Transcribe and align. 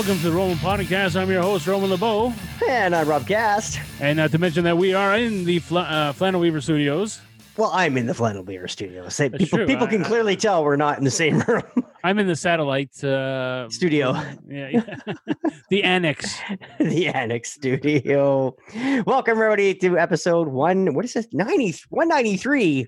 Welcome 0.00 0.16
to 0.20 0.30
the 0.30 0.32
Roman 0.34 0.56
Podcast. 0.56 1.14
I'm 1.14 1.30
your 1.30 1.42
host, 1.42 1.66
Roman 1.66 1.90
LeBeau. 1.90 2.32
And 2.66 2.96
I'm 2.96 3.06
Rob 3.06 3.26
Cast. 3.28 3.78
And 4.00 4.16
not 4.16 4.30
to 4.30 4.38
mention 4.38 4.64
that 4.64 4.78
we 4.78 4.94
are 4.94 5.14
in 5.14 5.44
the 5.44 5.58
Fla- 5.58 5.82
uh, 5.82 6.12
Flannel 6.14 6.40
Weaver 6.40 6.62
Studios. 6.62 7.20
Well, 7.58 7.70
I'm 7.74 7.98
in 7.98 8.06
the 8.06 8.14
Flannel 8.14 8.42
Beer 8.42 8.66
studio. 8.66 9.10
Say, 9.10 9.28
people 9.28 9.58
true. 9.58 9.66
people 9.66 9.86
can 9.86 10.02
I- 10.02 10.06
clearly 10.08 10.36
tell 10.36 10.64
we're 10.64 10.76
not 10.76 10.96
in 10.96 11.04
the 11.04 11.10
same 11.10 11.40
room. 11.40 11.62
I'm 12.02 12.18
in 12.18 12.26
the 12.26 12.34
satellite 12.34 13.04
uh, 13.04 13.68
studio, 13.68 14.12
Yeah, 14.48 14.68
yeah. 14.70 15.14
the 15.68 15.82
annex. 15.84 16.34
the 16.80 17.08
Annex 17.08 17.52
studio. 17.52 18.56
Welcome, 19.04 19.32
everybody, 19.32 19.74
to 19.74 19.98
episode 19.98 20.48
one. 20.48 20.94
What 20.94 21.04
is 21.04 21.12
this? 21.12 21.28
90, 21.30 21.74
193. 21.90 22.86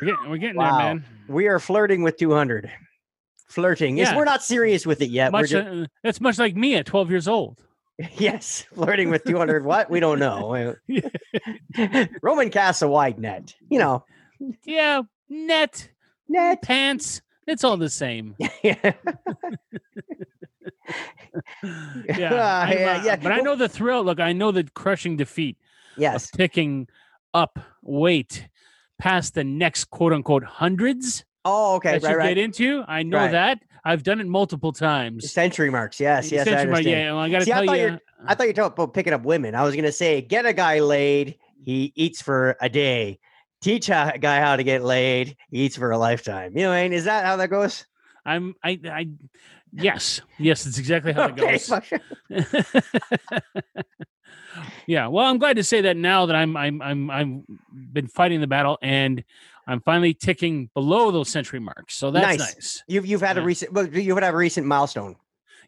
We're 0.00 0.06
getting, 0.06 0.30
we're 0.30 0.36
getting 0.38 0.56
Wow. 0.56 0.78
there, 0.78 0.94
man. 0.94 1.04
We 1.28 1.48
are 1.48 1.58
flirting 1.58 2.02
with 2.02 2.16
200. 2.16 2.72
Flirting. 3.48 3.96
Yeah. 3.96 4.16
we're 4.16 4.24
not 4.24 4.42
serious 4.42 4.84
with 4.86 5.00
it 5.02 5.10
yet. 5.10 5.32
Much, 5.32 5.52
we're 5.52 5.62
just, 5.62 5.68
uh, 5.68 5.86
that's 6.02 6.20
much 6.20 6.38
like 6.38 6.56
me 6.56 6.74
at 6.74 6.86
12 6.86 7.10
years 7.10 7.28
old. 7.28 7.62
yes, 8.18 8.64
flirting 8.74 9.08
with 9.10 9.24
200. 9.24 9.64
what? 9.64 9.88
We 9.90 10.00
don't 10.00 10.18
know. 10.18 10.74
Roman 12.22 12.50
casts 12.50 12.82
a 12.82 12.88
wide 12.88 13.18
net. 13.18 13.54
You 13.70 13.78
know, 13.78 14.04
Yeah, 14.64 15.02
net, 15.28 15.88
net. 16.28 16.60
pants. 16.62 17.22
It's 17.46 17.62
all 17.64 17.76
the 17.76 17.88
same. 17.88 18.34
yeah. 18.62 18.92
Yeah, 22.04 22.32
Uh, 22.34 22.66
yeah, 22.70 23.04
yeah. 23.04 23.16
But 23.16 23.32
I 23.32 23.38
know 23.38 23.56
the 23.56 23.68
thrill. 23.68 24.04
Look, 24.04 24.20
I 24.20 24.32
know 24.32 24.50
the 24.52 24.64
crushing 24.74 25.16
defeat 25.16 25.56
Yes. 25.96 26.30
picking 26.30 26.88
up 27.34 27.58
weight 27.82 28.48
past 28.98 29.34
the 29.34 29.44
next 29.44 29.86
quote 29.86 30.12
unquote 30.12 30.44
hundreds. 30.44 31.24
Oh, 31.48 31.76
okay. 31.76 31.92
that 31.92 32.02
Right, 32.02 32.10
you 32.10 32.16
right. 32.18 32.28
get 32.34 32.38
into. 32.38 32.82
I 32.88 33.02
know 33.04 33.18
Right. 33.18 33.30
that. 33.30 33.60
I've 33.84 34.02
done 34.02 34.20
it 34.20 34.26
multiple 34.26 34.72
times. 34.72 35.30
Century 35.30 35.70
marks. 35.70 36.00
Yes, 36.00 36.32
yes, 36.32 36.48
I 36.48 36.64
mark, 36.66 36.82
yeah, 36.82 37.12
well, 37.12 37.20
I 37.20 37.30
got 37.30 37.42
to 37.42 37.52
I 37.52 37.54
tell 37.54 37.66
thought 37.66 37.78
you. 37.78 38.00
I 38.26 38.32
uh, 38.32 38.34
thought 38.34 38.42
you 38.42 38.48
were 38.48 38.52
talking 38.54 38.72
about 38.82 38.94
picking 38.94 39.12
up 39.12 39.22
women. 39.22 39.54
I 39.54 39.62
was 39.62 39.76
gonna 39.76 39.92
say, 39.92 40.20
get 40.22 40.44
a 40.44 40.52
guy 40.52 40.80
laid, 40.80 41.36
he 41.62 41.92
eats 41.94 42.20
for 42.20 42.56
a 42.60 42.68
day. 42.68 43.20
Teach 43.60 43.88
a 43.88 44.14
guy 44.20 44.40
how 44.40 44.56
to 44.56 44.64
get 44.64 44.82
laid, 44.82 45.36
he 45.50 45.58
eats 45.66 45.76
for 45.76 45.92
a 45.92 45.98
lifetime. 45.98 46.56
You 46.56 46.64
know, 46.64 46.70
what 46.70 46.76
I 46.78 46.82
mean? 46.82 46.92
is 46.94 47.04
that 47.04 47.24
how 47.24 47.36
that 47.36 47.48
goes? 47.48 47.86
I'm. 48.24 48.54
I. 48.64 48.80
I. 48.84 49.08
Yes. 49.72 50.20
Yes. 50.38 50.66
It's 50.66 50.78
exactly 50.78 51.12
how 51.12 51.28
Okay, 51.28 51.54
it 51.54 51.68
goes. 51.68 51.80
yeah. 54.86 55.06
Well, 55.08 55.26
I'm 55.26 55.38
glad 55.38 55.56
to 55.56 55.64
say 55.64 55.82
that 55.82 55.96
now 55.96 56.26
that 56.26 56.34
I'm. 56.36 56.56
I'm. 56.56 56.82
I'm. 56.82 57.10
I've 57.10 57.92
been 57.92 58.08
fighting 58.08 58.40
the 58.40 58.46
battle 58.46 58.78
and 58.82 59.22
I'm 59.66 59.80
finally 59.80 60.14
ticking 60.14 60.70
below 60.74 61.10
those 61.10 61.28
century 61.28 61.58
marks. 61.60 61.94
So 61.96 62.10
that's 62.10 62.38
Nice. 62.38 62.38
nice. 62.54 62.82
You've 62.86 63.06
you've 63.06 63.20
had 63.20 63.36
a 63.38 63.42
recent, 63.42 63.72
well, 63.72 63.86
you 63.86 64.14
would 64.14 64.22
have 64.22 64.34
a 64.34 64.36
recent 64.36 64.66
milestone. 64.66 65.16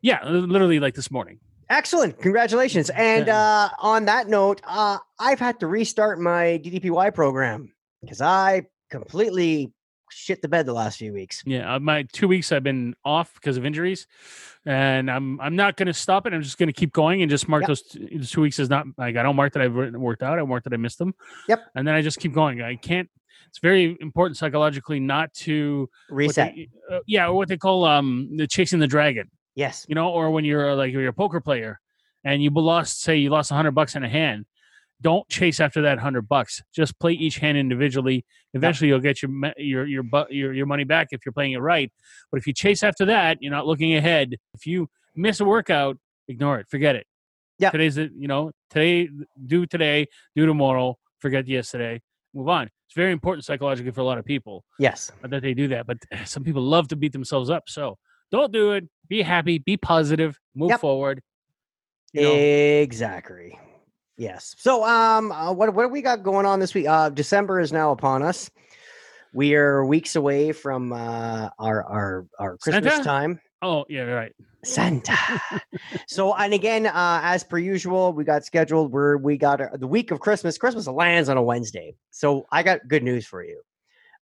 Yeah. 0.02 0.24
Literally 0.28 0.78
like 0.80 0.94
this 0.94 1.10
morning. 1.10 1.40
Excellent, 1.70 2.18
congratulations! 2.18 2.88
And 2.90 3.26
Yeah. 3.26 3.36
uh, 3.38 3.68
on 3.80 4.06
that 4.06 4.26
note, 4.26 4.62
uh, 4.66 4.96
I've 5.18 5.38
had 5.38 5.60
to 5.60 5.66
restart 5.66 6.18
my 6.18 6.58
DDPY 6.64 7.14
program 7.14 7.74
because 8.00 8.22
I 8.22 8.68
completely 8.88 9.70
shit 10.10 10.40
the 10.40 10.48
bed 10.48 10.64
the 10.64 10.72
last 10.72 10.96
few 10.98 11.12
weeks. 11.12 11.42
Yeah. 11.44 11.74
uh, 11.74 11.78
My 11.78 12.04
two 12.04 12.26
weeks 12.26 12.52
I've 12.52 12.62
been 12.62 12.94
off 13.04 13.34
because 13.34 13.58
of 13.58 13.66
injuries, 13.66 14.06
and 14.64 15.10
I'm. 15.10 15.38
I'm 15.42 15.56
not 15.56 15.76
going 15.76 15.88
to 15.88 15.92
stop 15.92 16.26
it. 16.26 16.32
I'm 16.32 16.40
just 16.40 16.56
going 16.56 16.68
to 16.68 16.72
keep 16.72 16.92
going 16.94 17.20
and 17.20 17.28
just 17.30 17.48
mark 17.48 17.62
Yep. 17.64 17.68
those 17.68 17.82
t- 17.82 18.16
those 18.16 18.30
two 18.30 18.40
weeks 18.40 18.58
as 18.58 18.70
not 18.70 18.86
like 18.96 19.16
I 19.16 19.22
don't 19.22 19.36
mark 19.36 19.52
that 19.52 19.60
I've 19.62 19.74
worked 19.74 20.22
out. 20.22 20.38
I 20.38 20.42
mark 20.44 20.64
that 20.64 20.72
I 20.72 20.78
missed 20.78 20.98
them. 20.98 21.14
Yep. 21.48 21.60
And 21.74 21.86
then 21.86 21.94
I 21.94 22.00
just 22.00 22.18
keep 22.18 22.32
going. 22.32 22.62
I 22.62 22.76
can't. 22.76 23.10
It's 23.48 23.58
very 23.60 23.96
important 24.00 24.36
psychologically 24.36 25.00
not 25.00 25.32
to 25.44 25.88
Reset. 26.10 26.54
they- 26.54 26.68
uh, 26.90 27.00
yeah, 27.06 27.26
or 27.28 27.34
what 27.34 27.48
they 27.48 27.56
call 27.56 27.84
um 27.84 28.28
the 28.36 28.46
chasing 28.46 28.78
the 28.78 28.86
dragon. 28.86 29.30
yes. 29.54 29.86
You 29.88 29.94
know, 29.94 30.08
or 30.10 30.30
when 30.30 30.44
you're 30.44 30.70
uh, 30.70 30.76
like 30.76 30.92
you're 30.92 31.06
a 31.08 31.12
poker 31.12 31.40
player 31.40 31.80
and 32.24 32.42
you 32.42 32.50
lost, 32.50 33.00
say 33.02 33.16
you 33.16 33.30
lost 33.30 33.50
a 33.50 33.54
hundred 33.54 33.72
bucks 33.72 33.94
in 33.96 34.02
a 34.04 34.08
hand. 34.08 34.44
Don't 35.00 35.28
chase 35.28 35.60
after 35.60 35.82
that 35.82 35.98
hundred 36.00 36.28
bucks. 36.28 36.60
Just 36.74 36.98
play 36.98 37.12
each 37.12 37.38
hand 37.38 37.56
individually. 37.56 38.24
Eventually, 38.52 38.88
you'll 38.88 38.98
get 39.00 39.22
your 39.22 39.30
your 39.56 39.86
your 39.86 40.02
your 40.30 40.52
your 40.52 40.66
money 40.66 40.82
back 40.84 41.08
if 41.12 41.20
you're 41.24 41.32
playing 41.32 41.52
it 41.52 41.58
right. 41.58 41.92
But 42.32 42.38
if 42.38 42.46
you 42.48 42.52
chase 42.52 42.82
after 42.82 43.04
that, 43.06 43.38
you're 43.40 43.52
not 43.52 43.66
looking 43.66 43.94
ahead. 43.94 44.34
If 44.54 44.66
you 44.66 44.88
miss 45.14 45.38
a 45.40 45.44
workout, 45.44 45.98
ignore 46.26 46.58
it. 46.58 46.66
Forget 46.68 46.96
it. 46.96 47.06
Yeah. 47.60 47.70
Today's 47.70 47.96
you 47.96 48.26
know 48.26 48.50
today 48.70 49.08
do 49.46 49.66
today 49.66 50.06
do 50.34 50.46
tomorrow. 50.46 50.98
Forget 51.20 51.46
yesterday. 51.46 52.00
Move 52.34 52.48
on. 52.48 52.64
It's 52.86 52.94
very 52.94 53.12
important 53.12 53.44
psychologically 53.44 53.90
for 53.92 54.00
a 54.00 54.04
lot 54.04 54.18
of 54.18 54.24
people 54.24 54.64
Yes. 54.78 55.10
that 55.22 55.42
they 55.42 55.54
do 55.54 55.68
that. 55.68 55.86
But 55.86 55.98
some 56.26 56.44
people 56.44 56.62
love 56.62 56.88
to 56.88 56.96
beat 56.96 57.12
themselves 57.12 57.50
up. 57.50 57.64
So 57.68 57.96
don't 58.30 58.52
do 58.52 58.72
it. 58.72 58.84
Be 59.08 59.22
happy. 59.22 59.58
Be 59.58 59.76
positive. 59.76 60.38
Move 60.54 60.70
Yep. 60.70 60.80
forward. 60.80 61.22
You 62.12 62.22
know, 62.22 62.34
Exactly. 62.34 63.58
Yes. 64.16 64.54
So, 64.58 64.84
um, 64.84 65.30
uh, 65.30 65.52
what 65.52 65.72
what 65.74 65.84
do 65.84 65.88
we 65.90 66.02
got 66.02 66.22
going 66.24 66.44
on 66.46 66.58
this 66.58 66.74
week? 66.74 66.86
Uh, 66.88 67.08
December 67.08 67.60
is 67.60 67.72
now 67.72 67.92
upon 67.92 68.22
us. 68.22 68.50
We 69.32 69.54
are 69.54 69.84
weeks 69.84 70.16
away 70.16 70.50
from 70.52 70.92
uh, 70.92 71.50
our 71.58 71.84
our 71.84 72.26
our 72.38 72.56
Christmas 72.58 72.94
Santa? 72.94 73.04
time. 73.04 73.40
Oh 73.62 73.84
yeah, 73.88 74.02
right. 74.02 74.32
Santa. 74.64 75.16
so, 76.08 76.34
and 76.34 76.52
again, 76.52 76.86
uh, 76.86 77.20
as 77.22 77.44
per 77.44 77.58
usual, 77.58 78.12
we 78.12 78.24
got 78.24 78.44
scheduled. 78.44 78.92
Where 78.92 79.16
we 79.16 79.36
got 79.36 79.60
uh, 79.60 79.76
the 79.76 79.86
week 79.86 80.10
of 80.10 80.20
Christmas. 80.20 80.58
Christmas 80.58 80.86
lands 80.86 81.28
on 81.28 81.36
a 81.36 81.42
Wednesday. 81.42 81.94
So, 82.10 82.46
I 82.50 82.62
got 82.62 82.80
good 82.88 83.02
news 83.02 83.26
for 83.26 83.44
you. 83.44 83.60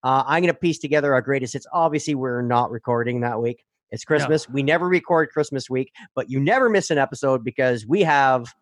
Uh, 0.02 0.24
I'm 0.26 0.42
gonna 0.42 0.54
piece 0.54 0.78
together 0.78 1.14
our 1.14 1.22
greatest 1.22 1.52
hits. 1.52 1.66
Obviously, 1.72 2.14
we're 2.14 2.42
not 2.42 2.70
recording 2.70 3.20
that 3.20 3.40
week. 3.40 3.64
It's 3.90 4.04
Christmas. 4.04 4.48
We 4.48 4.62
never 4.62 4.88
record 4.88 5.30
Christmas 5.30 5.70
week, 5.70 5.92
but 6.16 6.28
you 6.28 6.40
never 6.40 6.68
miss 6.68 6.90
an 6.90 6.98
episode 6.98 7.44
because 7.44 7.86
we 7.86 8.02
have 8.02 8.52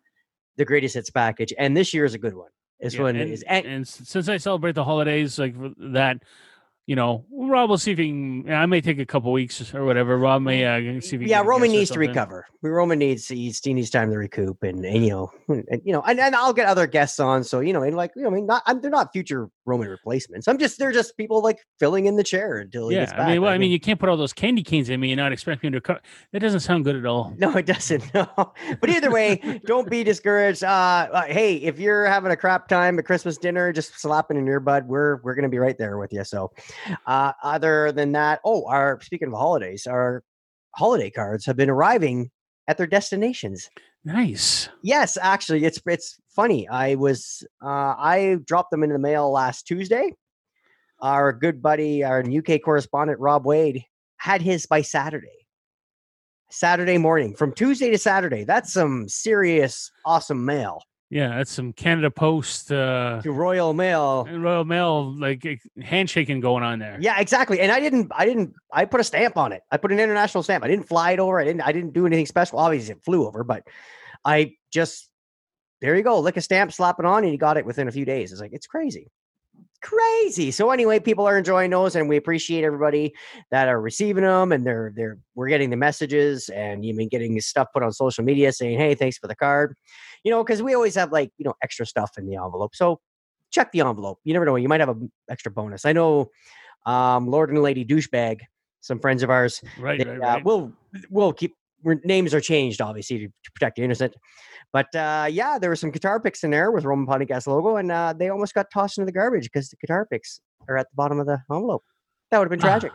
the 0.57 0.65
greatest 0.65 0.93
hits 0.93 1.09
package, 1.09 1.53
and 1.57 1.75
this 1.75 1.93
year 1.93 2.05
is 2.05 2.13
a 2.13 2.19
good 2.19 2.35
one. 2.35 2.49
This 2.79 2.95
Yeah, 2.95 3.01
one 3.01 3.15
and, 3.15 3.31
is, 3.31 3.43
and, 3.43 3.65
and 3.65 3.87
since 3.87 4.29
I 4.29 4.37
celebrate 4.37 4.75
the 4.75 4.83
holidays 4.83 5.39
like 5.39 5.55
that, 5.77 6.17
you 6.85 6.97
know, 6.97 7.25
Rob 7.31 7.69
will 7.69 7.77
see 7.77 7.91
if 7.91 7.97
he 7.97 8.09
can. 8.09 8.51
I 8.51 8.65
may 8.65 8.81
take 8.81 8.99
a 8.99 9.05
couple 9.05 9.31
weeks 9.31 9.73
or 9.73 9.85
whatever. 9.85 10.17
Rob 10.17 10.41
may 10.41 10.65
uh, 10.65 10.99
see 10.99 11.15
if 11.15 11.21
he 11.21 11.27
yeah, 11.29 11.41
Roman 11.41 11.71
needs 11.71 11.91
to 11.91 11.99
recover. 11.99 12.45
Roman 12.61 12.99
needs 12.99 13.27
he's, 13.27 13.63
he 13.63 13.73
needs 13.73 13.89
time 13.89 14.11
to 14.11 14.17
recoup, 14.17 14.61
and, 14.63 14.83
and 14.85 15.05
you 15.05 15.09
know, 15.11 15.31
and, 15.47 15.81
you 15.85 15.93
know, 15.93 16.01
and, 16.01 16.19
and 16.19 16.35
I'll 16.35 16.53
get 16.53 16.67
other 16.67 16.85
guests 16.85 17.19
on. 17.21 17.43
So 17.45 17.61
you 17.61 17.71
know, 17.71 17.83
and 17.83 17.95
like 17.95 18.11
you 18.15 18.23
know, 18.23 18.29
I 18.29 18.33
mean, 18.33 18.45
not 18.45 18.63
I'm, 18.65 18.81
they're 18.81 18.91
not 18.91 19.13
future 19.13 19.49
Roman 19.65 19.87
replacements. 19.87 20.47
I'm 20.47 20.57
just 20.57 20.77
they're 20.77 20.91
just 20.91 21.15
people 21.15 21.41
like 21.41 21.59
filling 21.79 22.05
in 22.05 22.17
the 22.17 22.23
chair 22.23 22.57
until 22.57 22.89
he 22.89 22.95
Yeah, 22.95 23.03
gets 23.03 23.13
back. 23.13 23.21
I 23.21 23.31
mean, 23.31 23.41
well, 23.41 23.51
I 23.51 23.57
mean, 23.57 23.71
you 23.71 23.79
can't 23.79 23.99
put 23.99 24.09
all 24.09 24.17
those 24.17 24.33
candy 24.33 24.63
canes 24.63 24.89
in 24.89 24.99
me 24.99 25.11
and 25.13 25.17
not 25.17 25.31
expect 25.31 25.63
me 25.63 25.69
to 25.69 25.79
cut. 25.79 26.01
That 26.33 26.39
doesn't 26.39 26.61
sound 26.61 26.83
good 26.83 26.97
at 26.97 27.05
all. 27.05 27.33
No, 27.37 27.55
it 27.55 27.65
doesn't. 27.65 28.03
No, 28.13 28.27
but 28.79 28.89
either 28.89 29.09
way, 29.09 29.59
don't 29.65 29.89
be 29.89 30.03
discouraged. 30.03 30.63
Uh, 30.63 31.07
uh, 31.11 31.23
hey, 31.23 31.55
if 31.55 31.79
you're 31.79 32.05
having 32.05 32.31
a 32.31 32.35
crap 32.35 32.67
time 32.67 32.99
at 32.99 33.05
Christmas 33.05 33.37
dinner, 33.37 33.71
just 33.73 33.99
slap 33.99 34.27
it 34.29 34.37
in 34.37 34.45
your 34.45 34.59
bud. 34.59 34.87
We're 34.87 35.17
we're 35.23 35.33
gonna 35.33 35.49
be 35.49 35.57
right 35.57 35.77
there 35.77 35.97
with 35.97 36.13
you. 36.13 36.23
So, 36.23 36.51
uh, 37.05 37.33
other 37.43 37.91
than 37.91 38.11
that, 38.13 38.39
oh, 38.43 38.65
our 38.67 38.99
speaking 39.01 39.29
of 39.29 39.33
holidays, 39.33 39.87
our 39.87 40.23
holiday 40.75 41.09
cards 41.09 41.45
have 41.45 41.55
been 41.55 41.69
arriving 41.69 42.31
at 42.67 42.77
their 42.77 42.87
destinations. 42.87 43.69
Nice. 44.05 44.69
Yes, 44.81 45.17
actually, 45.21 45.63
it's 45.63 45.81
it's 45.85 46.17
funny. 46.35 46.67
I 46.67 46.95
was 46.95 47.45
uh, 47.63 47.95
I 47.97 48.37
dropped 48.45 48.71
them 48.71 48.83
in 48.83 48.91
the 48.91 48.99
mail 48.99 49.31
last 49.31 49.65
Tuesday. 49.65 50.13
Our 50.99 51.33
good 51.33 51.61
buddy, 51.61 52.03
our 52.03 52.23
UK 52.23 52.61
correspondent 52.63 53.19
Rob 53.19 53.45
Wade, 53.45 53.83
had 54.17 54.41
his 54.41 54.65
by 54.65 54.81
Saturday. 54.81 55.27
Saturday 56.49 56.97
morning, 56.97 57.35
from 57.35 57.51
Tuesday 57.51 57.89
to 57.91 57.97
Saturday. 57.97 58.43
That's 58.43 58.71
some 58.71 59.09
serious, 59.09 59.91
awesome 60.05 60.45
mail. 60.45 60.83
Yeah, 61.09 61.37
that's 61.37 61.51
some 61.51 61.73
Canada 61.73 62.09
Post 62.09 62.71
uh, 62.71 63.21
To 63.21 63.31
Royal 63.31 63.73
Mail. 63.73 64.25
Royal 64.31 64.65
Mail 64.65 65.13
like 65.13 65.61
handshaking 65.79 66.39
going 66.39 66.63
on 66.63 66.79
there. 66.79 66.97
Yeah, 66.99 67.19
exactly. 67.19 67.59
And 67.59 67.71
I 67.71 67.79
didn't, 67.79 68.11
I 68.15 68.25
didn't, 68.25 68.55
I 68.71 68.85
put 68.85 68.99
a 68.99 69.03
stamp 69.03 69.37
on 69.37 69.51
it. 69.51 69.61
I 69.71 69.77
put 69.77 69.91
an 69.91 69.99
international 69.99 70.41
stamp. 70.41 70.63
I 70.63 70.67
didn't 70.67 70.87
fly 70.87 71.11
it 71.11 71.19
over. 71.19 71.39
I 71.39 71.43
didn't, 71.43 71.61
I 71.61 71.71
didn't 71.71 71.93
do 71.93 72.07
anything 72.07 72.25
special. 72.25 72.57
Obviously, 72.57 72.93
it 72.93 73.03
flew 73.03 73.27
over, 73.27 73.43
but 73.43 73.63
I 74.25 74.53
just, 74.71 75.09
there 75.81 75.95
you 75.95 76.01
go, 76.01 76.19
lick 76.19 76.37
a 76.37 76.41
stamp, 76.41 76.73
slap 76.73 76.95
it 76.97 77.05
on, 77.05 77.23
and 77.23 77.31
you 77.31 77.37
got 77.37 77.57
it 77.57 77.65
within 77.65 77.87
a 77.87 77.91
few 77.91 78.05
days. 78.05 78.31
It's 78.31 78.41
like, 78.41 78.53
it's 78.53 78.65
crazy. 78.65 79.11
crazy. 79.83 80.49
So 80.49 80.71
anyway, 80.71 80.99
people 80.99 81.27
are 81.27 81.37
enjoying 81.37 81.69
those, 81.69 81.95
and 81.95 82.09
we 82.09 82.17
appreciate 82.17 82.63
everybody 82.63 83.13
that 83.51 83.67
are 83.67 83.79
receiving 83.79 84.23
them, 84.23 84.51
and 84.51 84.65
they're 84.65 84.93
they're 84.95 85.19
we're 85.35 85.49
getting 85.49 85.69
the 85.69 85.75
messages, 85.75 86.49
and 86.49 86.83
you've 86.83 86.97
been 86.97 87.09
getting 87.09 87.39
stuff 87.41 87.67
put 87.73 87.83
on 87.83 87.91
social 87.91 88.23
media 88.23 88.51
saying, 88.51 88.79
"Hey, 88.79 88.95
thanks 88.95 89.17
for 89.17 89.27
the 89.27 89.35
card," 89.35 89.75
you 90.23 90.31
know, 90.31 90.43
because 90.43 90.61
we 90.61 90.73
always 90.73 90.95
have 90.95 91.11
like 91.11 91.31
you 91.37 91.45
know 91.45 91.53
extra 91.61 91.85
stuff 91.85 92.11
in 92.17 92.25
the 92.27 92.35
envelope. 92.35 92.75
So 92.75 92.99
check 93.51 93.71
the 93.71 93.81
envelope. 93.81 94.19
You 94.23 94.33
never 94.33 94.45
know, 94.45 94.55
you 94.55 94.67
might 94.67 94.79
have 94.79 94.89
an 94.89 95.11
extra 95.29 95.51
bonus. 95.51 95.85
I 95.85 95.93
know, 95.93 96.31
um, 96.85 97.27
Lord 97.27 97.49
and 97.51 97.61
Lady 97.61 97.85
Douchebag, 97.85 98.39
some 98.81 98.99
friends 98.99 99.21
of 99.23 99.29
ours, 99.29 99.61
Right, 99.79 99.99
they, 99.99 100.05
right, 100.05 100.17
uh, 100.17 100.33
right. 100.35 100.45
we'll 100.45 100.71
we'll 101.09 101.33
keep. 101.33 101.55
Names 102.05 102.33
are 102.33 102.39
changed, 102.39 102.79
obviously, 102.79 103.19
to, 103.19 103.27
to 103.27 103.51
protect 103.53 103.75
the 103.75 103.83
innocent. 103.83 104.15
But 104.71 104.87
uh, 104.95 105.27
yeah, 105.29 105.59
there 105.59 105.69
were 105.69 105.75
some 105.75 105.91
guitar 105.91 106.17
picks 106.17 106.41
in 106.45 106.49
there 106.49 106.71
with 106.71 106.85
Roman 106.85 107.05
Podcast 107.05 107.45
logo, 107.45 107.75
and 107.75 107.91
uh, 107.91 108.13
they 108.17 108.29
almost 108.29 108.53
got 108.53 108.71
tossed 108.71 108.97
into 108.97 109.05
the 109.05 109.11
garbage 109.11 109.43
because 109.51 109.67
the 109.67 109.75
guitar 109.75 110.07
picks 110.09 110.39
are 110.69 110.77
at 110.77 110.85
the 110.89 110.95
bottom 110.95 111.19
of 111.19 111.25
the 111.27 111.41
envelope. 111.51 111.83
That 112.31 112.37
would 112.39 112.45
have 112.45 112.51
been 112.51 112.61
tragic, 112.61 112.93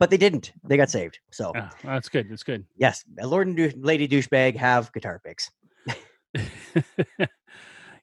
but 0.00 0.10
they 0.10 0.16
didn't. 0.16 0.52
They 0.64 0.76
got 0.76 0.90
saved. 0.90 1.20
So 1.30 1.52
Ah, 1.54 1.70
that's 1.84 2.08
good. 2.08 2.28
That's 2.28 2.42
good. 2.42 2.64
yes, 2.76 3.04
Lord 3.22 3.46
and 3.46 3.56
Dou- 3.56 3.72
Lady 3.76 4.08
douchebag 4.08 4.56
have 4.56 4.92
guitar 4.92 5.20
picks. 5.24 5.48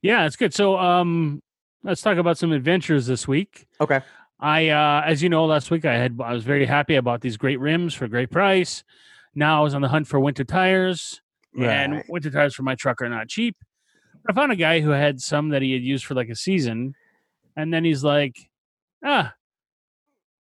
yeah, 0.01 0.25
it's 0.25 0.35
good. 0.35 0.53
So, 0.53 0.77
um, 0.77 1.41
let's 1.85 2.01
talk 2.01 2.17
about 2.17 2.37
some 2.37 2.51
adventures 2.51 3.05
this 3.05 3.27
week. 3.27 3.67
Okay. 3.79 4.01
I, 4.39 4.69
uh, 4.69 5.03
as 5.05 5.23
you 5.23 5.29
know, 5.29 5.45
last 5.45 5.71
week 5.71 5.85
I 5.85 5.93
had 5.93 6.19
I 6.21 6.33
was 6.33 6.43
very 6.43 6.65
happy. 6.65 6.97
I 6.97 7.01
bought 7.01 7.21
these 7.21 7.37
great 7.37 7.59
rims 7.59 7.93
for 7.93 8.05
a 8.05 8.09
great 8.09 8.31
price. 8.31 8.83
Now 9.33 9.59
I 9.59 9.63
was 9.63 9.73
on 9.73 9.81
the 9.81 9.87
hunt 9.87 10.07
for 10.07 10.19
winter 10.19 10.43
tires, 10.43 11.21
and 11.69 12.03
winter 12.09 12.29
tires 12.29 12.53
for 12.53 12.63
my 12.63 12.75
truck 12.75 13.01
are 13.01 13.09
not 13.09 13.29
cheap. 13.29 13.55
I 14.27 14.33
found 14.33 14.51
a 14.51 14.55
guy 14.57 14.81
who 14.81 14.89
had 14.89 15.21
some 15.21 15.49
that 15.49 15.61
he 15.61 15.73
had 15.73 15.83
used 15.83 16.05
for 16.05 16.15
like 16.15 16.29
a 16.29 16.35
season, 16.35 16.95
and 17.55 17.73
then 17.73 17.85
he's 17.85 18.03
like, 18.03 18.49
ah, 19.03 19.33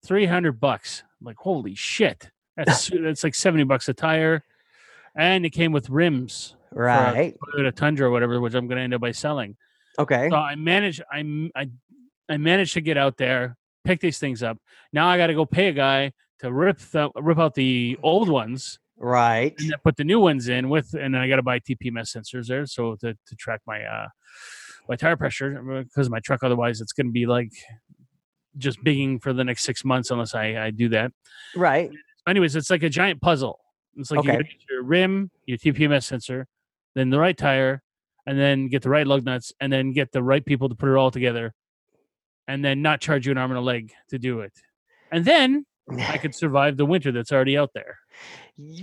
three 0.03 0.25
hundred 0.25 0.59
bucks. 0.59 1.03
I'm 1.19 1.25
like, 1.25 1.37
holy 1.37 1.75
shit, 1.75 2.31
that's 2.55 2.89
that's 3.01 3.23
like 3.23 3.35
seventy 3.35 3.63
bucks 3.63 3.89
a 3.89 3.93
tire, 3.93 4.43
and 5.15 5.45
it 5.45 5.51
came 5.51 5.71
with 5.71 5.89
rims. 5.89 6.55
Right. 6.75 7.35
Toyota 7.55 7.73
Tundra 7.75 8.07
or 8.07 8.11
whatever, 8.11 8.39
which 8.41 8.53
I'm 8.53 8.67
going 8.67 8.77
to 8.77 8.83
end 8.83 8.93
up 8.93 9.01
by 9.01 9.11
selling. 9.11 9.55
Okay. 9.99 10.29
So 10.29 10.35
I 10.35 10.55
managed, 10.55 11.01
I 11.11 12.37
managed 12.37 12.73
to 12.73 12.81
get 12.81 12.97
out 12.97 13.17
there, 13.17 13.57
pick 13.83 13.99
these 13.99 14.17
things 14.19 14.41
up. 14.43 14.57
Now 14.91 15.07
I 15.07 15.17
got 15.17 15.27
to 15.27 15.33
go 15.33 15.45
pay 15.45 15.67
a 15.67 15.73
guy 15.73 16.13
to 16.39 16.51
rip 16.51 16.79
the 16.79 17.09
rip 17.15 17.39
out 17.39 17.53
the 17.55 17.97
old 18.03 18.27
ones 18.29 18.79
Right. 18.97 19.53
and 19.57 19.69
then 19.71 19.77
put 19.83 19.97
the 19.97 20.03
new 20.03 20.19
ones 20.19 20.47
in 20.47 20.69
with, 20.69 20.93
and 20.93 21.13
then 21.13 21.21
I 21.21 21.27
got 21.27 21.37
to 21.37 21.43
buy 21.43 21.59
TPMS 21.59 22.15
sensors 22.15 22.47
there, 22.47 22.65
so 22.65 22.95
to 23.01 23.13
to 23.13 23.35
track 23.35 23.61
my 23.67 23.83
uh 23.83 24.07
my 24.89 24.95
tire 24.95 25.15
pressure 25.15 25.61
because 25.83 26.09
my 26.09 26.19
truck 26.19 26.43
otherwise 26.43 26.81
it's 26.81 26.91
going 26.91 27.07
to 27.07 27.11
be 27.11 27.25
like 27.25 27.51
just 28.57 28.83
bigging 28.83 29.19
for 29.19 29.31
the 29.33 29.43
next 29.43 29.63
six 29.63 29.83
months 29.85 30.11
unless 30.11 30.35
I 30.35 30.65
I 30.65 30.71
do 30.71 30.89
that. 30.89 31.11
Right. 31.55 31.89
Anyways, 32.27 32.55
it's 32.55 32.69
like 32.69 32.83
a 32.83 32.89
giant 32.89 33.21
puzzle. 33.21 33.59
It's 33.95 34.11
like 34.11 34.19
Okay. 34.21 34.37
get 34.37 34.45
your 34.69 34.83
rim, 34.83 35.29
your 35.45 35.57
TPMS 35.57 36.03
sensor, 36.03 36.47
then 36.95 37.09
the 37.09 37.19
right 37.19 37.37
tire, 37.37 37.81
and 38.25 38.39
then 38.39 38.69
get 38.69 38.81
the 38.81 38.89
right 38.89 39.05
lug 39.07 39.25
nuts, 39.25 39.51
and 39.59 39.71
then 39.71 39.93
get 39.93 40.11
the 40.11 40.23
right 40.23 40.45
people 40.45 40.69
to 40.69 40.75
put 40.75 40.89
it 40.89 40.95
all 40.95 41.11
together, 41.11 41.53
and 42.47 42.63
then 42.63 42.81
not 42.81 43.01
charge 43.01 43.25
you 43.25 43.31
an 43.31 43.37
arm 43.37 43.51
and 43.51 43.57
a 43.57 43.61
leg 43.61 43.91
to 44.09 44.19
do 44.19 44.41
it. 44.41 44.53
And 45.11 45.25
then 45.25 45.65
I 45.97 46.17
could 46.17 46.35
survive 46.43 46.77
the 46.77 46.85
winter 46.85 47.11
that's 47.11 47.31
already 47.31 47.57
out 47.57 47.71
there. 47.73 47.97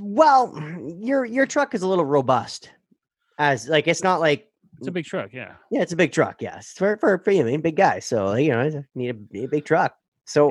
Well, 0.01 0.55
your 0.99 1.25
your 1.25 1.47
truck 1.47 1.75
is 1.75 1.83
a 1.83 1.89
little 1.89 2.05
robust, 2.05 2.71
as 3.39 3.69
like 3.69 3.87
it's 3.89 4.03
not 4.03 4.21
like 4.21 4.49
It's 4.79 4.89
a 4.89 4.93
big 4.93 5.05
truck, 5.05 5.33
yeah. 5.33 5.55
yeah, 5.71 5.83
it's 5.83 5.93
a 5.93 5.97
big 5.97 6.13
truck. 6.13 6.43
Yes, 6.43 6.73
for 6.77 6.97
for 6.99 7.19
for 7.19 7.31
you, 7.31 7.43
I 7.43 7.45
mean, 7.45 7.61
big 7.61 7.77
guy. 7.77 8.01
So 8.01 8.35
you 8.35 8.51
know, 8.51 8.61
I 8.61 8.85
need 8.95 9.15
a, 9.15 9.37
need 9.37 9.45
a 9.45 9.49
big 9.49 9.65
truck. 9.65 9.95
So, 10.27 10.51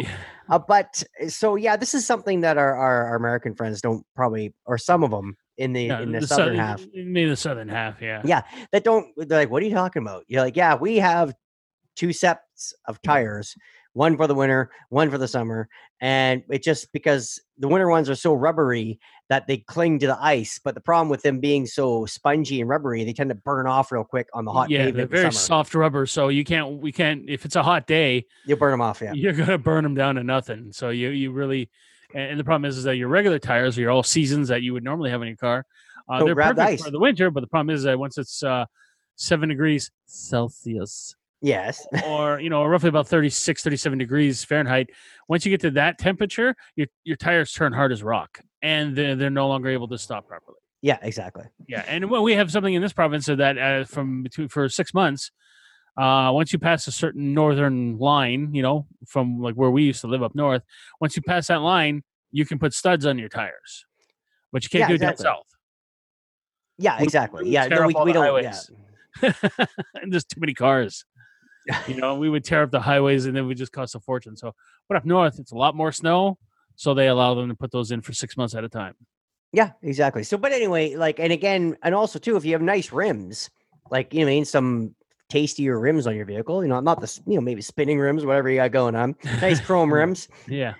uh, 0.50 0.60
but 0.60 1.04
so 1.30 1.56
yeah, 1.56 1.78
this 1.78 1.94
is 1.94 2.06
something 2.06 2.42
that 2.42 2.58
our, 2.58 2.76
our 2.76 3.08
our 3.08 3.16
American 3.16 3.56
friends 3.56 3.82
don't 3.82 4.06
probably, 4.16 4.54
or 4.66 4.78
some 4.78 5.04
of 5.04 5.12
them 5.12 5.38
in 5.60 5.74
the 5.74 5.90
in 5.90 6.12
the, 6.14 6.22
sou- 6.22 6.28
southern 6.28 6.56
half 6.56 6.86
Maybe 6.94 7.30
the 7.30 7.36
southern 7.36 7.68
half, 7.68 8.02
yeah. 8.02 8.22
Yeah. 8.24 8.42
that 8.72 8.84
don't. 8.84 9.08
They're 9.18 9.40
like, 9.40 9.52
what 9.52 9.62
are 9.62 9.66
you 9.66 9.74
talking 9.74 10.02
about? 10.02 10.24
You're 10.28 10.42
like, 10.42 10.56
yeah, 10.56 10.76
we 10.76 10.96
have 10.98 11.34
two 11.96 12.14
sets 12.14 12.74
of 12.86 12.98
mm. 13.00 13.04
tires, 13.04 13.56
one 13.92 14.16
for 14.16 14.26
the 14.26 14.36
winter, 14.36 14.72
one 14.88 15.12
for 15.12 15.18
the 15.18 15.28
summer, 15.28 15.68
and 16.00 16.44
it 16.50 16.64
just 16.64 16.92
because 16.94 17.42
the 17.58 17.68
winter 17.68 17.90
ones 17.90 18.10
are 18.10 18.16
so 18.16 18.34
rubbery 18.34 19.00
that 19.28 19.48
they 19.48 19.58
cling 19.58 20.00
to 20.00 20.08
the 20.08 20.18
ice. 20.24 20.62
But 20.64 20.76
the 20.76 20.82
problem 20.82 21.10
with 21.10 21.24
them 21.24 21.42
being 21.42 21.66
so 21.66 22.06
spongy 22.06 22.62
and 22.62 22.70
rubbery, 22.70 23.04
they 23.04 23.12
tend 23.12 23.30
to 23.30 23.36
burn 23.36 23.68
off 23.68 23.92
real 23.92 24.06
quick 24.06 24.28
on 24.34 24.46
the 24.46 24.52
hot 24.54 24.70
yeah, 24.70 24.92
they're 24.92 25.08
very 25.08 25.32
soft 25.34 25.76
rubber, 25.76 26.06
so 26.06 26.30
you 26.30 26.46
can't. 26.46 26.80
We 26.80 26.94
can't. 26.94 27.30
If 27.30 27.44
it's 27.44 27.58
a 27.58 27.64
hot 27.64 27.86
day, 27.86 28.26
You 28.46 28.56
burn 28.56 28.72
them 28.72 28.82
off, 28.82 29.02
yeah. 29.02 29.12
you're 29.12 29.34
gonna 29.34 29.58
burn 29.58 29.84
them 29.84 29.94
down 29.94 30.16
to 30.16 30.24
nothing. 30.24 30.72
So 30.72 30.90
you 30.90 31.10
you 31.10 31.34
really, 31.34 31.70
and 32.14 32.32
and 32.32 32.40
the 32.40 32.44
problem 32.44 32.66
is, 32.70 32.78
is 32.78 32.84
that 32.86 32.96
your 32.96 33.08
regular 33.08 33.40
tires, 33.40 33.78
are 33.78 33.82
your 33.82 33.92
all 33.92 34.04
seasons 34.04 34.48
that 34.50 34.62
you 34.62 34.74
would 34.74 34.84
normally 34.84 35.10
have 35.12 35.22
in 35.22 35.28
your 35.28 35.38
car, 35.38 35.66
uh, 36.10 36.20
Don't 36.20 36.26
they're 36.28 36.36
perfect 36.36 36.60
ice. 36.60 36.84
for 36.84 36.92
the 36.92 37.00
winter. 37.00 37.30
But 37.32 37.42
the 37.42 37.48
problem 37.48 37.74
is 37.76 37.84
that 37.84 37.98
once 38.00 38.18
it's 38.18 38.42
uh, 38.44 38.66
seven 39.16 39.50
degrees 39.50 39.92
Celsius, 40.06 41.16
Yes. 41.42 41.86
or 42.06 42.40
you 42.40 42.50
know, 42.50 42.66
roughly 42.66 42.90
about 42.90 43.08
36, 43.08 43.64
37 43.64 43.98
degrees 43.98 44.44
Fahrenheit, 44.44 44.90
once 45.28 45.46
you 45.46 45.50
get 45.52 45.62
to 45.62 45.72
that 45.72 45.98
temperature, 45.98 46.56
your 46.76 46.88
your 47.04 47.16
tires 47.18 47.52
turn 47.54 47.74
hard 47.74 47.92
as 47.92 48.04
rock, 48.04 48.40
and 48.62 48.96
they're, 48.96 49.16
they're 49.16 49.30
no 49.30 49.48
longer 49.48 49.70
able 49.70 49.88
to 49.88 49.98
stop 49.98 50.28
properly. 50.28 50.58
yeah, 50.82 50.98
exactly. 51.02 51.46
Yeah, 51.68 51.84
and 51.88 52.10
when 52.10 52.24
we 52.24 52.34
have 52.34 52.52
something 52.52 52.74
in 52.74 52.82
this 52.82 52.94
province 52.94 53.26
so 53.26 53.36
that 53.36 53.58
uh, 53.58 53.84
from 53.86 54.24
between 54.24 54.48
for 54.50 54.68
six 54.70 54.94
months, 54.94 55.32
uh, 56.00 56.32
once 56.32 56.54
you 56.54 56.60
pass 56.60 56.88
a 56.88 56.92
certain 56.92 57.34
northern 57.34 57.98
line, 57.98 58.54
you 58.54 58.62
know, 58.62 58.88
from 59.06 59.42
like 59.42 59.56
where 59.56 59.70
we 59.70 59.84
used 59.84 60.02
to 60.02 60.08
live 60.08 60.24
up 60.24 60.34
north, 60.36 60.64
once 61.02 61.16
you 61.16 61.22
pass 61.22 61.48
that 61.48 61.62
line, 61.62 62.04
you 62.32 62.46
can 62.46 62.58
put 62.60 62.74
studs 62.74 63.06
on 63.06 63.18
your 63.20 63.30
tires, 63.30 63.86
but 64.52 64.64
you 64.64 64.70
can't 64.70 64.82
Yeah, 64.82 64.88
do 64.88 64.94
it 64.96 64.98
down 65.00 65.18
south. 65.18 65.46
Yeah, 66.78 66.98
We- 67.00 67.04
exactly. 67.04 67.44
we 67.44 67.50
Yeah, 67.50 67.68
no, 67.68 67.86
we, 67.88 67.94
we 68.06 68.14
don't. 68.14 68.44
Yeah. 68.44 68.60
and 70.02 70.14
there's 70.14 70.24
too 70.24 70.40
many 70.40 70.54
cars. 70.54 71.06
You 71.88 71.96
know, 71.96 72.16
we 72.16 72.30
would 72.30 72.44
tear 72.46 72.64
up 72.64 72.72
the 72.72 72.80
highways, 72.80 73.26
and 73.26 73.38
it 73.38 73.42
would 73.42 73.58
just 73.58 73.72
cost 73.72 73.94
a 73.94 74.00
fortune. 74.00 74.36
So, 74.38 74.56
but 74.88 74.98
up 74.98 75.06
north, 75.06 75.38
it's 75.40 75.52
a 75.52 75.56
lot 75.58 75.76
more 75.76 75.92
snow, 75.92 76.38
so 76.76 76.94
they 76.94 77.08
allow 77.08 77.34
them 77.36 77.50
to 77.50 77.56
put 77.56 77.72
those 77.72 77.92
in 77.92 78.02
for 78.02 78.14
six 78.14 78.38
months 78.38 78.56
at 78.56 78.64
a 78.64 78.70
time. 78.70 78.96
Yeah, 79.52 79.72
exactly. 79.82 80.24
So, 80.24 80.38
but 80.38 80.52
anyway, 80.52 80.96
like, 80.96 81.20
and 81.20 81.34
again, 81.34 81.76
and 81.84 81.94
also 81.94 82.18
too, 82.18 82.38
if 82.38 82.46
you 82.46 82.54
have 82.54 82.62
nice 82.62 82.92
rims, 82.92 83.50
like 83.92 84.14
you 84.14 84.22
know, 84.22 84.26
what 84.28 84.32
I 84.32 84.36
mean 84.36 84.46
some 84.46 84.96
tastier 85.30 85.80
rims 85.80 86.08
on 86.08 86.16
your 86.16 86.26
vehicle, 86.26 86.64
you 86.64 86.70
know, 86.70 86.80
not 86.80 87.00
the 87.02 87.20
you 87.28 87.36
know 87.36 87.42
maybe 87.42 87.62
spinning 87.62 88.00
rims, 88.00 88.26
whatever 88.26 88.50
you 88.50 88.58
got 88.58 88.72
going 88.72 88.96
on, 88.96 89.16
nice 89.42 89.60
chrome 89.62 89.94
rims. 90.00 90.28
Yeah. 90.48 90.74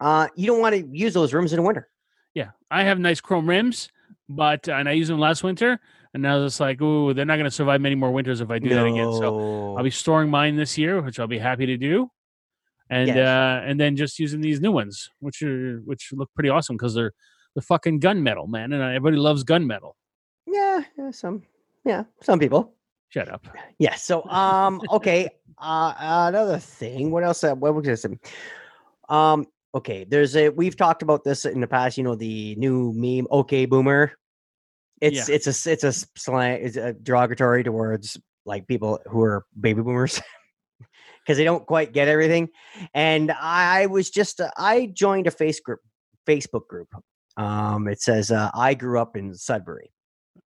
Uh, 0.00 0.28
you 0.36 0.46
don't 0.46 0.60
want 0.60 0.74
to 0.74 0.86
use 0.92 1.14
those 1.14 1.32
rims 1.32 1.52
in 1.52 1.58
the 1.58 1.62
winter. 1.62 1.88
Yeah, 2.34 2.50
I 2.70 2.82
have 2.84 2.98
nice 2.98 3.20
chrome 3.20 3.48
rims, 3.48 3.88
but 4.28 4.68
and 4.68 4.88
I 4.88 4.92
used 4.92 5.08
them 5.10 5.18
last 5.20 5.42
winter, 5.44 5.78
and 6.12 6.22
now 6.22 6.44
it's 6.44 6.58
like, 6.60 6.80
ooh, 6.82 7.14
they're 7.14 7.24
not 7.24 7.36
going 7.36 7.44
to 7.44 7.50
survive 7.50 7.80
many 7.80 7.94
more 7.94 8.10
winters 8.10 8.40
if 8.40 8.50
I 8.50 8.58
do 8.58 8.68
that 8.70 8.84
again. 8.86 9.12
So 9.12 9.76
I'll 9.76 9.84
be 9.84 9.90
storing 9.90 10.30
mine 10.30 10.56
this 10.56 10.76
year, 10.76 11.00
which 11.00 11.18
I'll 11.20 11.28
be 11.28 11.38
happy 11.38 11.66
to 11.66 11.76
do, 11.76 12.10
and 12.90 13.06
Yes. 13.08 13.16
uh, 13.16 13.62
and 13.64 13.78
then 13.78 13.96
just 13.96 14.18
using 14.18 14.40
these 14.40 14.60
new 14.60 14.72
ones, 14.72 15.08
which 15.20 15.42
are 15.42 15.78
which 15.84 16.10
look 16.12 16.28
pretty 16.34 16.48
awesome 16.50 16.76
because 16.76 16.92
they're 16.94 17.12
they're 17.54 17.62
fucking 17.62 18.00
gunmetal, 18.00 18.48
man, 18.48 18.72
and 18.72 18.82
everybody 18.82 19.16
loves 19.16 19.44
gunmetal. 19.44 19.92
yeah, 20.46 20.82
yeah, 20.98 21.12
some, 21.12 21.44
yeah, 21.84 22.02
some 22.20 22.40
people. 22.40 22.73
Shut 23.14 23.28
up. 23.28 23.46
Yeah. 23.78 23.94
So, 23.94 24.24
um, 24.24 24.82
okay. 24.90 25.28
Uh, 25.56 25.94
another 26.26 26.58
thing. 26.58 27.12
What 27.12 27.22
else? 27.22 27.44
Uh, 27.44 27.54
what 27.54 27.72
was 27.76 27.86
this? 27.86 28.04
Um, 29.08 29.46
okay. 29.72 30.02
There's 30.02 30.34
a. 30.36 30.48
We've 30.48 30.76
talked 30.76 31.00
about 31.00 31.22
this 31.22 31.44
in 31.44 31.60
the 31.60 31.68
past. 31.68 31.96
You 31.96 32.02
know, 32.02 32.16
the 32.16 32.56
new 32.56 32.92
meme. 32.92 33.28
Okay, 33.30 33.64
boomer. 33.64 34.12
It's 35.00 35.28
Yeah. 35.28 35.36
it's 35.36 35.46
a 35.46 35.70
it's 35.72 35.84
a 35.84 35.92
slang. 36.18 36.60
It's 36.60 36.76
a 36.76 36.92
derogatory 36.92 37.62
towards 37.62 38.18
like 38.44 38.66
people 38.66 38.98
who 39.06 39.22
are 39.22 39.46
baby 39.58 39.80
boomers. 39.80 40.20
Because 41.24 41.38
they 41.38 41.44
don't 41.44 41.64
quite 41.64 41.92
get 41.94 42.08
everything, 42.08 42.50
and 42.92 43.30
I 43.30 43.86
was 43.86 44.10
just 44.10 44.40
uh, 44.40 44.50
I 44.58 44.86
joined 44.92 45.26
a 45.28 45.30
face 45.30 45.58
group, 45.60 45.80
Facebook 46.26 46.66
group. 46.66 46.88
Um, 47.38 47.88
it 47.88 48.02
says 48.02 48.30
uh, 48.30 48.50
I 48.54 48.74
grew 48.74 48.98
up 48.98 49.16
in 49.16 49.34
Sudbury, 49.34 49.90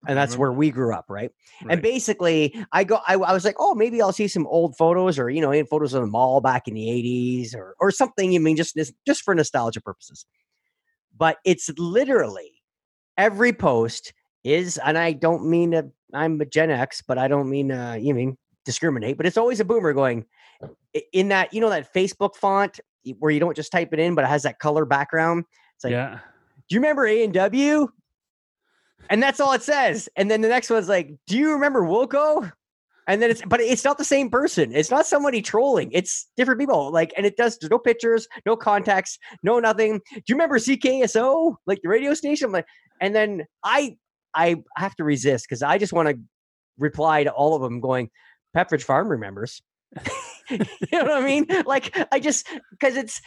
and 0.07 0.17
that's 0.17 0.35
remember 0.35 0.41
where 0.41 0.53
we 0.53 0.71
grew 0.71 0.95
up, 0.95 1.07
right? 1.09 1.31
And 1.69 1.83
basically, 1.83 2.55
I 2.73 2.85
go. 2.85 3.01
I, 3.07 3.15
I 3.15 3.33
was 3.33 3.45
like, 3.45 3.57
oh, 3.59 3.75
maybe 3.75 4.01
I'll 4.01 4.13
see 4.13 4.29
some 4.29 4.47
old 4.47 4.77
photos, 4.77 5.19
or 5.19 5.29
you 5.29 5.41
know, 5.41 5.51
in 5.51 5.67
photos 5.67 5.93
of 5.93 6.03
the 6.03 6.07
mall 6.07 6.41
back 6.41 6.69
in 6.69 6.75
the 6.75 6.87
'80s, 6.87 7.55
or 7.55 7.75
or 7.81 7.91
something. 7.91 8.31
You 8.31 8.41
mean 8.41 8.57
just 8.57 8.79
just 9.07 9.23
for 9.23 9.35
nostalgia 9.35 9.81
purposes? 9.81 10.25
But 11.17 11.39
it's 11.45 11.69
literally 11.79 12.63
every 13.17 13.53
post 13.53 14.13
is, 14.45 14.79
and 14.79 14.97
I 14.97 15.13
don't 15.13 15.49
mean 15.49 15.73
to. 15.73 15.91
I'm 16.15 16.41
a 16.41 16.47
Gen 16.47 16.71
X, 16.71 17.03
but 17.07 17.19
I 17.19 17.27
don't 17.27 17.51
mean 17.51 17.73
uh, 17.73 17.95
you 17.95 18.15
mean 18.15 18.39
discriminate. 18.65 19.17
But 19.17 19.27
it's 19.27 19.37
always 19.37 19.59
a 19.59 19.65
boomer 19.65 19.93
going 19.93 20.27
in 21.13 21.29
that 21.29 21.53
you 21.53 21.61
know 21.61 21.71
that 21.71 21.93
Facebook 21.93 22.37
font 22.37 22.79
where 23.19 23.31
you 23.31 23.41
don't 23.41 23.57
just 23.57 23.73
type 23.73 23.93
it 23.93 23.99
in, 23.99 24.15
but 24.15 24.25
it 24.25 24.29
has 24.29 24.45
that 24.45 24.61
color 24.61 24.85
background. 24.85 25.45
It's 25.75 25.85
like, 25.85 25.93
yeah. 25.93 26.21
do 26.69 26.75
you 26.75 26.81
remember 26.81 27.07
A 27.07 27.25
and 27.25 27.33
W? 27.35 27.89
And 29.11 29.23
that's 29.23 29.41
all 29.41 29.53
it 29.53 29.63
says. 29.63 30.09
And 30.17 30.31
then 30.31 30.41
the 30.43 30.49
next 30.49 30.71
one's 30.71 30.89
like, 30.89 31.13
do 31.27 31.37
you 31.39 31.53
remember 31.53 31.83
Woolco? 31.83 32.53
and 33.09 33.23
then 33.23 33.31
it's 33.31 33.43
but 33.47 33.59
it's 33.61 33.85
not 33.85 33.97
the 33.99 34.05
same 34.05 34.31
person. 34.31 34.71
It's 34.73 34.91
not 34.91 35.07
somebody 35.07 35.41
trolling. 35.41 35.91
It's 35.93 36.29
different 36.37 36.61
people. 36.61 36.93
Like, 36.93 37.13
and 37.17 37.25
it 37.25 37.37
does 37.37 37.59
there's 37.59 37.71
no 37.71 37.79
pictures, 37.79 38.29
no 38.45 38.55
context, 38.55 39.19
no 39.43 39.59
nothing. 39.59 40.01
Do 40.13 40.23
you 40.29 40.35
remember 40.35 40.59
CKSO, 40.59 41.57
like 41.67 41.81
the 41.83 41.89
radio 41.89 42.13
station? 42.13 42.47
I'm 42.47 42.53
like, 42.53 42.67
and 43.01 43.15
then 43.15 43.47
I 43.65 43.97
I 44.35 44.57
have 44.77 44.95
to 44.97 45.05
resist 45.05 45.47
because 45.49 45.63
I 45.63 45.79
just 45.79 45.95
want 45.95 46.11
to 46.11 46.19
reply 46.79 47.25
to 47.25 47.33
all 47.33 47.57
of 47.57 47.63
them, 47.63 47.81
going, 47.81 48.11
Pepperidge 48.55 48.83
Farm 48.83 49.09
remembers. 49.09 49.63
you 50.51 50.59
know 50.93 51.05
what 51.05 51.13
I 51.13 51.25
mean? 51.25 51.47
Like, 51.65 51.97
I 52.13 52.21
just 52.21 52.47
because 52.73 52.95
it's 52.97 53.23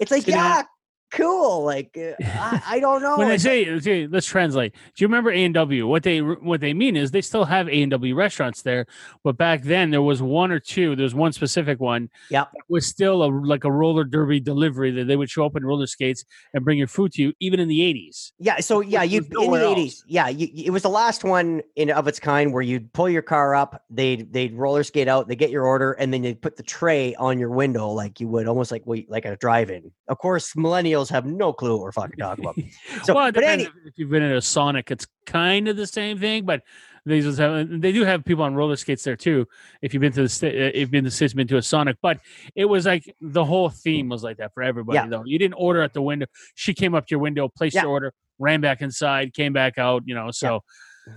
it's 0.00 0.10
like 0.10 0.26
now- 0.26 0.34
yeah, 0.34 0.62
cool. 1.10 1.64
Like, 1.64 1.96
uh, 1.96 2.14
I, 2.24 2.62
I 2.66 2.80
don't 2.80 3.02
know. 3.02 3.16
when 3.16 3.28
they 3.28 3.38
say, 3.38 3.68
okay, 3.70 4.06
let's 4.06 4.26
translate. 4.26 4.72
Do 4.72 5.04
you 5.04 5.06
remember 5.06 5.30
A 5.30 5.44
and 5.44 5.54
W? 5.54 5.86
What 5.86 6.02
they 6.02 6.20
what 6.20 6.60
they 6.60 6.74
mean 6.74 6.96
is 6.96 7.10
they 7.10 7.22
still 7.22 7.44
have 7.44 7.68
A 7.68 7.82
and 7.82 7.90
W 7.90 8.14
restaurants 8.14 8.62
there, 8.62 8.86
but 9.24 9.36
back 9.36 9.62
then 9.62 9.90
there 9.90 10.02
was 10.02 10.22
one 10.22 10.50
or 10.50 10.60
two. 10.60 10.96
There 10.96 11.04
was 11.04 11.14
one 11.14 11.32
specific 11.32 11.80
one. 11.80 12.10
Yeah, 12.30 12.44
was 12.68 12.86
still 12.86 13.22
a 13.22 13.28
like 13.28 13.64
a 13.64 13.72
roller 13.72 14.04
derby 14.04 14.40
delivery 14.40 14.90
that 14.92 15.06
they 15.06 15.16
would 15.16 15.30
show 15.30 15.46
up 15.46 15.56
in 15.56 15.64
roller 15.64 15.86
skates 15.86 16.24
and 16.54 16.64
bring 16.64 16.78
your 16.78 16.88
food 16.88 17.12
to 17.12 17.22
you, 17.22 17.32
even 17.40 17.60
in 17.60 17.68
the 17.68 17.82
eighties. 17.82 18.32
Yeah, 18.38 18.60
so 18.60 18.80
yeah, 18.80 19.02
you 19.02 19.26
in 19.40 19.50
the 19.50 19.68
eighties. 19.68 20.04
Yeah, 20.06 20.28
you, 20.28 20.48
it 20.54 20.70
was 20.70 20.82
the 20.82 20.90
last 20.90 21.24
one 21.24 21.62
in 21.76 21.90
of 21.90 22.06
its 22.08 22.20
kind 22.20 22.52
where 22.52 22.62
you'd 22.62 22.92
pull 22.92 23.08
your 23.08 23.22
car 23.22 23.54
up, 23.54 23.82
they'd 23.90 24.32
they'd 24.32 24.54
roller 24.54 24.82
skate 24.82 25.08
out, 25.08 25.28
they 25.28 25.36
get 25.36 25.50
your 25.50 25.64
order, 25.64 25.92
and 25.92 26.12
then 26.12 26.22
they'd 26.22 26.40
put 26.40 26.56
the 26.56 26.62
tray 26.62 27.14
on 27.16 27.38
your 27.38 27.50
window 27.50 27.88
like 27.88 28.20
you 28.20 28.28
would 28.28 28.46
almost 28.46 28.70
like 28.70 28.82
we 28.86 29.06
like 29.08 29.24
a 29.24 29.36
drive-in. 29.36 29.90
Of 30.08 30.18
course, 30.18 30.54
millennials 30.54 30.97
have 31.10 31.26
no 31.26 31.52
clue 31.52 31.72
what 31.72 31.82
we're 31.82 31.92
fucking 31.92 32.18
talking 32.18 32.44
about. 32.44 32.56
So, 33.04 33.14
well, 33.14 33.26
it 33.26 33.34
but 33.34 33.44
any, 33.44 33.64
if 33.84 33.94
you've 33.96 34.10
been 34.10 34.22
in 34.22 34.32
a 34.32 34.40
Sonic, 34.40 34.90
it's 34.90 35.06
kind 35.26 35.68
of 35.68 35.76
the 35.76 35.86
same 35.86 36.18
thing, 36.18 36.44
but 36.44 36.62
they 37.06 37.20
just 37.20 37.38
have 37.38 37.68
they 37.80 37.92
do 37.92 38.04
have 38.04 38.24
people 38.24 38.44
on 38.44 38.54
roller 38.54 38.76
skates 38.76 39.04
there 39.04 39.16
too. 39.16 39.46
If 39.80 39.94
you've 39.94 40.00
been 40.00 40.12
to 40.12 40.22
the 40.22 40.28
sta- 40.28 40.48
uh, 40.48 40.70
if 40.74 40.76
you've 40.76 40.90
been 40.90 41.04
to 41.04 41.10
the 41.10 41.14
states, 41.14 41.32
been 41.32 41.46
to 41.48 41.56
a 41.56 41.62
Sonic, 41.62 41.96
but 42.02 42.20
it 42.54 42.64
was 42.66 42.86
like 42.86 43.14
the 43.20 43.44
whole 43.44 43.70
theme 43.70 44.08
was 44.08 44.22
like 44.22 44.36
that 44.38 44.52
for 44.52 44.62
everybody. 44.62 44.96
Yeah. 44.96 45.06
Though 45.06 45.22
you 45.24 45.38
didn't 45.38 45.54
order 45.54 45.82
at 45.82 45.94
the 45.94 46.02
window, 46.02 46.26
she 46.54 46.74
came 46.74 46.94
up 46.94 47.06
to 47.06 47.12
your 47.12 47.20
window, 47.20 47.48
placed 47.48 47.76
Yeah. 47.76 47.82
your 47.82 47.90
order, 47.92 48.12
ran 48.38 48.60
back 48.60 48.82
inside, 48.82 49.32
came 49.32 49.52
back 49.52 49.78
out. 49.78 50.02
You 50.06 50.14
know, 50.14 50.30
so 50.30 50.62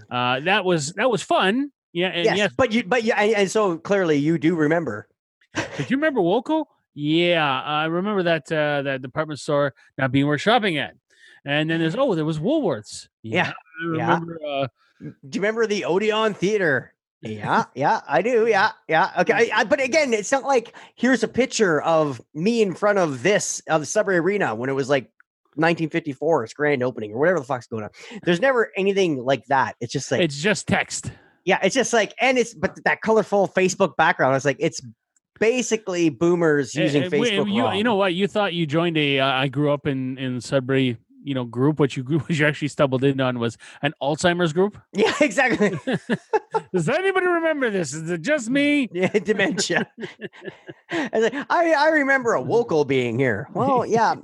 uh, 0.09 0.39
that 0.41 0.63
was 0.63 0.93
that 0.93 1.09
was 1.09 1.21
fun. 1.21 1.71
Yeah, 1.93 2.07
and 2.07 2.25
yes, 2.25 2.37
yes, 2.37 2.53
but 2.55 2.71
you 2.71 2.83
but 2.83 3.03
yeah, 3.03 3.15
and, 3.19 3.33
and 3.35 3.51
so 3.51 3.77
clearly 3.77 4.17
you 4.17 4.37
do 4.37 4.55
remember. 4.55 5.07
Did 5.77 5.89
you 5.91 5.97
remember 5.97 6.21
Woolco? 6.21 6.65
Yeah, 6.93 7.61
I 7.61 7.85
remember 7.85 8.23
that 8.23 8.51
uh, 8.51 8.81
that 8.83 9.01
department 9.01 9.39
store 9.39 9.73
not 9.97 10.11
being 10.11 10.27
worth 10.27 10.41
shopping 10.41 10.77
at. 10.77 10.95
And 11.45 11.69
then 11.69 11.79
there's 11.79 11.95
oh, 11.95 12.15
there 12.15 12.25
was 12.25 12.39
Woolworths. 12.39 13.07
Yeah, 13.23 13.51
I 13.51 13.97
yeah. 13.97 14.13
remember. 14.13 14.39
Uh, 14.45 14.67
Do 14.99 15.09
you 15.33 15.41
remember 15.41 15.65
the 15.67 15.85
Odeon 15.85 16.33
Theater? 16.33 16.93
Yeah, 17.21 17.65
yeah, 17.75 18.01
I 18.07 18.21
do. 18.21 18.47
Yeah, 18.47 18.71
yeah. 18.87 19.11
Okay, 19.19 19.51
I, 19.51 19.59
I, 19.59 19.63
but 19.63 19.81
again, 19.81 20.13
it's 20.13 20.31
not 20.31 20.43
like 20.43 20.75
here's 20.95 21.23
a 21.23 21.27
picture 21.27 21.81
of 21.81 22.21
me 22.33 22.61
in 22.61 22.73
front 22.75 22.99
of 22.99 23.23
this 23.23 23.61
of 23.67 23.81
the 23.81 23.85
Sudbury 23.85 24.17
Arena 24.17 24.53
when 24.53 24.69
it 24.69 24.73
was 24.73 24.89
like 24.89 25.05
1954, 25.55 26.43
its 26.43 26.53
grand 26.53 26.83
opening 26.83 27.13
or 27.13 27.19
whatever 27.19 27.39
the 27.39 27.45
fuck's 27.45 27.67
going 27.67 27.83
on. 27.83 27.89
There's 28.23 28.41
never 28.41 28.71
anything 28.75 29.23
like 29.23 29.45
that. 29.45 29.75
It's 29.79 29.93
just 29.93 30.11
like 30.11 30.21
it's 30.21 30.41
just 30.41 30.67
text. 30.67 31.11
yeah, 31.45 31.59
it's 31.63 31.75
just 31.75 31.93
like 31.93 32.13
and 32.19 32.37
it's 32.37 32.53
but 32.53 32.77
that 32.85 33.01
colorful 33.01 33.47
Facebook 33.47 33.95
background. 33.95 34.35
It's 34.35 34.45
like 34.45 34.57
it's 34.59 34.81
basically 35.41 36.09
boomers 36.09 36.73
using 36.75 37.09
Facebook. 37.09 37.51
You, 37.51 37.69
you 37.73 37.83
know 37.83 37.95
what? 37.95 38.13
You 38.13 38.27
thought 38.27 38.53
you 38.53 38.65
joined 38.65 38.95
a. 38.97 39.19
Uh, 39.19 39.25
I 39.25 39.47
grew 39.49 39.73
up 39.73 39.87
in 39.87 40.17
in 40.17 40.39
Sudbury. 40.39 40.97
You 41.23 41.35
know, 41.35 41.43
group. 41.43 41.79
What 41.79 41.95
you 41.97 42.03
what 42.05 42.29
you 42.29 42.47
actually 42.47 42.69
stumbled 42.69 43.03
in 43.03 43.19
on 43.19 43.37
was 43.37 43.57
an 43.81 43.93
Alzheimer's 44.01 44.53
group. 44.53 44.77
Yeah, 44.93 45.13
exactly. 45.19 45.71
Does 46.73 46.87
anybody 46.87 47.25
remember 47.25 47.69
this? 47.69 47.93
Is 47.93 48.09
it 48.09 48.21
just 48.21 48.49
me? 48.49 48.87
Yeah, 48.91 49.09
dementia. 49.09 49.87
I, 50.89 51.09
like, 51.13 51.33
I 51.49 51.73
I 51.73 51.87
remember 51.89 52.35
a 52.35 52.41
Woolco 52.41 52.87
being 52.87 53.19
here. 53.19 53.49
Well, 53.53 53.85
yeah. 53.85 54.15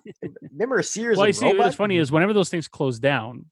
Remember 0.51 0.81
Sears 0.81 1.17
Well, 1.17 1.27
you 1.27 1.33
see, 1.33 1.53
what's 1.53 1.75
funny 1.75 1.97
is 1.97 2.11
whenever 2.11 2.33
those 2.33 2.49
things 2.49 2.67
closed 2.67 3.01
down, 3.01 3.45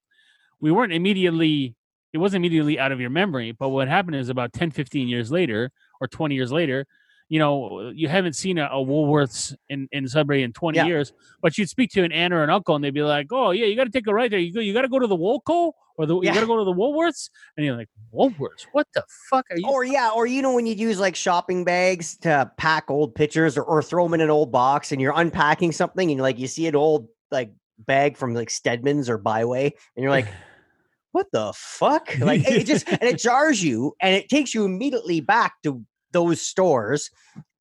we 0.60 0.72
weren't 0.72 0.94
immediately, 0.94 1.76
it 2.14 2.18
wasn't 2.18 2.38
immediately 2.42 2.80
out 2.80 2.92
of 2.92 3.00
your 3.00 3.12
memory. 3.12 3.52
But 3.52 3.70
what 3.70 3.88
happened 3.88 4.16
is 4.16 4.30
about 4.30 4.54
10, 4.54 4.72
15 4.72 5.08
years 5.08 5.32
later 5.32 5.72
or 6.02 6.08
20 6.08 6.36
years 6.36 6.52
later, 6.52 6.86
you 7.30 7.40
know, 7.40 7.92
you 7.96 8.08
haven't 8.08 8.34
seen 8.34 8.58
a, 8.58 8.66
a 8.66 8.78
Woolworths 8.86 9.56
in, 9.70 9.88
in 9.92 10.08
Sudbury 10.08 10.44
in 10.44 10.54
20 10.54 10.78
Yeah. 10.78 10.86
years, 10.86 11.14
but 11.42 11.58
you'd 11.58 11.70
speak 11.70 11.90
to 11.92 12.04
an 12.04 12.12
aunt 12.12 12.34
or 12.34 12.44
an 12.44 12.50
uncle 12.50 12.76
and 12.76 12.84
they'd 12.84 12.94
be 12.94 13.02
like, 13.02 13.28
oh, 13.32 13.52
yeah, 13.52 13.66
you 13.66 13.76
got 13.76 13.86
to 13.86 13.90
take 13.90 14.08
a 14.08 14.14
right 14.14 14.30
there. 14.30 14.40
You 14.40 14.54
go, 14.54 14.60
you 14.60 14.74
got 14.74 14.84
to 14.84 14.88
go 14.88 15.00
to 15.00 15.08
the 15.08 15.18
Woolco 15.18 15.72
or 15.98 16.06
the, 16.06 16.16
you 16.20 16.32
got 16.32 16.42
to 16.42 16.46
go 16.46 16.58
to 16.58 16.64
the 16.66 16.74
Woolworths. 16.74 17.30
And 17.58 17.66
you're 17.66 17.76
like, 17.76 17.90
Woolworths? 18.14 18.68
What 18.74 18.88
the 18.94 19.04
fuck 19.30 19.46
are 19.50 19.58
you? 19.58 19.68
Or 19.68 19.84
yeah, 19.84 20.12
or 20.16 20.28
you 20.28 20.42
know 20.42 20.54
when 20.54 20.68
you'd 20.68 20.80
use 20.80 21.00
like 21.00 21.16
shopping 21.16 21.64
bags 21.64 22.18
to 22.18 22.52
pack 22.58 22.92
old 22.92 23.16
pictures 23.16 23.58
or, 23.58 23.64
or 23.64 23.82
throw 23.82 24.04
them 24.06 24.14
in 24.14 24.22
an 24.22 24.30
old 24.30 24.52
box 24.52 24.92
and 24.92 25.02
you're 25.02 25.14
unpacking 25.16 25.72
something 25.72 26.12
and 26.12 26.22
like 26.22 26.38
you 26.38 26.48
see 26.48 26.68
an 26.68 26.76
old 26.76 27.08
like 27.32 27.52
bag 27.80 28.18
from 28.18 28.34
like 28.36 28.50
Stedman's 28.52 29.10
or 29.10 29.18
Bi-Way 29.18 29.66
and 29.96 30.04
you're 30.04 30.12
like, 30.12 30.28
what 31.12 31.28
the 31.32 31.54
fuck? 31.56 32.16
Like 32.20 32.48
it 32.48 32.66
just 32.66 32.88
and 32.88 33.02
it 33.04 33.18
jars 33.20 33.64
you 33.64 33.96
and 34.00 34.14
it 34.14 34.30
takes 34.30 34.54
you 34.54 34.66
immediately 34.66 35.22
back 35.22 35.54
to 35.64 35.84
those 36.16 36.42
stores. 36.42 37.12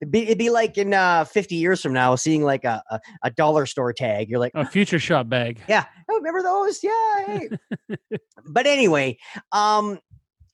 It'd 0.01 0.13
be, 0.13 0.23
it'd 0.23 0.39
be 0.39 0.51
like 0.51 0.79
in 0.79 0.95
uh 0.95 1.25
50 1.25 1.57
years 1.57 1.83
from 1.83 1.93
now 1.93 2.15
seeing 2.15 2.43
like 2.43 2.65
a, 2.65 2.83
a, 2.91 3.01
a 3.25 3.31
dollar 3.31 3.67
store 3.67 3.93
tag. 3.93 4.31
You're 4.31 4.39
like, 4.39 4.53
a 4.55 4.65
future 4.65 4.99
shop 4.99 5.29
bag. 5.29 5.61
yeah. 5.69 5.85
Oh, 6.09 6.17
remember 6.17 6.43
those? 6.43 6.83
Yeah. 6.83 7.27
Hey. 7.27 7.49
but 8.47 8.67
anyway, 8.67 9.19
um, 9.53 9.99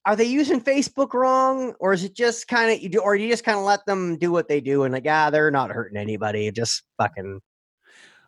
are 0.07 0.17
they 0.17 0.25
using 0.25 0.61
Facebook 0.61 1.13
wrong, 1.13 1.75
or 1.79 1.93
is 1.93 2.05
it 2.05 2.15
just 2.17 2.49
kind 2.49 2.73
of 2.73 2.81
you 2.81 2.89
do, 2.89 3.01
or 3.01 3.15
you 3.15 3.29
just 3.29 3.45
kind 3.45 3.59
of 3.59 3.65
let 3.65 3.85
them 3.87 4.17
do 4.17 4.33
what 4.33 4.49
they 4.49 4.61
do 4.61 4.85
and 4.85 4.95
like, 4.95 5.07
ah, 5.07 5.29
they're 5.31 5.51
not 5.51 5.71
hurting 5.71 5.99
anybody, 5.99 6.51
just 6.51 6.85
fucking. 6.99 7.41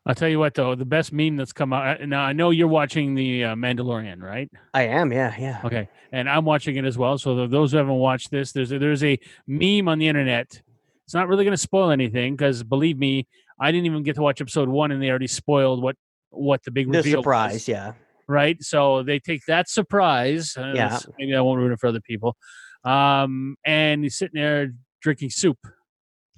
I'll 0.05 0.15
tell 0.17 0.29
you 0.29 0.39
what, 0.41 0.55
though, 0.55 0.75
the 0.75 0.85
best 0.85 1.13
meme 1.13 1.37
that's 1.37 1.53
come 1.53 1.73
out. 1.73 2.01
Now, 2.09 2.23
I 2.23 2.33
know 2.33 2.51
you're 2.51 2.67
watching 2.67 3.15
the 3.15 3.45
uh, 3.45 3.55
Mandalorian, 3.55 4.21
right? 4.21 4.51
I 4.75 4.83
am, 4.89 5.13
yeah, 5.13 5.35
yeah. 5.39 5.61
Okay, 5.65 5.89
and 6.11 6.29
I'm 6.29 6.45
watching 6.45 6.77
it 6.77 6.85
as 6.85 6.99
well. 6.99 7.19
So 7.19 7.37
th- 7.37 7.51
those 7.51 7.71
who 7.71 7.79
haven't 7.79 7.95
watched 7.95 8.31
this, 8.33 8.51
there's 8.53 8.73
a, 8.73 8.79
there's 8.81 9.05
a 9.05 9.17
meme 9.47 9.87
on 9.89 9.99
the 10.01 10.09
internet. 10.09 10.61
It's 11.05 11.15
not 11.15 11.29
really 11.29 11.45
going 11.45 11.53
to 11.53 11.57
spoil 11.59 11.91
anything 11.91 12.35
because 12.35 12.65
believe 12.65 12.99
me, 12.99 13.29
I 13.61 13.71
didn't 13.71 13.87
even 13.87 14.03
get 14.03 14.17
to 14.17 14.23
watch 14.23 14.41
episode 14.41 14.69
one, 14.69 14.91
and 14.91 15.01
they 15.01 15.09
already 15.09 15.29
spoiled 15.29 15.81
what 15.83 15.95
what 16.31 16.65
the 16.65 16.71
big 16.73 16.91
The 16.91 16.99
reveal 16.99 17.19
was, 17.19 17.25
surprise, 17.25 17.69
yeah. 17.69 17.93
right? 18.27 18.61
So 18.63 19.03
they 19.05 19.19
take 19.21 19.45
that 19.47 19.69
surprise. 19.69 20.57
uh, 20.57 20.73
Yeah. 20.75 20.99
maybe 21.19 21.37
I 21.37 21.41
won't 21.43 21.59
ruin 21.61 21.73
it 21.73 21.79
for 21.79 21.87
other 21.89 22.01
people. 22.01 22.37
Um, 22.85 23.57
and 23.65 24.03
he's 24.03 24.17
sitting 24.17 24.41
there 24.41 24.73
drinking 25.01 25.31
soup. 25.31 25.59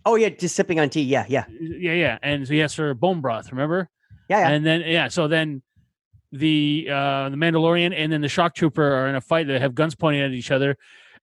Oh 0.07 0.17
yeah, 0.17 0.29
just 0.29 0.55
sipping 0.57 0.79
on 0.81 0.91
tea, 0.91 1.03
yeah, 1.03 1.25
yeah, 1.29 1.45
Yeah, 1.61 1.93
yeah. 1.93 2.19
And 2.23 2.47
so 2.47 2.53
he 2.55 2.63
asked 2.63 2.77
for 2.77 2.93
bone 2.95 3.21
broth. 3.21 3.51
Remember? 3.53 3.89
yeah, 4.29 4.41
yeah. 4.41 4.49
And 4.51 4.65
then 4.67 4.81
yeah, 4.83 5.09
so 5.09 5.29
then 5.29 5.63
the 6.33 6.89
uh 6.91 7.29
the 7.29 7.37
Mandalorian 7.37 7.95
and 7.97 8.13
then 8.13 8.21
the 8.21 8.29
shock 8.29 8.55
trooper 8.55 8.83
are 8.83 9.09
in 9.09 9.15
a 9.15 9.21
fight 9.21 9.47
that 9.47 9.61
have 9.61 9.75
guns 9.75 9.95
pointing 9.95 10.23
at 10.23 10.33
each 10.33 10.51
other. 10.51 10.77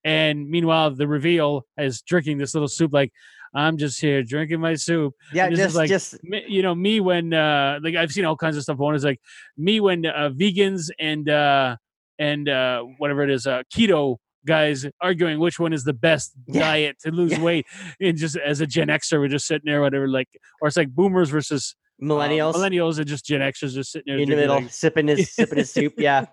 And 0.03 0.49
meanwhile, 0.49 0.91
the 0.91 1.07
reveal 1.07 1.65
is 1.77 2.01
drinking 2.01 2.37
this 2.39 2.53
little 2.55 2.67
soup 2.67 2.93
like 2.93 3.11
I'm 3.53 3.77
just 3.77 3.99
here 3.99 4.23
drinking 4.23 4.61
my 4.61 4.75
soup. 4.75 5.13
yeah, 5.33 5.49
this 5.49 5.59
is 5.59 5.65
just 5.65 5.75
like- 5.75 5.89
just 5.89 6.23
Me- 6.23 6.45
You 6.47 6.61
know, 6.63 6.73
me 6.73 7.01
when 7.01 7.33
uh 7.33 7.79
like 7.83 7.95
I've 7.95 8.11
seen 8.11 8.25
all 8.25 8.37
kinds 8.37 8.55
of 8.57 8.63
stuff. 8.63 8.77
One 8.77 8.95
is 8.95 9.03
like 9.03 9.19
me 9.57 9.79
when 9.79 10.05
uh, 10.05 10.29
vegans 10.33 10.89
and 10.97 11.29
uh 11.29 11.75
and 12.17 12.47
uh 12.47 12.83
whatever 12.97 13.23
it 13.23 13.29
is, 13.29 13.45
uh 13.45 13.63
keto 13.75 14.17
guys 14.45 14.85
arguing 15.01 15.39
which 15.39 15.59
one 15.59 15.73
is 15.73 15.83
the 15.83 15.93
best 15.93 16.31
Yeah. 16.47 16.61
diet 16.61 16.97
to 17.03 17.11
lose 17.11 17.31
Yeah. 17.33 17.41
weight. 17.41 17.65
And 17.99 18.17
just 18.17 18.35
as 18.37 18.61
a 18.61 18.67
Gen 18.67 18.87
Xer, 18.87 19.19
we're 19.19 19.27
just 19.27 19.45
sitting 19.47 19.65
there, 19.69 19.81
whatever, 19.81 20.07
like 20.07 20.29
or 20.61 20.67
it's 20.67 20.77
like 20.77 20.89
boomers 20.89 21.29
versus 21.29 21.75
uh, 22.01 22.05
millennials 22.05 22.53
millennials 22.55 22.97
and 22.97 23.07
just 23.07 23.25
Gen 23.25 23.41
Xers 23.41 23.73
just 23.73 23.91
sitting 23.91 24.13
there 24.13 24.17
in 24.21 24.29
the 24.29 24.35
middle, 24.35 24.61
like- 24.61 24.71
sipping 24.71 25.07
his 25.07 25.31
sipping 25.35 25.57
his 25.59 25.71
soup, 25.71 25.93
yeah. 25.97 26.25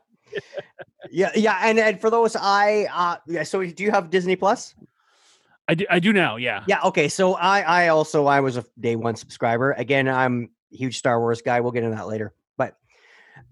Yeah, 1.11 1.31
yeah, 1.35 1.59
and 1.63 1.79
and 1.79 2.01
for 2.01 2.11
those 2.11 2.37
I 2.37 2.87
uh 2.93 3.17
yeah, 3.27 3.43
so 3.43 3.65
do 3.65 3.83
you 3.85 3.91
have 3.91 4.11
Disney 4.11 4.37
Plus? 4.37 4.75
I 5.69 5.75
do, 5.75 5.85
I 5.91 5.99
do 6.01 6.13
now, 6.15 6.37
yeah. 6.37 6.65
Yeah. 6.67 6.81
Okay. 6.85 7.09
So 7.09 7.35
I 7.35 7.61
I 7.61 7.89
also 7.89 8.27
I 8.27 8.41
was 8.41 8.57
a 8.57 8.65
day 8.81 8.97
one 8.97 9.17
subscriber. 9.17 9.73
Again, 9.73 10.09
I'm 10.09 10.49
a 10.73 10.77
huge 10.77 10.97
Star 10.99 11.21
Wars 11.21 11.43
guy. 11.43 11.61
We'll 11.61 11.73
get 11.73 11.83
into 11.85 11.97
that 11.97 12.07
later. 12.09 12.33
But 12.57 12.77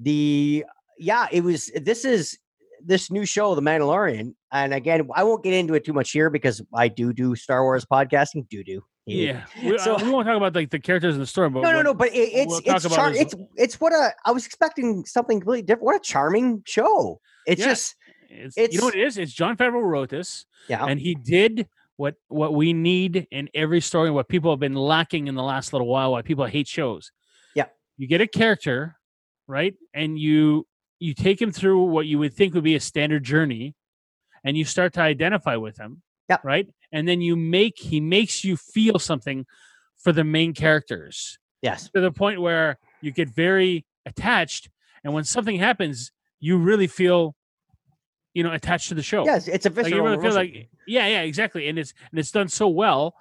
the 0.00 0.64
yeah, 0.98 1.26
it 1.30 1.42
was 1.42 1.70
this 1.74 2.04
is 2.04 2.38
this 2.84 3.10
new 3.10 3.24
show, 3.24 3.54
The 3.54 3.62
Mandalorian. 3.62 4.34
And 4.52 4.72
again, 4.74 5.08
I 5.14 5.24
won't 5.24 5.42
get 5.44 5.52
into 5.54 5.74
it 5.74 5.84
too 5.84 5.92
much 5.92 6.10
here 6.12 6.30
because 6.30 6.62
I 6.74 6.88
do 6.88 7.12
do 7.12 7.34
Star 7.36 7.62
Wars 7.62 7.84
podcasting. 7.84 8.48
Do 8.48 8.62
do. 8.64 8.82
Yeah, 9.06 9.44
we, 9.62 9.78
So- 9.78 9.96
uh, 9.96 10.02
we 10.02 10.10
won't 10.10 10.26
talk 10.26 10.36
about 10.36 10.54
like 10.54 10.70
the 10.70 10.78
characters 10.80 11.14
in 11.14 11.20
the 11.20 11.26
story, 11.26 11.48
but 11.50 11.60
No, 11.62 11.72
no, 11.72 11.82
no. 11.82 11.94
But 11.94 12.08
it, 12.08 12.18
it's 12.32 12.46
we'll 12.48 12.76
it's 12.76 12.88
char- 12.94 13.12
it's 13.14 13.34
it's 13.56 13.80
what 13.80 13.92
a 13.92 14.10
I 14.24 14.32
was 14.32 14.46
expecting 14.46 15.04
something 15.06 15.38
completely 15.40 15.62
different. 15.62 15.84
What 15.84 15.96
a 15.96 16.00
charming 16.00 16.62
show. 16.66 17.20
It's 17.46 17.60
Yeah. 17.60 17.68
just 17.68 17.94
It's, 18.28 18.56
you 18.56 18.78
know 18.80 18.86
what 18.86 18.96
it 18.96 19.02
is? 19.06 19.18
It's 19.18 19.32
Jon 19.32 19.56
Favreau 19.56 19.82
wrote 19.82 20.08
this, 20.10 20.44
yeah. 20.68 20.84
and 20.84 20.98
he 21.00 21.14
did 21.14 21.68
what 21.96 22.16
what 22.28 22.54
we 22.54 22.72
need 22.72 23.26
in 23.30 23.48
every 23.54 23.80
story, 23.80 24.10
what 24.10 24.28
people 24.28 24.50
have 24.50 24.58
been 24.60 24.74
lacking 24.74 25.28
in 25.28 25.34
the 25.36 25.42
last 25.42 25.72
little 25.72 25.86
while, 25.86 26.12
why 26.12 26.22
people 26.22 26.44
hate 26.44 26.66
shows. 26.66 27.12
Yeah. 27.54 27.66
you 27.96 28.08
get 28.08 28.20
a 28.20 28.26
character, 28.26 28.96
right, 29.46 29.74
and 29.94 30.18
you 30.18 30.66
you 30.98 31.14
take 31.14 31.40
him 31.40 31.52
through 31.52 31.82
what 31.84 32.06
you 32.06 32.18
would 32.18 32.34
think 32.34 32.54
would 32.54 32.64
be 32.64 32.74
a 32.74 32.80
standard 32.80 33.24
journey, 33.24 33.74
and 34.44 34.56
you 34.56 34.64
start 34.64 34.92
to 34.94 35.00
identify 35.00 35.56
with 35.56 35.78
him. 35.78 36.02
Yep. 36.28 36.44
Right. 36.44 36.68
And 36.92 37.06
then 37.06 37.20
you 37.20 37.36
make 37.36 37.78
he 37.78 38.00
makes 38.00 38.44
you 38.44 38.56
feel 38.56 38.98
something 38.98 39.46
for 39.96 40.12
the 40.12 40.24
main 40.24 40.54
characters 40.54 41.38
Yes. 41.62 41.90
to 41.94 42.00
the 42.00 42.12
point 42.12 42.40
where 42.40 42.78
you 43.00 43.12
get 43.12 43.28
very 43.28 43.84
attached, 44.04 44.68
and 45.04 45.12
when 45.12 45.24
something 45.24 45.56
happens, 45.58 46.12
you 46.40 46.58
really 46.58 46.86
feel, 46.86 47.34
you 48.34 48.42
know, 48.42 48.52
attached 48.52 48.88
to 48.88 48.94
the 48.94 49.02
show. 49.02 49.24
Yes, 49.24 49.48
it's 49.48 49.66
a 49.66 49.70
Like 49.70 49.88
you 49.88 50.02
really 50.02 50.20
feel 50.22 50.34
like, 50.34 50.68
yeah, 50.86 51.06
yeah, 51.06 51.22
exactly, 51.22 51.68
and 51.68 51.78
it's 51.78 51.92
and 52.10 52.18
it's 52.18 52.30
done 52.30 52.48
so 52.48 52.68
well 52.68 53.14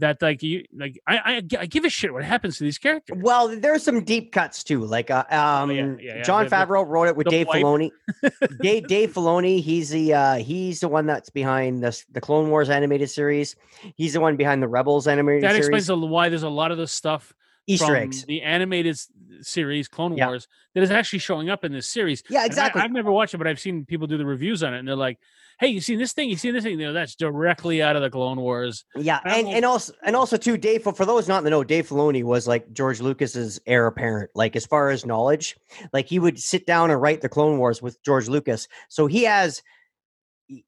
that 0.00 0.20
like 0.20 0.42
you 0.42 0.64
like 0.74 1.00
I 1.06 1.16
I, 1.18 1.42
I 1.60 1.66
give 1.66 1.84
a 1.84 1.88
shit 1.88 2.12
what 2.12 2.24
happens 2.24 2.58
to 2.58 2.64
these 2.64 2.78
characters. 2.78 3.18
Well, 3.20 3.48
there's 3.48 3.82
some 3.82 4.04
deep 4.04 4.32
cuts 4.32 4.64
too. 4.64 4.84
Like 4.84 5.10
uh, 5.10 5.24
um, 5.30 5.70
Oh, 5.70 5.72
yeah, 5.72 5.86
yeah, 6.00 6.16
yeah. 6.16 6.22
Jon 6.22 6.48
Favreau 6.48 6.86
wrote 6.86 7.08
it 7.08 7.16
with 7.16 7.28
Dave 7.28 7.46
wipe. 7.46 7.62
Filoni. 7.62 7.90
Dave 8.60 8.86
Dave 8.88 9.12
Filoni, 9.12 9.62
he's 9.62 9.90
the 9.90 10.12
uh, 10.12 10.34
he's 10.36 10.80
the 10.80 10.88
one 10.88 11.06
that's 11.06 11.30
behind 11.30 11.82
the 11.82 12.04
the 12.12 12.20
Clone 12.20 12.50
Wars 12.50 12.70
animated 12.70 13.10
series. 13.10 13.56
He's 13.96 14.14
the 14.14 14.20
one 14.20 14.36
behind 14.36 14.62
the 14.62 14.68
Rebels 14.68 15.06
animated 15.06 15.42
series. 15.42 15.56
That 15.56 15.62
series. 15.62 15.88
explains 15.88 16.10
why 16.10 16.28
there's 16.28 16.42
a 16.42 16.48
lot 16.48 16.70
of 16.72 16.78
the 16.78 16.86
stuff 16.86 17.34
Easter 17.66 17.94
eggs. 17.96 18.24
the 18.24 18.42
animated 18.42 18.98
series 19.42 19.88
Clone 19.88 20.16
Yeah. 20.16 20.26
Wars 20.28 20.48
that 20.74 20.82
is 20.82 20.90
actually 20.90 21.20
showing 21.20 21.50
up 21.50 21.64
in 21.64 21.72
this 21.72 21.86
series. 21.86 22.22
Yeah, 22.28 22.38
And 22.40 22.42
I- 22.42 22.46
exactly. 22.46 22.82
I've 22.82 22.92
never 22.92 23.10
watched 23.12 23.34
it, 23.34 23.38
but 23.38 23.46
I've 23.46 23.60
seen 23.60 23.84
people 23.84 24.06
do 24.06 24.18
the 24.18 24.26
reviews 24.26 24.62
on 24.62 24.74
it, 24.74 24.78
and 24.80 24.88
they're 24.88 24.96
like, 24.96 25.18
"Hey, 25.60 25.68
you 25.68 25.80
seen 25.80 25.98
this 25.98 26.12
thing? 26.12 26.28
You 26.28 26.36
seen 26.36 26.52
this 26.52 26.64
thing? 26.64 26.78
You 26.80 26.86
know, 26.86 26.92
that's 26.92 27.14
directly 27.14 27.80
out 27.82 27.96
of 27.96 28.02
the 28.02 28.10
Clone 28.10 28.40
Wars." 28.40 28.84
yeah, 28.96 29.20
and, 29.24 29.46
and 29.48 29.64
also 29.64 29.92
and 30.04 30.14
also 30.16 30.36
too, 30.36 30.56
Dave. 30.56 30.82
For, 30.82 30.92
those 31.06 31.28
not 31.28 31.38
in 31.38 31.44
the 31.44 31.50
know, 31.50 31.64
Dave 31.64 31.88
Filoni 31.88 32.22
was 32.24 32.46
like 32.48 32.72
George 32.72 33.00
Lucas's 33.00 33.60
heir 33.66 33.86
apparent. 33.86 34.30
Like 34.34 34.56
as 34.56 34.66
far 34.66 34.90
as 34.90 35.06
knowledge, 35.06 35.56
like 35.92 36.06
he 36.06 36.18
would 36.18 36.38
sit 36.38 36.66
down 36.66 36.90
and 36.90 37.00
write 37.00 37.20
the 37.20 37.28
Clone 37.28 37.58
Wars 37.58 37.80
with 37.80 38.02
George 38.02 38.28
Lucas. 38.28 38.68
So 38.88 39.06
he 39.06 39.24
has. 39.24 39.62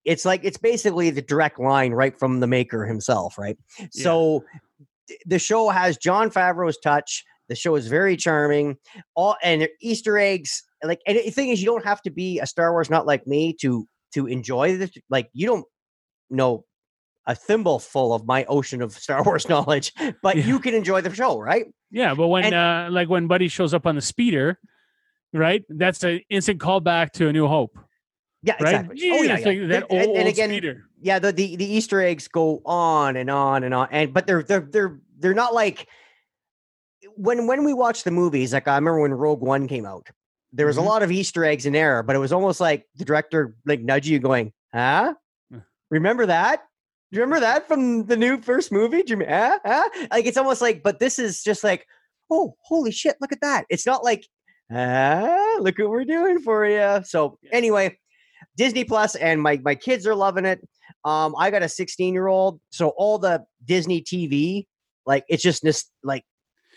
It's 0.05 0.25
like 0.25 0.43
it's 0.45 0.59
basically 0.59 1.11
the 1.11 1.23
direct 1.23 1.59
line 1.59 1.93
right 1.93 2.17
from 2.17 2.39
the 2.39 2.47
maker 2.47 2.87
himself, 2.87 3.37
right? 3.37 3.59
So 3.91 4.41
th- 4.41 4.61
the 5.27 5.39
show 5.39 5.69
has 5.69 5.97
Jon 5.97 6.31
Favreau's 6.31 6.79
touch. 6.79 7.25
The 7.49 7.55
show 7.57 7.75
is 7.75 7.89
very 7.89 8.17
charming. 8.17 8.77
All 9.15 9.37
and 9.43 9.69
Easter 9.81 10.19
eggs. 10.19 10.63
Like 10.83 11.01
and 11.07 11.17
the 11.19 11.31
thing 11.31 11.49
is, 11.51 11.61
you 11.61 11.67
don't 11.67 11.85
have 11.85 12.03
to 12.03 12.11
be 12.11 12.39
a 12.41 12.47
Star 12.47 12.73
Wars 12.73 12.89
not 12.91 13.07
like 13.07 13.27
me 13.27 13.53
to 13.61 13.87
to 14.15 14.27
enjoy 14.27 14.77
this. 14.77 14.91
Like 15.11 15.29
you 15.33 15.47
don't 15.47 15.65
know 16.31 16.65
a 17.27 17.35
thimble 17.35 17.79
full 17.79 18.13
of 18.15 18.27
my 18.27 18.45
ocean 18.47 18.83
of 18.83 18.93
Star 18.93 19.23
Wars 19.27 19.49
knowledge, 19.49 19.93
but 20.23 20.37
Yeah. 20.37 20.47
you 20.47 20.59
can 20.59 20.75
enjoy 20.75 21.01
the 21.03 21.15
show, 21.15 21.39
right? 21.39 21.67
Yeah, 21.91 22.15
but 22.15 22.29
when 22.29 22.45
And- 22.47 22.55
uh, 22.55 22.89
like 22.91 23.09
when 23.09 23.27
Buddy 23.29 23.49
shows 23.49 23.75
up 23.75 23.87
on 23.87 23.95
the 23.95 24.01
speeder, 24.01 24.59
right? 25.33 25.63
That's 25.69 26.03
an 26.05 26.21
instant 26.31 26.59
callback 26.61 27.13
to 27.13 27.29
A 27.29 27.33
New 27.33 27.47
Hope, 27.47 27.79
Yeah, 28.45 28.55
right? 28.61 28.75
exactly. 28.75 29.11
Oh 29.11 29.23
yeah, 29.23 29.39
yeah. 29.39 29.47
like 29.47 29.69
that 29.69 29.75
and, 29.75 29.85
old, 29.91 30.01
and 30.03 30.19
old 30.19 30.27
again, 30.27 30.51
speeder. 30.51 30.85
yeah, 31.01 31.19
the, 31.19 31.33
the 31.33 31.57
the 31.57 31.65
Easter 31.65 32.01
eggs 32.01 32.27
go 32.29 32.61
on 32.67 33.17
and 33.17 33.31
on 33.31 33.63
and 33.65 33.73
on, 33.73 33.89
and 33.93 34.13
but 34.13 34.27
they're 34.27 34.43
they're 34.43 34.67
they're 34.69 34.99
they're 35.19 35.35
not 35.35 35.55
like 35.55 35.87
when 37.17 37.47
when 37.47 37.65
we 37.65 37.73
watch 37.73 38.05
the 38.05 38.11
movies. 38.11 38.53
Like 38.53 38.67
I 38.69 38.75
remember 38.75 39.01
when 39.01 39.13
Rogue 39.13 39.41
One 39.41 39.69
came 39.69 39.87
out, 39.87 40.09
there 40.53 40.67
was 40.67 40.77
Mhm. 40.77 40.81
a 40.81 40.85
lot 40.87 41.03
of 41.03 41.11
Easter 41.13 41.45
eggs 41.45 41.67
in 41.67 41.73
there, 41.73 42.03
but 42.03 42.17
it 42.17 42.19
was 42.19 42.33
almost 42.33 42.61
like 42.61 42.87
the 42.97 43.05
director 43.05 43.55
like 43.65 43.81
nudging 43.81 44.13
you, 44.15 44.19
going, 44.19 44.53
"Huh? 44.75 45.15
Uh. 45.55 45.59
Remember 45.91 46.27
that? 46.27 46.63
Do 47.11 47.17
you 47.19 47.23
remember 47.23 47.41
that 47.41 47.69
from 47.69 48.07
the 48.07 48.17
new 48.17 48.41
first 48.41 48.73
movie? 48.73 49.03
Do 49.03 49.19
you, 49.19 49.25
huh? 49.29 49.59
Huh? 49.65 49.89
Like 50.11 50.27
it's 50.27 50.37
almost 50.39 50.61
like, 50.63 50.83
but 50.83 50.99
this 50.99 51.19
is 51.19 51.43
just 51.45 51.63
like, 51.63 51.87
oh, 52.31 52.57
holy 52.63 52.91
shit, 52.91 53.17
look 53.21 53.33
at 53.33 53.41
that! 53.43 53.67
It's 53.69 53.87
not 53.87 54.03
like, 54.03 54.27
ah, 54.73 55.57
look 55.61 55.79
what 55.79 55.91
we're 55.91 56.05
doing 56.05 56.41
for 56.41 56.67
you. 56.67 57.03
So 57.05 57.39
anyway, 57.53 57.99
Disney 58.57 58.85
Plus, 58.85 59.15
and 59.15 59.41
my 59.41 59.61
my 59.65 59.75
kids 59.75 60.07
are 60.07 60.15
loving 60.15 60.45
it. 60.45 60.61
Um, 61.05 61.35
I 61.39 61.51
got 61.51 61.63
a 61.63 61.69
16 61.69 62.13
year 62.15 62.27
old, 62.29 62.61
so 62.71 62.89
all 62.97 63.19
the 63.19 63.45
Disney 63.65 64.03
TV, 64.03 64.67
like 65.07 65.25
it's 65.29 65.43
just 65.43 65.63
this, 65.63 65.87
like 66.03 66.25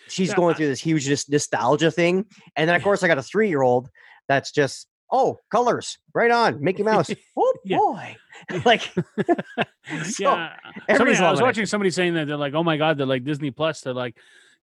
she's 0.08 0.30
Yeah, 0.30 0.36
going 0.36 0.56
through 0.56 0.68
this 0.68 0.82
huge 0.82 1.08
nos- 1.10 1.30
nostalgia 1.30 1.92
thing, 1.92 2.26
and 2.56 2.68
then 2.70 2.76
of 2.76 2.82
course 2.84 3.04
I 3.04 3.08
got 3.08 3.18
a 3.18 3.24
three 3.24 3.50
year 3.50 3.62
old 3.62 3.90
that's 4.28 4.52
just 4.52 4.88
oh 5.12 5.38
colors 5.52 5.98
right 6.14 6.32
on 6.32 6.62
Mickey 6.64 6.84
Mouse. 6.84 7.10
Oh 7.38 7.54
boy, 7.66 8.16
like 8.66 8.82
so, 10.04 10.24
yeah, 10.24 10.56
somebody, 10.96 11.16
I 11.18 11.32
was 11.32 11.40
loving 11.40 11.40
it. 11.40 11.44
watching 11.44 11.66
somebody 11.66 11.92
saying 11.92 12.14
that 12.16 12.28
they're 12.28 12.38
like, 12.38 12.54
"Oh 12.54 12.64
my 12.64 12.78
god," 12.78 12.98
they're 12.98 13.06
like 13.06 13.24
Disney 13.24 13.52
Plus. 13.52 13.82
They're 13.82 13.94
like, 13.94 14.18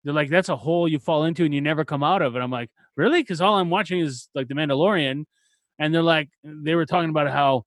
they're 0.05 0.15
like, 0.15 0.31
"That's 0.31 0.49
a 0.49 0.57
hole 0.57 0.89
you 0.89 0.99
fall 0.99 1.25
into 1.25 1.45
and 1.45 1.53
you 1.55 1.61
never 1.61 1.85
come 1.85 2.03
out 2.03 2.23
of." 2.23 2.35
And 2.35 2.43
I'm 2.43 2.51
like, 2.51 2.71
"Really?" 2.97 3.21
Because 3.23 3.41
all 3.41 3.57
I'm 3.57 3.71
watching 3.71 4.01
is 4.01 4.29
like 4.35 4.49
The 4.49 4.55
Mandalorian, 4.55 5.25
and 5.83 5.93
they're 5.95 6.03
like, 6.03 6.29
they 6.45 6.75
were 6.75 6.87
talking 6.87 7.11
about 7.11 7.29
how 7.31 7.65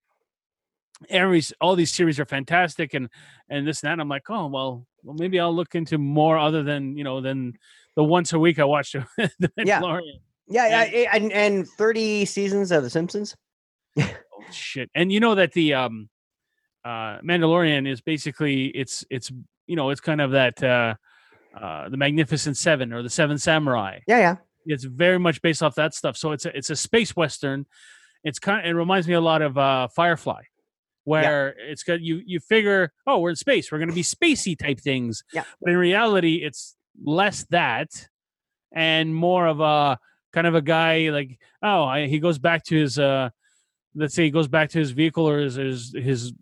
every 1.09 1.41
all 1.59 1.75
these 1.75 1.91
series 1.91 2.19
are 2.19 2.25
fantastic 2.25 2.93
and 2.93 3.09
and 3.49 3.67
this 3.67 3.81
and 3.83 3.87
that. 3.89 3.93
And 3.93 4.01
I'm 4.01 4.09
like, 4.09 4.29
"Oh 4.29 4.47
well, 4.47 4.85
well 5.03 5.15
maybe 5.19 5.39
I'll 5.39 5.53
look 5.55 5.75
into 5.75 5.97
more 5.97 6.37
other 6.37 6.63
than 6.63 6.97
you 6.97 7.03
know 7.03 7.21
than 7.21 7.53
the 7.95 8.03
once 8.03 8.33
a 8.33 8.39
week 8.39 8.59
I 8.59 8.63
watch 8.65 8.91
The 9.17 9.51
Yeah. 9.57 9.81
Mandalorian." 9.81 10.19
yeah, 10.47 10.67
yeah, 10.67 10.81
and- 10.83 10.93
eh, 10.95 11.07
and 11.13 11.31
and 11.33 11.67
30 11.67 12.25
seasons 12.25 12.71
of 12.71 12.83
The 12.83 12.89
Simpsons. 12.89 13.35
Oh 14.37 14.51
shit! 14.51 14.89
And 14.93 15.11
you 15.13 15.19
know 15.21 15.35
that 15.35 15.53
the 15.53 15.73
um, 15.75 16.09
uh, 16.83 17.19
Mandalorian 17.21 17.87
is 17.87 18.01
basically 18.01 18.65
it's 18.67 19.03
it's 19.09 19.31
you 19.65 19.75
know 19.77 19.89
it's 19.91 20.01
kind 20.01 20.19
of 20.21 20.31
that 20.31 20.61
uh, 20.61 20.95
uh, 21.57 21.87
the 21.89 21.95
Magnificent 21.97 22.57
Seven 22.57 22.91
or 22.91 23.01
the 23.01 23.09
Seven 23.09 23.37
Samurai. 23.37 23.99
Yeah, 24.07 24.19
yeah, 24.19 24.35
It's 24.65 24.83
very 24.83 25.19
much 25.19 25.41
based 25.41 25.63
off 25.63 25.75
that 25.75 25.93
stuff. 25.93 26.17
So 26.17 26.33
it's 26.33 26.45
a, 26.45 26.55
it's 26.55 26.69
a 26.69 26.75
space 26.75 27.15
western. 27.15 27.65
It's 28.25 28.39
kind. 28.39 28.65
of, 28.65 28.69
it 28.69 28.73
reminds 28.73 29.07
me 29.07 29.13
a 29.13 29.21
lot 29.21 29.41
of 29.41 29.57
uh, 29.57 29.87
Firefly, 29.87 30.41
where 31.05 31.55
it's 31.57 31.83
got 31.83 32.01
you 32.01 32.21
you 32.25 32.39
figure 32.39 32.91
oh 33.07 33.19
we're 33.19 33.29
in 33.29 33.35
space 33.35 33.71
we're 33.71 33.77
going 33.77 33.89
to 33.89 33.95
be 33.95 34.03
spacey 34.03 34.57
type 34.57 34.79
things. 34.79 35.23
Yeah. 35.31 35.43
But 35.61 35.71
in 35.71 35.77
reality, 35.77 36.37
it's 36.43 36.75
less 37.03 37.45
that 37.51 37.89
and 38.73 39.15
more 39.15 39.47
of 39.47 39.59
a 39.61 39.97
kind 40.33 40.47
of 40.47 40.55
a 40.55 40.61
guy 40.61 41.09
like 41.11 41.39
oh 41.61 41.83
I, 41.83 42.07
he 42.07 42.19
goes 42.19 42.39
back 42.39 42.63
to 42.65 42.75
his 42.75 42.97
uh 42.99 43.29
let's 43.95 44.13
say 44.15 44.23
he 44.23 44.31
goes 44.31 44.47
back 44.47 44.69
to 44.71 44.79
his 44.79 44.91
vehicle 44.91 45.27
or 45.29 45.39
his 45.39 45.55
his 45.55 45.93
his, 45.95 46.33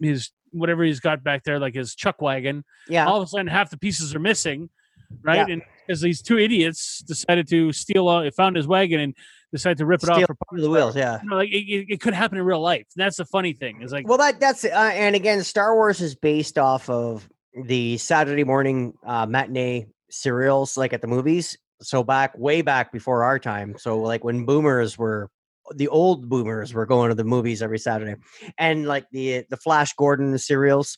his 0.00 0.30
whatever 0.50 0.82
he's 0.82 1.00
got 1.00 1.22
back 1.24 1.44
there 1.44 1.58
like 1.58 1.74
his 1.74 1.94
chuck 1.94 2.20
wagon 2.20 2.64
yeah. 2.88 3.06
all 3.06 3.20
of 3.22 3.26
a 3.26 3.26
sudden 3.26 3.46
half 3.46 3.70
the 3.70 3.78
pieces 3.78 4.14
are 4.14 4.18
missing 4.18 4.68
right 5.22 5.46
Yeah. 5.48 5.54
and 5.54 5.62
because 5.86 6.00
these 6.02 6.20
two 6.20 6.38
idiots 6.38 6.98
decided 7.06 7.48
to 7.48 7.72
steal 7.72 8.08
uh, 8.08 8.30
found 8.32 8.56
his 8.56 8.66
wagon 8.66 9.00
and 9.00 9.14
decided 9.52 9.78
to 9.78 9.86
rip 9.86 10.02
it 10.02 10.08
off 10.08 10.16
Steal 10.16 10.26
for 10.26 10.34
parts 10.34 10.62
the 10.62 10.70
wheels. 10.70 10.96
Yeah. 10.96 11.20
you 11.22 11.28
know, 11.28 11.36
like 11.36 11.50
it, 11.50 11.58
it, 11.70 11.86
it 11.94 12.00
could 12.00 12.14
happen 12.14 12.38
in 12.38 12.44
real 12.44 12.60
life 12.60 12.86
that's 12.96 13.16
the 13.18 13.24
funny 13.26 13.52
thing 13.52 13.82
is 13.82 13.92
like 13.92 14.08
Well, 14.08 14.18
that 14.18 14.40
that's 14.40 14.64
uh, 14.64 14.68
and 14.68 15.14
again, 15.14 15.42
Star 15.44 15.74
Wars 15.74 16.00
is 16.00 16.14
based 16.14 16.58
off 16.58 16.88
of 16.90 17.28
the 17.66 17.98
Saturday 17.98 18.44
morning 18.44 18.94
uh, 19.06 19.26
matinee 19.26 19.86
serials, 20.10 20.76
like 20.76 20.92
at 20.92 21.00
the 21.02 21.06
movies. 21.06 21.56
So 21.82 22.02
back 22.02 22.36
way 22.38 22.62
back 22.62 22.92
before 22.92 23.24
our 23.24 23.38
time. 23.38 23.74
So 23.78 23.98
like 24.00 24.24
when 24.24 24.44
boomers 24.46 24.96
were 24.96 25.28
the 25.76 25.88
old 25.88 26.28
boomers 26.28 26.72
were 26.74 26.86
going 26.86 27.08
to 27.10 27.14
the 27.14 27.24
movies 27.24 27.62
every 27.62 27.78
Saturday, 27.78 28.14
and 28.58 28.86
like 28.86 29.06
the 29.12 29.44
the 29.50 29.56
Flash 29.56 29.92
Gordon 29.94 30.36
serials, 30.38 30.96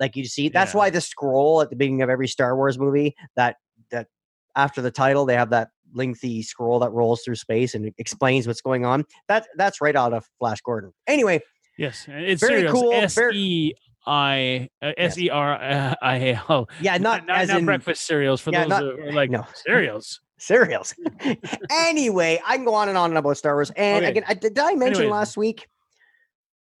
like 0.00 0.16
you 0.16 0.24
see. 0.24 0.48
That's 0.48 0.72
Yeah. 0.74 0.78
why 0.78 0.90
the 0.90 1.00
scroll 1.00 1.60
at 1.62 1.70
the 1.70 1.76
beginning 1.76 2.02
of 2.02 2.10
every 2.10 2.28
Star 2.28 2.56
Wars 2.56 2.78
movie 2.78 3.14
that 3.36 3.56
that 3.90 4.08
after 4.56 4.80
the 4.82 4.90
title 4.90 5.26
they 5.26 5.34
have 5.34 5.50
that 5.50 5.68
lengthy 5.94 6.42
scroll 6.42 6.78
that 6.80 6.90
rolls 6.90 7.22
through 7.22 7.36
space 7.36 7.74
and 7.74 7.92
explains 7.98 8.46
what's 8.46 8.60
going 8.60 8.84
on. 8.84 9.04
That 9.28 9.46
that's 9.56 9.80
right 9.80 9.96
out 9.96 10.12
of 10.12 10.28
Flash 10.38 10.60
Gordon. 10.60 10.92
Anyway, 11.06 11.40
yes 11.78 12.04
it's 12.08 12.40
very 12.42 12.60
serious 12.60 12.72
cool, 12.72 12.92
s 12.92 13.14
very- 13.14 13.36
e 13.36 13.74
i 14.06 14.68
uh, 14.82 14.92
s 14.98 15.16
e 15.16 15.30
r 15.30 15.56
i 16.02 16.16
a 16.16 16.40
l 16.50 16.68
yeah, 16.80 16.98
not, 16.98 17.26
not, 17.26 17.38
as 17.38 17.48
not 17.48 17.60
in 17.60 17.64
breakfast 17.64 18.02
cereals 18.06 18.40
for 18.40 18.50
Yeah, 18.52 18.62
those 18.64 18.68
not- 18.70 18.82
who 18.82 19.00
are 19.08 19.12
like 19.12 19.30
no. 19.30 19.46
cereals 19.54 20.20
cereals. 20.38 20.94
anyway, 21.70 22.38
I 22.44 22.56
can 22.56 22.64
go 22.66 22.74
on 22.74 22.88
and 22.90 22.98
on 22.98 23.16
about 23.16 23.36
Star 23.38 23.54
Wars. 23.54 23.70
And 23.76 24.04
Okay. 24.04 24.10
again, 24.10 24.24
I, 24.28 24.34
did 24.34 24.58
I 24.58 24.74
mention 24.74 25.02
Anyways. 25.04 25.10
last 25.10 25.36
week? 25.38 25.68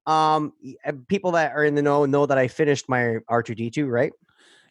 Um, 0.06 0.52
uh, 0.84 0.92
people 1.08 1.32
that 1.32 1.52
are 1.52 1.64
in 1.64 1.74
the 1.74 1.80
know 1.82 2.04
know 2.04 2.26
that 2.26 2.36
I 2.36 2.46
finished 2.48 2.88
my 2.90 3.16
R 3.28 3.42
two 3.42 3.54
D 3.54 3.70
two. 3.70 3.86
Right? 3.86 4.12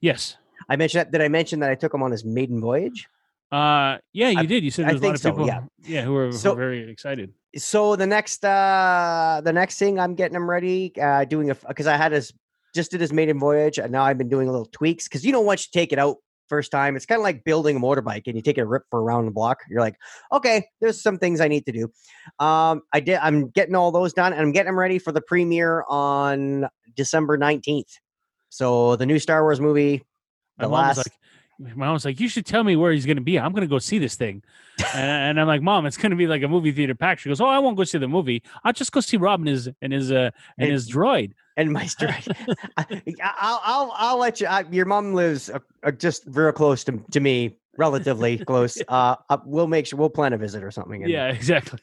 yes 0.02 0.38
I 0.70 0.76
mentioned 0.76 1.00
that. 1.02 1.12
Did 1.12 1.22
I 1.22 1.28
mention 1.28 1.60
that 1.62 1.72
I 1.72 1.76
took 1.76 1.94
him 1.94 2.04
on 2.04 2.12
his 2.12 2.24
maiden 2.24 2.62
voyage? 2.62 3.08
Uh 3.54 3.98
yeah 4.14 4.30
you 4.30 4.40
I- 4.40 4.46
did 4.46 4.64
you 4.64 4.72
said 4.72 4.88
there's 4.88 5.02
a 5.02 5.06
lot 5.06 5.16
of 5.16 5.22
so, 5.22 5.32
people 5.32 5.48
yeah. 5.48 5.62
yeah 5.86 6.02
who 6.04 6.14
were, 6.14 6.26
who 6.28 6.32
So- 6.34 6.52
were 6.52 6.58
very 6.60 6.90
excited 6.90 7.34
So 7.56 7.96
the 7.96 8.08
next, 8.08 8.44
uh 8.44 9.42
the 9.44 9.54
next 9.54 9.78
thing 9.78 10.00
I'm 10.00 10.16
getting 10.16 10.34
them 10.34 10.50
ready, 10.50 10.92
uh 11.00 11.26
doing 11.26 11.52
a 11.52 11.56
because 11.68 11.86
I 11.88 11.96
had 11.98 12.12
his 12.12 12.34
just 12.74 12.90
did 12.90 13.00
his 13.02 13.14
maiden 13.14 13.38
voyage, 13.40 13.78
and 13.78 13.92
now 13.92 14.04
I've 14.04 14.18
been 14.18 14.30
doing 14.30 14.48
a 14.48 14.52
little 14.52 14.66
tweaks 14.72 15.08
because 15.08 15.24
you 15.24 15.32
know 15.32 15.42
once 15.42 15.68
you 15.68 15.80
take 15.80 15.94
it 15.94 16.00
out 16.00 16.18
first 16.50 16.72
time, 16.72 16.96
it's 16.96 17.06
kind 17.06 17.20
of 17.20 17.24
like 17.24 17.44
building 17.44 17.78
a 17.78 17.80
motorbike 17.80 18.24
and 18.26 18.36
you 18.36 18.42
take 18.42 18.58
it 18.58 18.62
a 18.62 18.66
rip 18.66 18.84
for 18.90 19.02
around 19.02 19.26
the 19.26 19.32
block. 19.32 19.60
You're 19.70 19.82
like, 19.82 19.96
okay, 20.32 20.66
there's 20.82 21.00
some 21.02 21.18
things 21.20 21.40
I 21.40 21.48
need 21.48 21.66
to 21.68 21.72
do. 21.72 21.84
Um, 22.44 22.82
I 22.92 23.00
did. 23.00 23.20
I'm 23.22 23.50
getting 23.50 23.76
all 23.76 23.92
those 23.92 24.14
done, 24.14 24.34
and 24.34 24.42
I'm 24.42 24.52
getting 24.52 24.72
them 24.72 24.80
ready 24.80 24.98
for 24.98 25.12
the 25.12 25.22
premiere 25.22 25.84
on 25.88 26.68
December 26.96 27.38
19th. 27.38 28.00
So 28.50 28.96
the 28.96 29.06
new 29.06 29.20
Star 29.20 29.44
Wars 29.44 29.62
movie, 29.62 30.04
the 30.58 30.68
last. 30.68 30.98
like 30.98 31.14
my 31.60 31.74
mom 31.74 31.94
was 31.94 32.06
like, 32.06 32.20
"You 32.20 32.28
should 32.28 32.46
tell 32.46 32.64
me 32.64 32.76
where 32.76 32.92
he's 32.92 33.06
going 33.06 33.18
to 33.18 33.24
be. 33.24 33.40
I'm 33.40 33.52
going 33.52 33.62
to 33.62 33.68
go 33.68 33.80
see 33.80 34.00
this 34.00 34.16
thing." 34.16 34.44
and, 34.96 35.30
and 35.32 35.40
I'm 35.42 35.48
like, 35.48 35.62
"Mom, 35.62 35.86
it's 35.86 35.98
going 35.98 36.10
to 36.12 36.16
be 36.16 36.28
like 36.28 36.42
a 36.44 36.48
movie 36.48 36.72
theater 36.72 36.96
pack." 36.96 37.20
She 37.20 37.30
goes, 37.30 37.40
"Oh, 37.42 37.46
I 37.48 37.60
won't 37.60 37.78
go 37.78 37.84
see 37.84 37.98
the 37.98 38.08
movie. 38.08 38.44
I'll 38.64 38.74
just 38.74 38.92
go 38.92 39.00
see 39.00 39.18
Robin 39.18 39.48
and 39.48 39.56
his 39.56 39.70
and 39.82 39.94
his 39.94 40.12
uh 40.12 40.32
and 40.58 40.68
Hey, 40.68 40.72
his 40.72 40.90
droid." 40.90 41.34
and 41.56 41.72
my 41.72 41.84
droid. 41.84 42.56
I'll, 43.24 43.62
I'll, 43.64 43.94
I'll 43.96 44.18
let 44.18 44.42
you. 44.42 44.48
I, 44.48 44.64
your 44.72 44.86
mom 44.86 45.14
lives 45.14 45.50
uh, 45.50 45.60
uh, 45.84 45.92
just 45.92 46.26
very 46.26 46.52
close 46.54 46.84
to, 46.86 47.00
to 47.12 47.20
me, 47.20 47.58
relatively 47.78 48.40
close. 48.40 48.82
Uh, 48.88 49.16
uh, 49.30 49.38
we'll 49.46 49.68
make 49.68 49.86
sure 49.86 50.00
we'll 50.00 50.10
plan 50.10 50.34
a 50.34 50.38
visit 50.38 50.64
or 50.64 50.72
something. 50.72 51.04
And, 51.04 51.12
Yeah, 51.12 51.28
exactly. 51.28 51.80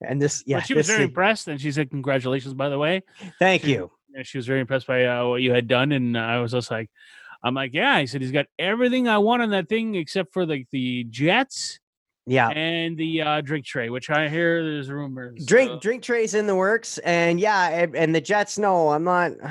and 0.00 0.22
this, 0.22 0.44
yeah, 0.46 0.58
but 0.58 0.66
she 0.66 0.74
was 0.74 0.86
very 0.86 1.02
is- 1.02 1.08
impressed, 1.08 1.48
and 1.48 1.60
she 1.60 1.72
said, 1.72 1.90
"Congratulations, 1.90 2.54
by 2.54 2.68
the 2.68 2.78
way." 2.78 3.02
thank 3.40 3.62
she- 3.62 3.72
you. 3.72 3.90
She 4.24 4.36
was 4.36 4.46
very 4.46 4.60
impressed 4.60 4.86
by 4.86 5.06
uh, 5.06 5.26
what 5.26 5.40
you 5.40 5.52
had 5.54 5.66
done, 5.66 5.90
and 5.90 6.18
I 6.18 6.38
was 6.40 6.52
just 6.52 6.70
like, 6.70 6.90
"I'm 7.42 7.54
like, 7.54 7.72
yeah." 7.74 8.00
He 8.00 8.06
said 8.06 8.20
he's 8.20 8.30
got 8.32 8.46
everything 8.58 9.08
I 9.08 9.18
want 9.18 9.42
on 9.42 9.50
that 9.50 9.68
thing 9.68 9.94
except 9.94 10.32
for 10.32 10.46
like 10.46 10.68
the 10.70 11.04
jets 11.04 11.78
Yeah, 12.26 12.48
and 12.50 12.96
the 12.96 13.22
uh, 13.22 13.40
drink 13.40 13.64
tray, 13.66 13.90
which 13.90 14.10
I 14.10 14.28
hear 14.28 14.62
there's 14.62 14.88
rumors. 14.90 15.44
drink 15.46 15.70
uh, 15.72 15.76
drink 15.76 16.02
trays 16.02 16.34
in 16.34 16.46
the 16.46 16.54
works, 16.54 16.98
and 16.98 17.40
yeah, 17.40 17.68
and, 17.68 17.96
and 17.96 18.14
the 18.14 18.20
Jets. 18.20 18.58
No, 18.58 18.90
I'm 18.90 19.04
not. 19.04 19.32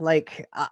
Like, 0.00 0.46
uh, 0.52 0.68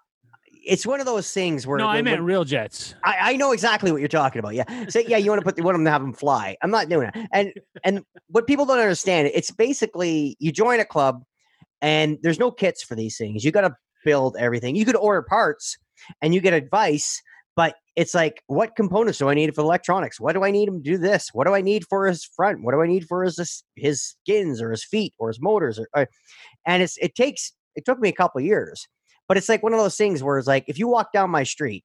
it's 0.64 0.86
one 0.86 1.00
of 1.00 1.06
those 1.06 1.32
things 1.32 1.66
where 1.66 1.78
no, 1.78 1.88
I 1.88 2.00
meant 2.00 2.18
when- 2.18 2.24
real 2.26 2.44
jets. 2.44 2.94
I, 3.02 3.32
I 3.32 3.36
know 3.36 3.50
exactly 3.50 3.90
what 3.90 4.00
you're 4.00 4.06
talking 4.08 4.38
about. 4.38 4.54
Yeah. 4.54 4.86
So 4.88 5.00
yeah, 5.00 5.16
you 5.16 5.30
want 5.30 5.40
to 5.40 5.44
put 5.44 5.58
you 5.58 5.64
want 5.64 5.74
them 5.74 5.84
to 5.84 5.90
have 5.90 6.00
them 6.00 6.12
fly. 6.12 6.56
I'm 6.62 6.70
not 6.70 6.88
doing 6.88 7.10
it. 7.12 7.28
And 7.32 7.52
and 7.82 8.04
what 8.28 8.46
people 8.46 8.66
don't 8.66 8.78
understand, 8.78 9.32
it's 9.34 9.50
basically 9.50 10.36
you 10.38 10.52
join 10.52 10.78
a 10.78 10.84
club 10.84 11.24
and 11.82 12.18
there's 12.22 12.38
no 12.38 12.52
kits 12.52 12.84
for 12.84 12.94
these 12.94 13.16
things. 13.18 13.44
You 13.44 13.50
got 13.50 13.62
to 13.62 13.74
build 14.04 14.36
everything. 14.38 14.76
You 14.76 14.84
could 14.84 14.94
order 14.96 15.22
parts 15.22 15.76
and 16.22 16.34
you 16.34 16.40
get 16.40 16.54
advice, 16.54 17.20
but 17.54 17.74
it's 17.96 18.14
like, 18.14 18.42
what 18.46 18.76
components 18.76 19.18
do 19.18 19.28
I 19.28 19.34
need 19.34 19.54
for 19.54 19.62
electronics? 19.62 20.20
What 20.20 20.34
do 20.34 20.44
I 20.44 20.50
need 20.50 20.68
him 20.68 20.82
to 20.82 20.90
do 20.90 20.98
this? 20.98 21.30
What 21.32 21.46
do 21.46 21.54
I 21.54 21.62
need 21.62 21.84
for 21.88 22.06
his 22.06 22.24
front? 22.24 22.62
What 22.62 22.72
do 22.72 22.82
I 22.82 22.86
need 22.86 23.06
for 23.06 23.24
his 23.24 23.64
his, 23.74 24.02
skins 24.02 24.60
or 24.60 24.70
his 24.70 24.84
feet 24.84 25.14
or 25.18 25.28
his 25.28 25.40
motors? 25.40 25.78
Or, 25.78 25.88
or 25.94 26.08
and 26.66 26.82
it's 26.82 26.98
it 26.98 27.14
takes 27.14 27.52
it 27.74 27.84
took 27.84 27.98
me 27.98 28.10
a 28.10 28.12
couple 28.12 28.40
years, 28.42 28.86
but 29.28 29.36
it's 29.36 29.48
like 29.48 29.62
one 29.62 29.72
of 29.72 29.78
those 29.78 29.96
things 29.96 30.22
where 30.22 30.38
it's 30.38 30.46
like 30.46 30.64
if 30.68 30.78
you 30.78 30.88
walk 30.88 31.12
down 31.12 31.30
my 31.30 31.42
street 31.42 31.84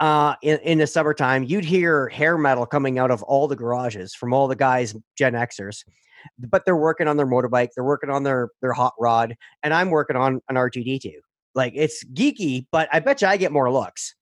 uh 0.00 0.34
in, 0.42 0.58
in 0.58 0.78
the 0.78 0.86
summertime 0.88 1.44
you'd 1.44 1.64
hear 1.64 2.08
hair 2.08 2.36
metal 2.36 2.66
coming 2.66 2.98
out 2.98 3.12
of 3.12 3.22
all 3.22 3.46
the 3.46 3.54
garages 3.54 4.12
from 4.12 4.34
all 4.34 4.48
the 4.48 4.56
guys 4.56 4.92
gen 5.16 5.34
xers 5.34 5.84
but 6.50 6.64
they're 6.64 6.76
working 6.76 7.06
on 7.06 7.16
their 7.16 7.26
motorbike 7.26 7.68
they're 7.76 7.84
working 7.84 8.10
on 8.10 8.24
their 8.24 8.48
their 8.60 8.72
hot 8.72 8.92
rod 8.98 9.36
and 9.62 9.72
i'm 9.72 9.90
working 9.90 10.16
on 10.16 10.40
an 10.48 10.56
r2d2 10.56 11.12
like 11.54 11.72
it's 11.76 12.04
geeky 12.04 12.66
but 12.72 12.88
i 12.92 13.00
bet 13.00 13.22
you 13.22 13.28
i 13.28 13.36
get 13.36 13.52
more 13.52 13.70
looks. 13.70 14.14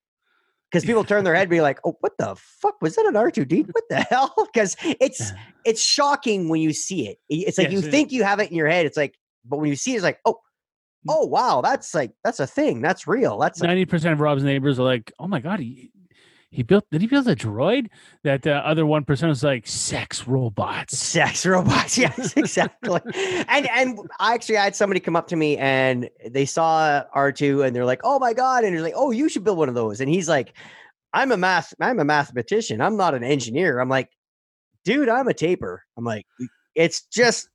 Because 0.70 0.86
people 0.86 1.04
turn 1.04 1.22
their 1.22 1.34
head 1.34 1.42
and 1.42 1.50
be 1.50 1.60
like 1.60 1.80
oh 1.84 1.96
what 2.00 2.16
the 2.18 2.34
fuck 2.36 2.80
was 2.80 2.96
that 2.96 3.04
an 3.04 3.12
r2d 3.14 3.66
what 3.72 3.84
the 3.90 4.00
hell? 4.10 4.32
Because 4.52 4.74
it's 5.00 5.32
it's 5.66 5.82
shocking 5.82 6.48
when 6.48 6.60
you 6.62 6.72
see 6.72 7.08
it. 7.08 7.18
It's 7.28 7.58
like 7.58 7.70
Yes, 7.70 7.72
you 7.82 7.88
it- 7.88 7.90
think 7.90 8.10
you 8.10 8.24
have 8.24 8.40
it 8.40 8.50
in 8.50 8.56
your 8.56 8.68
head 8.68 8.86
it's 8.86 8.96
like 8.96 9.18
but 9.44 9.58
when 9.58 9.68
you 9.68 9.76
see 9.76 9.92
it 9.92 9.96
it's 9.96 10.02
like 10.04 10.18
oh 10.24 10.32
mm. 10.34 11.10
oh 11.10 11.26
wow 11.26 11.60
that's 11.60 11.94
like 11.94 12.12
that's 12.24 12.40
a 12.40 12.46
thing 12.46 12.80
that's 12.80 13.06
real 13.06 13.38
that's 13.38 13.60
Ninety 13.60 13.84
percent 13.84 14.14
of 14.14 14.20
Rob's 14.20 14.44
neighbors 14.44 14.78
are 14.80 14.84
like, 14.84 15.12
"Oh 15.18 15.26
my 15.28 15.40
god, 15.40 15.60
he 15.60 15.90
he 16.52 16.62
built 16.62 16.84
did 16.92 17.00
he 17.00 17.06
build 17.06 17.26
a 17.26 17.34
droid?" 17.34 17.88
That 18.22 18.46
other 18.46 18.84
one 18.86 19.04
percent 19.04 19.32
is 19.32 19.42
like 19.42 19.66
sex 19.66 20.28
robots. 20.28 20.96
sex 20.96 21.44
robots 21.46 21.96
yes 22.04 22.36
exactly. 22.36 23.00
And 23.48 23.68
and 23.70 23.98
i 24.20 24.34
actually 24.34 24.56
had 24.56 24.76
somebody 24.76 25.00
come 25.00 25.16
up 25.16 25.26
to 25.28 25.36
me 25.36 25.56
and 25.56 26.08
they 26.30 26.44
saw 26.44 27.02
r2 27.16 27.66
and 27.66 27.74
they're 27.74 27.86
like 27.86 28.02
oh 28.04 28.18
my 28.18 28.34
god. 28.34 28.64
And 28.64 28.74
they're 28.74 28.82
like 28.82 28.94
oh 28.96 29.10
you 29.10 29.28
should 29.28 29.44
build 29.44 29.58
one 29.58 29.68
of 29.68 29.74
those. 29.74 30.00
And 30.00 30.10
he's 30.10 30.28
like 30.28 30.52
i'm 31.14 31.32
a 31.32 31.36
math 31.36 31.74
i'm 31.80 31.98
a 31.98 32.04
mathematician. 32.04 32.80
I'm 32.80 32.96
not 32.96 33.14
an 33.14 33.24
engineer. 33.24 33.80
I'm 33.80 33.88
like 33.88 34.10
dude 34.84 35.08
i'm 35.08 35.28
a 35.28 35.34
taper. 35.34 35.82
I'm 35.96 36.04
like 36.04 36.26
it's 36.74 37.02
just 37.06 37.48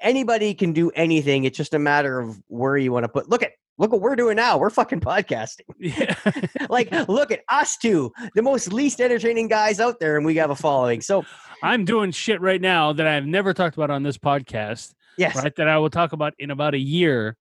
anybody 0.00 0.54
can 0.54 0.72
do 0.72 0.90
anything. 0.90 1.44
It's 1.44 1.56
just 1.56 1.74
a 1.74 1.78
matter 1.78 2.18
of 2.18 2.40
where 2.48 2.76
you 2.76 2.92
want 2.92 3.04
to 3.04 3.08
put 3.08 3.28
look 3.28 3.42
at 3.42 3.52
look 3.78 3.92
what 3.92 4.00
we're 4.00 4.16
doing 4.16 4.36
now 4.36 4.58
we're 4.58 4.70
fucking 4.70 5.00
podcasting 5.00 5.60
Yeah. 5.78 6.14
like 6.68 6.90
look 7.08 7.30
at 7.30 7.40
us 7.48 7.76
two 7.76 8.12
the 8.34 8.42
most 8.42 8.72
least 8.72 9.00
entertaining 9.00 9.48
guys 9.48 9.80
out 9.80 10.00
there 10.00 10.16
and 10.16 10.26
we 10.26 10.36
have 10.36 10.50
a 10.50 10.56
following 10.56 11.00
so 11.00 11.24
I'm 11.62 11.84
doing 11.84 12.10
shit 12.12 12.40
right 12.40 12.60
now 12.60 12.92
that 12.92 13.06
I've 13.06 13.26
never 13.26 13.52
talked 13.52 13.76
about 13.76 13.90
on 13.90 14.02
this 14.02 14.18
podcast, 14.18 14.94
yes 15.16 15.36
right? 15.36 15.54
That 15.56 15.68
I 15.68 15.78
will 15.78 15.90
talk 15.90 16.12
about 16.12 16.34
in 16.38 16.50
about 16.50 16.74
a 16.74 16.78
year. 16.78 17.36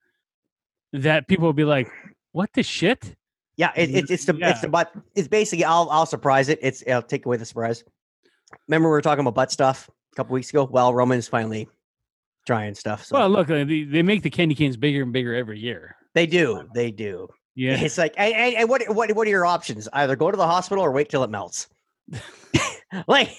That 0.93 1.27
people 1.27 1.45
will 1.45 1.53
be 1.53 1.65
like, 1.65 1.91
"What 2.31 2.49
the 2.53 2.63
shit?" 2.63 3.15
Yeah, 3.57 3.71
it, 3.75 3.93
it's 3.93 4.11
it's 4.11 4.25
the 4.25 4.37
it's 4.41 4.61
the 4.61 4.69
butt. 4.69 4.91
It's 5.15 5.27
basically 5.27 5.65
I'll 5.65 5.89
I'll 5.91 6.05
surprise 6.05 6.49
it. 6.49 6.59
It's 6.61 6.83
I'll 6.89 7.01
take 7.01 7.25
away 7.25 7.37
the 7.37 7.45
surprise. 7.45 7.83
Remember 8.67 8.87
we 8.87 8.91
were 8.91 9.01
talking 9.01 9.19
about 9.19 9.35
butt 9.35 9.51
stuff 9.51 9.89
a 10.13 10.15
couple 10.15 10.33
weeks 10.33 10.49
ago. 10.49 10.63
Well, 10.63 10.93
Roman's 10.93 11.27
finally 11.27 11.67
trying 12.45 12.73
stuff. 12.75 13.05
So 13.05 13.17
Well, 13.17 13.29
look, 13.29 13.49
uh, 13.49 13.65
they, 13.65 13.83
they 13.83 14.01
make 14.01 14.23
the 14.23 14.29
candy 14.29 14.55
canes 14.55 14.77
bigger 14.77 15.03
and 15.03 15.11
bigger 15.11 15.35
every 15.35 15.59
year. 15.59 15.96
They 16.17 16.25
do, 16.25 16.67
they 16.73 16.89
do. 16.89 17.27
Yeah, 17.53 17.79
It's 17.79 17.97
like 17.97 18.13
and, 18.17 18.33
and, 18.33 18.55
and 18.55 18.69
what 18.69 18.83
what 18.89 19.11
what 19.13 19.27
are 19.27 19.29
your 19.29 19.45
options? 19.45 19.87
Either 19.93 20.15
go 20.15 20.31
to 20.31 20.37
the 20.37 20.47
hospital 20.47 20.83
or 20.83 20.91
wait 20.91 21.09
till 21.09 21.23
it 21.23 21.29
melts. 21.29 21.67
like 23.07 23.29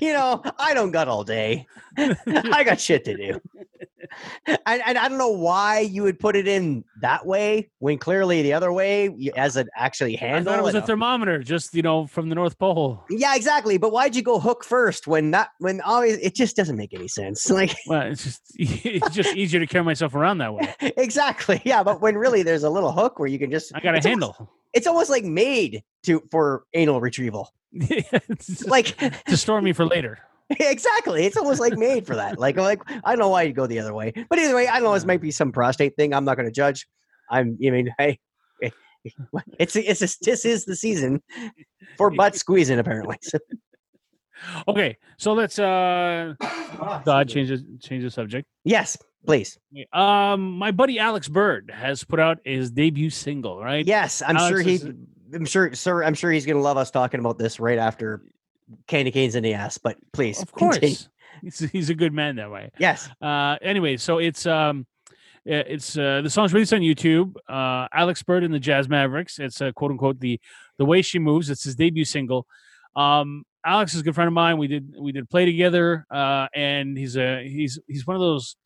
you 0.00 0.12
know, 0.12 0.42
I 0.58 0.72
don't 0.74 0.90
got 0.92 1.08
all 1.08 1.24
day. 1.24 1.66
I 1.98 2.62
got 2.64 2.80
shit 2.80 3.04
to 3.06 3.16
do. 3.16 3.40
And, 4.46 4.82
and 4.86 4.96
I 4.98 5.08
don't 5.08 5.18
know 5.18 5.30
why 5.30 5.80
you 5.80 6.04
would 6.04 6.20
put 6.20 6.36
it 6.36 6.46
in 6.46 6.84
that 7.00 7.26
way 7.26 7.70
when 7.80 7.98
clearly 7.98 8.42
the 8.42 8.52
other 8.52 8.72
way 8.72 9.10
you- 9.16 9.32
as 9.36 9.56
an 9.56 9.68
actually 9.76 10.16
I 10.22 10.40
thought 10.44 10.60
it 10.60 10.62
was 10.62 10.76
a 10.76 10.82
thermometer, 10.82 11.42
just 11.42 11.74
you 11.74 11.82
know, 11.82 12.06
from 12.06 12.28
the 12.28 12.36
North 12.36 12.56
Pole. 12.56 13.02
Yeah, 13.10 13.34
exactly. 13.34 13.78
But 13.78 13.90
why'd 13.90 14.14
you 14.14 14.22
go 14.22 14.38
hook 14.38 14.62
first 14.64 15.08
when 15.08 15.30
not 15.30 15.48
when 15.58 15.80
always 15.80 16.18
it 16.18 16.36
just 16.36 16.54
doesn't 16.54 16.76
make 16.76 16.94
any 16.94 17.08
sense. 17.08 17.50
Like 17.50 17.74
Well, 17.88 18.02
it's 18.02 18.22
just 18.22 18.42
it's 18.54 19.10
just 19.10 19.34
easier 19.34 19.58
to 19.58 19.66
carry 19.66 19.84
myself 19.84 20.14
around 20.14 20.38
that 20.38 20.54
way. 20.54 20.72
exactly. 20.96 21.60
Yeah, 21.64 21.82
but 21.82 22.00
when 22.00 22.16
really 22.16 22.44
there's 22.44 22.62
a 22.62 22.70
little 22.70 22.92
hook 22.92 23.18
where 23.18 23.28
you 23.28 23.40
can 23.40 23.50
just 23.50 23.74
I 23.74 23.80
got 23.80 23.94
a 23.94 23.98
it's 23.98 24.06
almost- 24.06 24.36
handle. 24.38 24.52
It's 24.76 24.86
almost 24.86 25.10
like 25.10 25.24
made 25.24 25.82
to 26.04 26.22
for 26.30 26.64
anal 26.74 27.00
retrieval. 27.00 27.52
Like 28.66 28.96
to 29.26 29.36
store 29.36 29.60
me 29.60 29.72
for 29.72 29.84
later. 29.84 30.18
exactly. 30.50 31.24
It's 31.24 31.36
almost 31.36 31.60
like 31.60 31.76
made 31.76 32.06
for 32.06 32.14
that. 32.14 32.38
Like 32.38 32.56
like 32.56 32.80
I 33.04 33.10
don't 33.10 33.18
know 33.18 33.28
why 33.30 33.42
you 33.42 33.52
go 33.52 33.66
the 33.66 33.80
other 33.80 33.92
way. 33.92 34.12
But 34.30 34.38
either 34.38 34.54
way, 34.54 34.68
I 34.68 34.74
don't 34.74 34.84
know, 34.84 34.94
this 34.94 35.04
might 35.04 35.20
be 35.20 35.30
some 35.30 35.50
prostate 35.50 35.96
thing. 35.96 36.14
I'm 36.14 36.24
not 36.24 36.36
gonna 36.36 36.52
judge. 36.52 36.86
I'm 37.30 37.56
you 37.58 37.72
mean 37.72 37.92
hey 37.98 38.18
it's 39.58 39.76
it's 39.76 40.02
a, 40.02 40.24
this 40.24 40.44
is 40.44 40.64
the 40.64 40.76
season 40.76 41.22
for 41.96 42.10
butt 42.10 42.34
squeezing 42.36 42.78
apparently. 42.78 43.16
Okay, 44.68 44.96
so 45.16 45.32
let's 45.32 45.58
uh 45.58 46.34
God 47.04 47.28
change 47.28 47.48
the, 47.48 47.64
change 47.80 48.04
the 48.04 48.10
subject. 48.10 48.46
yes, 48.64 48.96
please. 49.26 49.58
Um, 49.92 50.52
my 50.52 50.70
buddy 50.70 50.98
Alex 50.98 51.28
Bird 51.28 51.70
has 51.74 52.04
put 52.04 52.20
out 52.20 52.38
his 52.44 52.70
debut 52.70 53.10
single, 53.10 53.60
right? 53.62 53.84
Yes, 53.86 54.22
I'm 54.26 54.36
Alex 54.36 54.50
sure 54.50 54.60
he. 54.60 54.74
is- 54.74 54.88
I'm 55.34 55.44
sure, 55.44 55.74
sir. 55.74 56.04
I'm 56.04 56.14
sure 56.14 56.30
he's 56.30 56.46
gonna 56.46 56.60
love 56.60 56.76
us 56.76 56.90
talking 56.90 57.18
about 57.20 57.36
this 57.36 57.58
right 57.58 57.78
after 57.78 58.22
candy 58.86 59.10
canes 59.10 59.34
in 59.34 59.42
the 59.42 59.54
ass. 59.54 59.76
But 59.76 59.96
please, 60.12 60.40
of 60.40 60.52
course. 60.52 60.78
He's, 61.42 61.58
he's 61.70 61.90
a 61.90 61.94
good 61.94 62.12
man 62.14 62.36
that 62.36 62.50
way. 62.50 62.70
Yes, 62.78 63.08
Uh, 63.20 63.56
anyway, 63.60 63.96
so 63.98 64.18
it's 64.18 64.46
um, 64.46 64.86
it's 65.44 65.98
uh, 65.98 66.20
the 66.22 66.30
song's 66.30 66.54
released 66.54 66.72
on 66.72 66.80
YouTube. 66.80 67.34
Uh, 67.48 67.88
Alex 67.92 68.22
Bird 68.22 68.42
and 68.44 68.54
the 68.54 68.60
Jazz 68.60 68.88
Mavericks. 68.88 69.38
It's 69.38 69.60
uh, 69.60 69.72
quote 69.72 69.90
unquote 69.90 70.20
the 70.20 70.40
the 70.78 70.84
way 70.84 71.02
she 71.02 71.18
moves. 71.18 71.50
It's 71.50 71.64
his 71.64 71.74
debut 71.74 72.04
single. 72.04 72.46
Um, 72.94 73.44
Alex 73.64 73.94
is 73.94 74.00
a 74.00 74.04
good 74.04 74.14
friend 74.14 74.28
of 74.28 74.34
mine. 74.34 74.58
We 74.58 74.68
did 74.68 74.94
we 74.98 75.10
did 75.12 75.28
play 75.28 75.44
together. 75.44 76.06
Uh, 76.10 76.46
and 76.54 76.96
he's 76.96 77.16
a 77.16 77.42
he's 77.46 77.78
he's 77.88 78.06
one 78.06 78.14
of 78.16 78.20
those. 78.22 78.56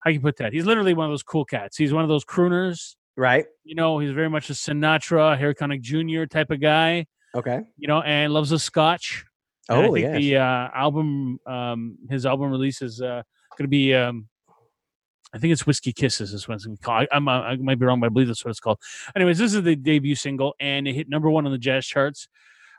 How 0.00 0.10
can 0.10 0.14
you 0.14 0.20
put 0.20 0.36
that? 0.36 0.52
He's 0.52 0.64
literally 0.64 0.94
one 0.94 1.06
of 1.06 1.12
those 1.12 1.22
cool 1.22 1.44
cats. 1.44 1.76
He's 1.76 1.92
one 1.92 2.02
of 2.02 2.08
those 2.08 2.24
crooners. 2.24 2.94
right. 3.16 3.46
You 3.64 3.74
know, 3.74 3.98
he's 3.98 4.12
very 4.12 4.30
much 4.30 4.48
a 4.50 4.52
Sinatra, 4.52 5.36
Harry 5.36 5.54
Connick 5.54 5.80
Jr. 5.80 6.24
type 6.24 6.50
of 6.50 6.60
guy. 6.60 7.06
Okay. 7.34 7.60
You 7.76 7.88
know, 7.88 8.00
and 8.02 8.32
loves 8.32 8.52
a 8.52 8.58
Scotch. 8.58 9.24
And 9.68 9.86
Oh 9.86 9.92
think 9.92 10.12
the 10.14 10.36
uh, 10.36 10.68
album, 10.74 11.38
um, 11.46 11.98
his 12.08 12.24
album 12.24 12.50
release 12.50 12.80
is 12.80 13.02
uh, 13.02 13.22
going 13.56 13.64
to 13.64 13.68
be. 13.68 13.94
Um, 13.94 14.28
I 15.34 15.38
think 15.38 15.52
it's 15.52 15.66
Whiskey 15.66 15.92
Kisses. 15.92 16.32
Is 16.32 16.48
what 16.48 16.54
it's 16.54 16.66
called. 16.80 17.06
I, 17.12 17.16
I'm, 17.16 17.28
I 17.28 17.56
might 17.56 17.78
be 17.78 17.84
wrong, 17.84 18.00
but 18.00 18.06
I 18.06 18.08
believe 18.08 18.28
that's 18.28 18.44
what 18.44 18.50
it's 18.50 18.60
called. 18.60 18.78
Anyways, 19.14 19.36
this 19.36 19.52
is 19.52 19.62
the 19.62 19.76
debut 19.76 20.14
single, 20.14 20.54
and 20.58 20.88
it 20.88 20.94
hit 20.94 21.10
number 21.10 21.28
one 21.28 21.44
on 21.44 21.52
the 21.52 21.58
jazz 21.58 21.86
charts. 21.86 22.28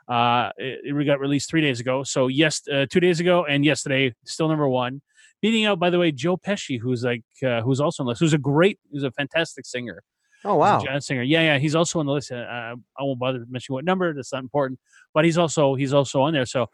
Uh, 0.08 0.50
it, 0.56 0.80
it 0.84 1.06
got 1.06 1.20
released 1.20 1.48
three 1.48 1.60
days 1.60 1.78
ago. 1.78 2.02
So 2.02 2.26
yes, 2.26 2.62
uh, 2.66 2.86
two 2.90 2.98
days 2.98 3.20
ago, 3.20 3.44
and 3.44 3.64
yesterday, 3.64 4.12
still 4.24 4.48
number 4.48 4.68
one. 4.68 5.00
Beating 5.42 5.64
out, 5.64 5.78
by 5.78 5.90
the 5.90 5.98
way, 5.98 6.12
Joe 6.12 6.36
Pesci, 6.36 6.78
who's 6.78 7.02
like, 7.02 7.24
uh, 7.42 7.62
who's 7.62 7.80
also 7.80 8.02
on 8.02 8.06
the 8.06 8.10
list. 8.10 8.20
Who's 8.20 8.34
a 8.34 8.38
great, 8.38 8.78
who's 8.92 9.04
a 9.04 9.10
fantastic 9.12 9.64
singer. 9.64 10.02
oh 10.44 10.56
wow. 10.56 10.80
a 10.80 10.84
jazz 10.84 11.06
singer. 11.06 11.22
Yeah, 11.22 11.42
yeah, 11.42 11.58
he's 11.58 11.74
also 11.74 12.00
on 12.00 12.06
the 12.06 12.12
list. 12.12 12.30
Uh, 12.30 12.36
I 12.36 13.02
won't 13.02 13.18
bother 13.18 13.44
mentioning 13.48 13.74
what 13.74 13.84
number. 13.84 14.12
That's 14.12 14.32
not 14.32 14.42
important. 14.42 14.78
But 15.14 15.24
he's 15.24 15.38
also 15.38 15.74
he's 15.74 15.92
also 15.92 16.22
on 16.22 16.34
there. 16.34 16.46
So 16.46 16.66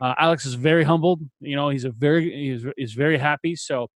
uh, 0.00 0.14
Alex 0.18 0.46
is 0.46 0.54
very 0.54 0.84
humbled. 0.84 1.20
You 1.40 1.56
know, 1.56 1.68
he's 1.68 1.84
a 1.84 1.90
very 1.90 2.30
he's 2.30 2.64
he's 2.76 2.92
very 2.92 3.18
happy. 3.18 3.56
So 3.56 3.88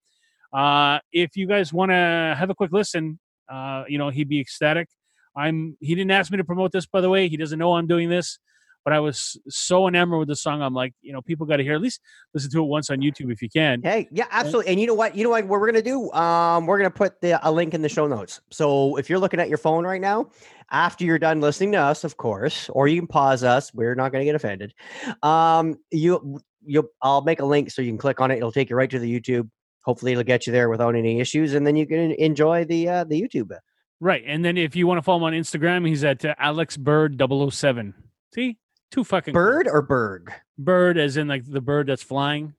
uh, 0.53 0.99
if 1.13 1.37
you 1.37 1.47
guys 1.47 1.73
want 1.73 1.91
to 1.91 2.35
have 2.39 2.51
a 2.51 2.55
quick 2.55 2.73
listen, 2.73 3.19
uh, 3.49 3.85
you 3.89 3.99
know, 3.99 4.11
he'd 4.11 4.29
be 4.29 4.41
ecstatic. 4.41 4.89
I'm. 5.37 5.77
He 5.81 5.95
didn't 5.95 6.13
ask 6.13 6.31
me 6.31 6.39
to 6.39 6.45
promote 6.45 6.73
this, 6.73 6.87
by 6.87 7.01
the 7.01 7.11
way. 7.11 7.29
He 7.29 7.37
doesn't 7.37 7.59
know 7.59 7.75
I'm 7.75 7.87
doing 7.87 8.09
this, 8.09 8.39
but 8.87 8.93
I 8.93 9.01
was 9.01 9.37
so 9.49 9.89
enamored 9.89 10.21
with 10.21 10.29
the 10.29 10.37
song. 10.37 10.63
I'm 10.63 10.73
like, 10.73 10.95
you 11.03 11.13
know, 11.13 11.21
people 11.21 11.45
got 11.45 11.57
to 11.57 11.65
hear 11.65 11.75
at 11.75 11.81
least 11.81 12.01
listen 12.33 12.53
to 12.53 12.61
it 12.61 12.69
once 12.69 12.89
on 12.89 12.99
YouTube 12.99 13.33
if 13.33 13.43
you 13.43 13.51
can. 13.51 13.83
Hey, 13.83 14.07
yeah, 14.13 14.27
absolutely. 14.31 14.71
And 14.71 14.81
you 14.81 14.87
know 14.87 14.95
what? 14.95 15.17
You 15.17 15.25
know 15.25 15.31
what? 15.31 15.45
What 15.45 15.61
we're 15.61 15.67
gonna 15.67 15.83
do? 15.83 16.13
Um, 16.13 16.67
we're 16.67 16.79
gonna 16.79 16.89
put 16.89 17.21
the 17.21 17.41
a 17.43 17.51
link 17.51 17.75
in 17.75 17.83
the 17.83 17.89
show 17.89 18.07
notes. 18.07 18.41
So 18.53 18.95
if 18.95 19.11
you're 19.11 19.19
looking 19.19 19.41
at 19.41 19.49
your 19.49 19.59
phone 19.59 19.85
right 19.85 20.01
now, 20.01 20.31
after 20.71 21.05
you're 21.05 21.19
done 21.19 21.41
listening 21.41 21.73
to 21.73 21.79
us, 21.79 22.05
of 22.05 22.17
course, 22.17 22.69
or 22.69 22.87
you 22.87 23.01
can 23.01 23.09
pause 23.09 23.43
us. 23.43 23.75
We're 23.75 23.97
not 23.97 24.13
gonna 24.13 24.25
get 24.25 24.37
offended. 24.37 24.73
Um, 25.21 25.81
you 25.91 26.39
you 26.65 26.89
I'll 27.03 27.23
make 27.23 27.41
a 27.41 27.45
link 27.45 27.73
so 27.73 27.83
you 27.83 27.91
can 27.91 27.99
click 27.99 28.21
on 28.21 28.31
it. 28.31 28.37
It'll 28.37 28.53
take 28.53 28.71
you 28.71 28.77
right 28.77 28.89
to 28.89 29.01
the 29.01 29.21
YouTube. 29.21 29.51
Hopefully, 29.85 30.13
it'll 30.13 30.23
get 30.23 30.47
you 30.47 30.53
there 30.53 30.69
without 30.69 30.95
any 30.95 31.19
issues, 31.19 31.55
and 31.55 31.67
then 31.67 31.75
you 31.75 31.89
can 31.89 32.13
enjoy 32.13 32.65
the 32.65 32.89
uh, 32.89 33.03
the 33.03 33.21
YouTube. 33.21 33.51
Right, 33.99 34.23
and 34.25 34.45
then 34.45 34.57
if 34.57 34.77
you 34.77 34.87
want 34.87 34.99
to 34.99 35.03
follow 35.03 35.19
him 35.19 35.25
on 35.25 35.33
Instagram, 35.33 35.89
he's 35.89 36.05
at 36.05 36.25
uh, 36.25 36.37
Alex 36.39 36.77
Bird 36.77 37.21
007. 37.21 37.93
See, 38.33 38.59
two 38.91 39.05
fucking 39.05 39.35
cool. 39.35 39.43
Bird 39.43 39.69
or 39.69 39.83
Berg? 39.83 40.33
bird, 40.59 40.99
as 40.99 41.17
in 41.17 41.29
like 41.29 41.45
the 41.51 41.61
bird 41.61 41.87
that's 41.89 42.03
flying. 42.03 42.55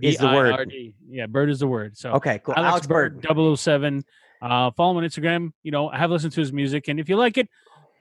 Is 0.00 0.18
the 0.18 0.26
word. 0.26 0.70
Yeah, 1.08 1.26
bird 1.26 1.48
is 1.50 1.60
the 1.60 1.66
word. 1.66 1.96
So 1.96 2.12
Okay, 2.12 2.38
cool. 2.44 2.54
Alex, 2.56 2.86
Bird, 2.86 3.24
007. 3.26 4.04
Uh, 4.42 4.70
follow 4.72 4.90
him 4.92 4.96
on 4.98 5.04
Instagram. 5.04 5.52
You 5.62 5.70
know, 5.72 5.88
I 5.88 5.96
have 5.98 6.10
listened 6.10 6.32
to 6.34 6.40
his 6.40 6.52
music, 6.52 6.88
and 6.88 7.00
if 7.00 7.08
you 7.08 7.16
like 7.16 7.38
it, 7.38 7.48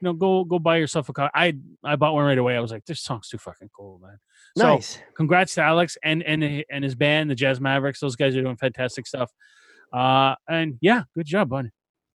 you 0.01 0.05
know, 0.05 0.13
go 0.13 0.43
go 0.43 0.59
buy 0.59 0.77
yourself 0.77 1.07
a 1.09 1.13
car. 1.13 1.31
I 1.33 1.55
I 1.83 1.95
bought 1.95 2.13
one 2.13 2.25
right 2.25 2.37
away. 2.37 2.55
I 2.57 2.59
was 2.59 2.71
like, 2.71 2.85
this 2.85 3.01
song's 3.01 3.29
too 3.29 3.37
fucking 3.37 3.69
cool, 3.75 3.99
man. 4.01 4.17
So 4.57 4.75
Nice. 4.75 4.99
congrats 5.15 5.55
to 5.55 5.61
Alex 5.61 5.97
and 6.03 6.21
and 6.23 6.63
and 6.69 6.83
his 6.83 6.95
band, 6.95 7.29
the 7.29 7.35
Jazz 7.35 7.59
Mavericks. 7.61 7.99
Those 8.01 8.15
guys 8.17 8.35
are 8.35 8.41
doing 8.41 8.57
fantastic 8.57 9.07
stuff. 9.07 9.31
Uh, 9.93 10.35
and 10.47 10.77
yeah, 10.81 11.03
good 11.15 11.25
job, 11.25 11.49
bud. 11.49 11.69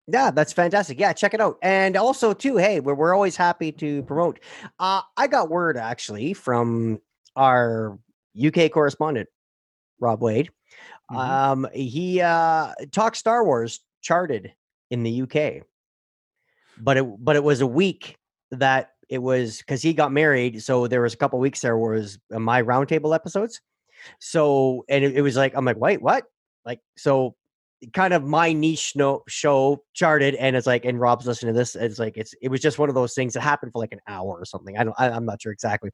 Yeah, 0.06 0.30
that's 0.30 0.52
fantastic. 0.52 1.00
Yeah, 1.00 1.12
check 1.14 1.32
it 1.32 1.40
out. 1.40 1.58
And 1.62 1.96
also, 1.96 2.34
too, 2.34 2.56
hey, 2.58 2.80
we're, 2.80 2.94
we're 2.94 3.14
always 3.14 3.36
happy 3.36 3.72
to 3.72 4.02
promote. 4.02 4.40
Uh, 4.78 5.00
I 5.16 5.26
got 5.26 5.48
word 5.48 5.76
actually 5.78 6.34
from 6.34 7.00
our 7.36 7.98
UK 8.38 8.70
correspondent, 8.70 9.28
Rob 10.00 10.20
Wade. 10.20 10.50
Mhm. 11.10 11.16
Um, 11.16 11.68
he 11.72 12.20
uh 12.20 12.74
talk 12.92 13.14
Star 13.16 13.44
Wars 13.44 13.80
charted 14.02 14.52
in 14.90 15.02
the 15.02 15.22
UK, 15.22 15.62
but 16.78 16.96
it 16.96 17.24
but 17.24 17.36
it 17.36 17.44
was 17.44 17.60
a 17.60 17.66
week 17.66 18.16
that 18.50 18.90
it 19.08 19.18
was 19.18 19.58
because 19.58 19.82
he 19.82 19.92
got 19.92 20.12
married, 20.12 20.62
so 20.62 20.86
there 20.86 21.02
was 21.02 21.14
a 21.14 21.16
couple 21.16 21.38
weeks 21.38 21.60
there 21.60 21.76
was 21.78 22.18
uh, 22.34 22.38
my 22.38 22.62
roundtable 22.62 23.14
episodes. 23.14 23.60
So 24.20 24.84
and 24.88 25.04
it, 25.04 25.16
it 25.16 25.22
was 25.22 25.36
like 25.36 25.54
I'm 25.54 25.64
like, 25.64 25.76
wait, 25.76 26.02
what? 26.02 26.24
Like 26.64 26.80
so 26.96 27.36
kind 27.92 28.14
of 28.14 28.24
my 28.24 28.52
niche 28.52 28.92
no, 28.96 29.22
show 29.28 29.82
charted 29.92 30.34
and 30.36 30.56
it's 30.56 30.66
like 30.66 30.84
and 30.84 31.00
rob's 31.00 31.26
listening 31.26 31.52
to 31.52 31.58
this 31.58 31.74
it's 31.74 31.98
like 31.98 32.16
it's 32.16 32.34
it 32.40 32.48
was 32.48 32.60
just 32.60 32.78
one 32.78 32.88
of 32.88 32.94
those 32.94 33.14
things 33.14 33.34
that 33.34 33.40
happened 33.40 33.72
for 33.72 33.78
like 33.78 33.92
an 33.92 34.00
hour 34.06 34.36
or 34.38 34.44
something 34.44 34.76
i 34.78 34.84
don't 34.84 34.94
I, 34.98 35.10
i'm 35.10 35.24
not 35.24 35.40
sure 35.42 35.52
exactly 35.52 35.90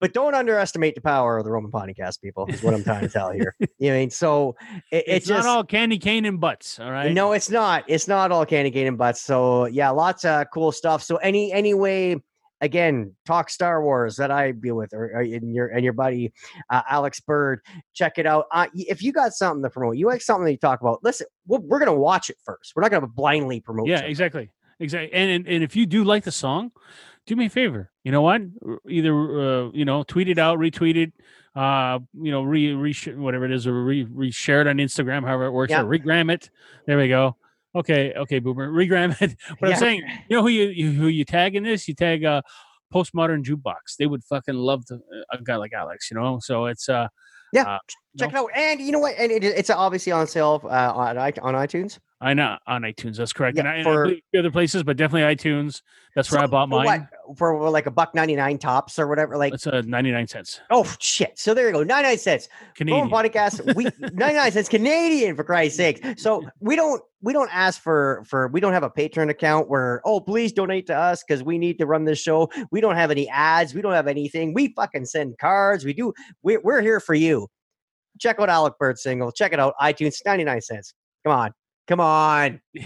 but 0.00 0.12
don't 0.12 0.34
underestimate 0.34 0.94
the 0.94 1.00
power 1.00 1.38
of 1.38 1.44
the 1.44 1.50
roman 1.50 1.70
podcast 1.70 2.20
people 2.20 2.46
is 2.46 2.62
what 2.62 2.74
i'm 2.74 2.84
trying 2.84 3.02
to 3.02 3.08
tell 3.08 3.30
here 3.30 3.54
you 3.78 3.90
know 3.90 3.94
i 3.94 3.98
mean 3.98 4.10
so 4.10 4.56
it, 4.90 4.96
It's, 4.96 5.08
it's, 5.08 5.26
just 5.26 5.44
not 5.44 5.56
all 5.56 5.64
candy 5.64 5.98
cane 5.98 6.24
and 6.24 6.40
butts. 6.40 6.78
All 6.78 6.90
right. 6.90 7.12
no 7.12 7.32
it's 7.32 7.50
not 7.50 7.84
it's 7.88 8.08
not 8.08 8.32
all 8.32 8.44
candy 8.46 8.70
cane 8.70 8.86
and 8.86 8.98
butts 8.98 9.20
so 9.20 9.66
yeah 9.66 9.90
lots 9.90 10.24
of 10.24 10.46
cool 10.52 10.72
stuff 10.72 11.02
so 11.02 11.16
any 11.16 11.52
any 11.52 11.74
way 11.74 12.16
again 12.64 13.14
talk 13.26 13.50
star 13.50 13.82
wars 13.82 14.16
that 14.16 14.30
i 14.30 14.50
deal 14.50 14.74
with 14.74 14.92
or, 14.94 15.04
or 15.16 15.22
in 15.22 15.52
your 15.52 15.68
and 15.68 15.84
your 15.84 15.92
buddy 15.92 16.32
uh, 16.70 16.82
alex 16.88 17.20
bird 17.20 17.60
check 17.92 18.18
it 18.18 18.26
out 18.26 18.46
uh, 18.52 18.66
if 18.74 19.02
you 19.02 19.12
got 19.12 19.32
something 19.32 19.62
to 19.62 19.68
promote 19.70 19.96
you 19.96 20.06
like 20.06 20.22
something 20.22 20.46
to 20.46 20.56
talk 20.56 20.80
about 20.80 21.02
listen 21.04 21.26
we're, 21.46 21.58
we're 21.60 21.78
gonna 21.78 21.94
watch 21.94 22.30
it 22.30 22.36
first 22.44 22.72
we're 22.74 22.82
not 22.82 22.90
gonna 22.90 23.06
blindly 23.06 23.60
promote 23.60 23.86
Yeah, 23.86 23.96
something. 23.96 24.10
exactly, 24.10 24.50
exactly. 24.80 25.12
And, 25.12 25.30
and 25.30 25.46
and 25.48 25.62
if 25.62 25.76
you 25.76 25.86
do 25.86 26.04
like 26.04 26.24
the 26.24 26.32
song, 26.32 26.72
do 27.26 27.36
me 27.36 27.46
a 27.46 27.50
favor. 27.50 27.90
You 28.02 28.12
know 28.12 28.20
what? 28.22 28.42
Either 28.88 29.12
uh, 29.66 29.70
you 29.72 29.84
know, 29.84 30.02
tweet 30.02 30.28
it 30.28 30.38
out, 30.38 30.58
retweet 30.58 30.96
it. 30.96 31.12
Uh, 31.56 32.00
you 32.20 32.30
know, 32.32 32.42
re 32.42 32.72
re 32.74 32.92
whatever 33.16 33.44
it 33.46 33.52
is, 33.52 33.66
or 33.66 33.82
re 33.84 34.06
re 34.10 34.30
share 34.30 34.60
it 34.60 34.66
on 34.66 34.76
Instagram, 34.76 35.22
however 35.24 35.46
it 35.46 35.52
works, 35.52 35.70
Yeah. 35.70 35.82
or 35.82 35.84
regram 35.86 36.30
it. 36.32 36.50
There 36.86 36.98
we 36.98 37.08
go. 37.08 37.36
Okay, 37.74 38.12
okay, 38.16 38.38
boomer, 38.38 38.70
regram 38.70 39.20
it. 39.20 39.36
But 39.60 39.68
Yeah. 39.68 39.74
I'm 39.74 39.80
saying, 39.80 40.02
you 40.28 40.36
know 40.36 40.42
who 40.42 40.48
you, 40.48 40.68
you 40.68 40.92
who 40.92 41.08
you 41.08 41.24
tag 41.24 41.56
in 41.56 41.64
this? 41.64 41.88
You 41.88 41.94
tag 41.94 42.24
uh 42.24 42.42
postmodern 42.92 43.42
jukebox. 43.44 43.96
They 43.98 44.06
would 44.06 44.22
fucking 44.24 44.54
love 44.54 44.86
to, 44.86 45.00
a 45.32 45.42
guy 45.42 45.56
like 45.56 45.72
Alex. 45.72 46.10
You 46.10 46.16
know, 46.18 46.38
so 46.40 46.66
it's 46.66 46.88
uh 46.88 47.08
check 48.18 48.30
it 48.30 48.36
out 48.36 48.50
and 48.54 48.80
you 48.80 48.92
know 48.92 48.98
what 48.98 49.14
and 49.18 49.32
it, 49.32 49.44
it's 49.44 49.70
obviously 49.70 50.12
on 50.12 50.26
sale 50.26 50.60
uh, 50.64 50.92
on, 50.94 51.18
on 51.18 51.54
itunes 51.54 51.98
I 52.20 52.32
know 52.32 52.56
on 52.66 52.82
iTunes. 52.82 53.18
That's 53.18 53.34
correct. 53.34 53.58
Yeah, 53.58 53.62
and 53.62 53.68
I, 53.68 53.74
and 53.76 53.88
I 53.88 53.92
for- 53.92 54.38
other 54.38 54.50
places, 54.50 54.82
but 54.82 54.96
definitely 54.96 55.34
iTunes. 55.34 55.82
That's 56.14 56.30
where 56.32 56.40
I 56.40 56.46
bought 56.46 56.70
for 56.70 56.82
mine. 56.82 57.08
what? 57.26 57.36
for 57.36 57.70
like 57.70 57.86
a 57.86 57.90
buck 57.90 58.14
99 58.14 58.58
tops 58.58 58.98
or 58.98 59.06
whatever 59.06 59.36
like 59.36 59.54
It's 59.54 59.66
a 59.66 59.82
99 59.82 60.26
cents 60.26 60.60
oh 60.70 60.84
shit 61.00 61.38
so 61.38 61.54
there 61.54 61.66
you 61.68 61.72
go 61.72 61.82
99 61.82 62.18
cents 62.18 62.48
Canadian. 62.74 63.08
Podcast, 63.08 63.74
we 63.74 63.84
99 64.12 64.52
cents 64.52 64.68
Canadian 64.68 65.34
for 65.36 65.44
Christ's 65.44 65.76
sake. 65.76 66.04
So 66.18 66.46
we 66.60 66.76
don't 66.76 67.02
we 67.22 67.32
don't 67.32 67.50
ask 67.52 67.80
for 67.80 68.22
for 68.26 68.48
we 68.48 68.60
don't 68.60 68.72
have 68.72 68.82
a 68.82 68.90
Patreon 68.90 69.30
account 69.30 69.68
where 69.68 70.00
oh 70.04 70.20
please 70.20 70.52
donate 70.52 70.86
to 70.86 70.96
us 70.96 71.24
because 71.26 71.42
we 71.42 71.58
need 71.58 71.78
to 71.78 71.86
run 71.86 72.04
this 72.04 72.20
show. 72.20 72.50
We 72.70 72.80
don't 72.80 72.96
have 72.96 73.10
any 73.10 73.28
ads. 73.28 73.74
We 73.74 73.82
don't 73.82 73.92
have 73.92 74.06
anything. 74.06 74.54
We 74.54 74.72
fucking 74.74 75.06
send 75.06 75.38
cards. 75.38 75.84
We 75.84 75.94
do. 75.94 76.12
We're 76.42 76.60
we're 76.62 76.82
here 76.82 77.00
for 77.00 77.14
you. 77.14 77.48
Check 78.20 78.38
out 78.40 78.48
Alex 78.48 78.76
Bird's 78.78 79.02
single. 79.02 79.32
Check 79.32 79.52
it 79.52 79.60
out. 79.60 79.74
iTunes 79.80 80.20
99 80.24 80.60
cents. 80.60 80.94
Come 81.24 81.32
on, 81.38 81.52
come 81.88 82.00
on. 82.00 82.60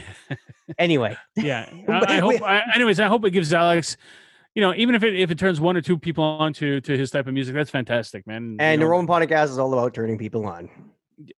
Anyway, 0.77 1.17
yeah. 1.35 1.67
I, 1.89 2.17
I 2.17 2.19
hope. 2.19 2.43
I, 2.43 2.63
anyways, 2.75 3.01
I 3.01 3.07
hope 3.07 3.25
it 3.25 3.31
gives 3.31 3.55
Alex. 3.55 3.97
You 4.55 4.61
know, 4.61 4.75
even 4.75 4.95
if 4.95 5.03
it 5.03 5.19
if 5.19 5.31
it 5.31 5.39
turns 5.39 5.61
one 5.63 5.79
or 5.79 5.81
two 5.81 5.97
people 5.99 6.23
on 6.23 6.53
to 6.55 6.83
to 6.83 6.95
his 6.95 7.11
type 7.11 7.27
of 7.27 7.33
music, 7.33 7.55
that's 7.55 7.71
fantastic, 7.71 8.27
man. 8.27 8.51
You 8.51 8.57
and 8.61 8.83
the 8.83 8.87
Roman 8.87 9.07
podcast 9.07 9.45
is 9.45 9.59
all 9.59 9.73
about 9.73 9.95
turning 9.95 10.19
people 10.19 10.45
on 10.45 10.69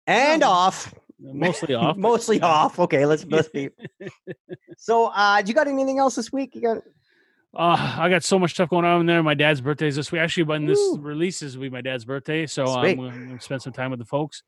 and 0.07 0.41
Well, 0.41 0.51
off. 0.51 0.95
mostly 1.21 1.75
off. 1.75 1.97
Mostly 1.99 2.41
off. 2.41 2.79
Okay, 2.79 3.05
let's 3.05 3.27
let's 3.27 3.51
be. 3.51 3.69
So, 4.79 5.07
uh, 5.07 5.43
do 5.43 5.49
you 5.49 5.55
got 5.55 5.69
anything 5.69 5.99
else 5.99 6.15
this 6.15 6.33
week? 6.33 6.55
You 6.55 6.63
got 6.63 6.83
Uh, 7.57 7.97
I 7.99 8.09
got 8.11 8.23
so 8.25 8.39
much 8.39 8.53
stuff 8.53 8.69
going 8.69 8.85
on 8.85 9.01
in 9.01 9.07
there. 9.07 9.23
My 9.23 9.35
dad's 9.35 9.61
birthday 9.61 9.89
is 9.89 9.97
this 9.97 10.13
week. 10.13 10.21
Actually, 10.21 10.45
when 10.45 10.67
this 10.67 10.79
Ooh. 10.79 10.99
releases, 11.01 11.57
will 11.57 11.63
be 11.65 11.71
my 11.71 11.81
dad's 11.81 12.05
birthday. 12.05 12.47
So 12.47 12.67
Sweet. 12.67 12.91
I'm 12.91 12.97
going 12.97 13.39
to 13.39 13.45
spend 13.45 13.63
some 13.63 13.73
time 13.73 13.91
with 13.91 13.99
the 13.99 14.05
folks. 14.05 14.43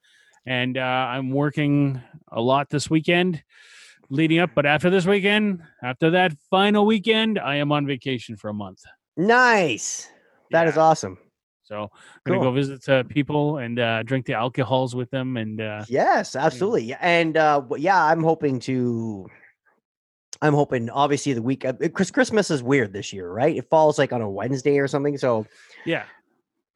And 0.47 0.77
uh, 0.79 0.81
I'm 0.81 1.31
working 1.31 2.01
a 2.31 2.41
lot 2.41 2.69
this 2.71 2.89
weekend 2.91 3.43
leading 4.11 4.39
up. 4.39 4.51
But 4.55 4.67
after 4.67 4.91
this 4.91 5.07
weekend, 5.07 5.63
after 5.83 6.11
that 6.11 6.35
final 6.51 6.85
weekend, 6.87 7.39
I 7.39 7.57
am 7.57 7.73
on 7.73 7.87
vacation 7.87 8.37
for 8.37 8.49
a 8.49 8.55
month. 8.55 8.83
nice. 9.17 10.09
That 10.51 10.67
is 10.67 10.77
Yeah. 10.77 10.83
awesome. 10.83 11.19
So 11.63 11.83
I'm 11.85 11.89
going 12.27 12.41
to 12.41 12.45
Cool. 12.45 12.51
go 12.51 12.53
visit 12.53 12.89
uh, 12.89 13.03
people 13.05 13.59
and 13.59 13.79
uh, 13.79 14.03
drink 14.03 14.27
the 14.27 14.33
alcohols 14.35 14.97
with 14.97 15.11
them. 15.11 15.37
And 15.37 15.61
uh, 15.61 15.85
Yes, 15.89 16.35
absolutely. 16.35 16.83
Yeah, 16.85 16.99
And 17.01 17.37
uh 17.37 17.63
yeah, 17.79 18.03
I'm 18.05 18.25
hoping 18.25 18.59
to 18.61 19.29
I'm 20.43 20.55
hoping 20.55 20.89
obviously 20.91 21.33
the 21.35 21.43
week 21.43 21.65
because 21.79 22.11
Christmas 22.11 22.51
is 22.51 22.63
weird 22.63 22.93
this 22.93 23.13
year, 23.13 23.31
right? 23.31 23.57
It 23.57 23.69
falls 23.69 23.99
like 23.99 24.13
on 24.13 24.23
a 24.23 24.31
Wednesday 24.31 24.79
or 24.79 24.89
something. 24.89 25.19
So 25.19 25.47
yeah, 25.85 26.05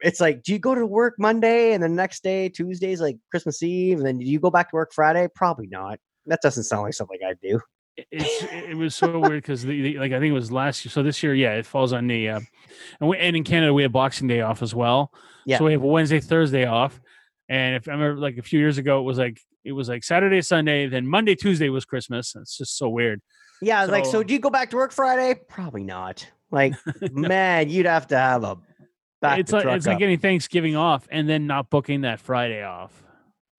it's 0.00 0.20
like, 0.20 0.42
do 0.42 0.52
you 0.52 0.58
go 0.58 0.74
to 0.74 0.84
work 0.84 1.14
Monday 1.18 1.72
and 1.72 1.82
the 1.82 1.88
next 1.88 2.22
day, 2.22 2.48
Tuesday's 2.50 3.00
like 3.00 3.16
Christmas 3.30 3.62
Eve, 3.62 3.98
and 3.98 4.06
then 4.06 4.18
do 4.18 4.24
you 4.26 4.38
go 4.38 4.50
back 4.50 4.70
to 4.70 4.76
work 4.76 4.92
Friday? 4.92 5.28
Probably 5.34 5.66
not. 5.66 5.98
That 6.26 6.40
doesn't 6.42 6.64
sound 6.64 6.82
like 6.82 6.94
something 6.94 7.18
I'd 7.26 7.40
do. 7.40 7.58
it- 7.96 8.06
it's 8.10 8.52
it 8.52 8.76
was 8.76 8.94
so 8.94 9.18
weird 9.20 9.42
because 9.42 9.64
like 9.64 10.12
I 10.12 10.18
think 10.18 10.24
it 10.24 10.32
was 10.32 10.50
last 10.52 10.84
year. 10.84 10.90
So 10.90 11.02
this 11.02 11.22
year, 11.22 11.32
yeah, 11.34 11.52
it 11.54 11.64
falls 11.64 11.92
on 11.92 12.06
the 12.06 12.28
uh, 12.28 12.40
and 13.00 13.08
we, 13.08 13.16
and 13.18 13.36
in 13.36 13.44
Canada 13.44 13.72
we 13.72 13.82
have 13.82 13.92
Boxing 13.92 14.26
Day 14.28 14.40
off 14.40 14.62
as 14.62 14.74
well. 14.74 15.12
Yeah. 15.46 15.58
So 15.58 15.64
we 15.66 15.72
have 15.72 15.82
Wednesday, 15.82 16.20
Thursday 16.20 16.64
off. 16.66 17.00
And 17.48 17.76
if 17.76 17.86
I 17.88 17.92
remember, 17.92 18.20
like 18.20 18.36
a 18.38 18.42
few 18.42 18.58
years 18.58 18.78
ago, 18.78 18.98
it 19.00 19.04
was 19.04 19.18
like 19.18 19.38
it 19.64 19.72
was 19.72 19.88
like 19.88 20.04
Saturday, 20.04 20.40
Sunday, 20.42 20.86
then 20.86 21.06
Monday, 21.06 21.34
Tuesday 21.34 21.68
was 21.68 21.84
Christmas. 21.84 22.34
It's 22.36 22.56
just 22.56 22.76
so 22.76 22.88
weird. 22.88 23.20
Yeah, 23.62 23.78
I 23.78 23.82
was 23.82 23.90
like, 23.90 24.04
so 24.04 24.10
So- 24.12 24.22
do 24.22 24.34
you 24.34 24.40
go 24.40 24.50
back 24.50 24.70
to 24.70 24.76
work 24.76 24.92
Friday? 24.92 25.40
Probably 25.48 25.84
not. 25.84 26.26
Like, 26.50 26.74
man, 27.12 27.68
you'd 27.70 27.86
have 27.86 28.06
to 28.08 28.16
have 28.18 28.44
a 28.44 28.56
back 29.22 29.38
it's 29.38 29.52
like 29.52 29.64
it's 29.66 29.86
like 29.86 29.94
up. 29.94 29.98
getting 29.98 30.18
Thanksgiving 30.18 30.76
off 30.76 31.08
and 31.10 31.28
then 31.28 31.46
not 31.46 31.70
booking 31.70 32.02
that 32.02 32.20
Friday 32.20 32.62
off. 32.62 32.92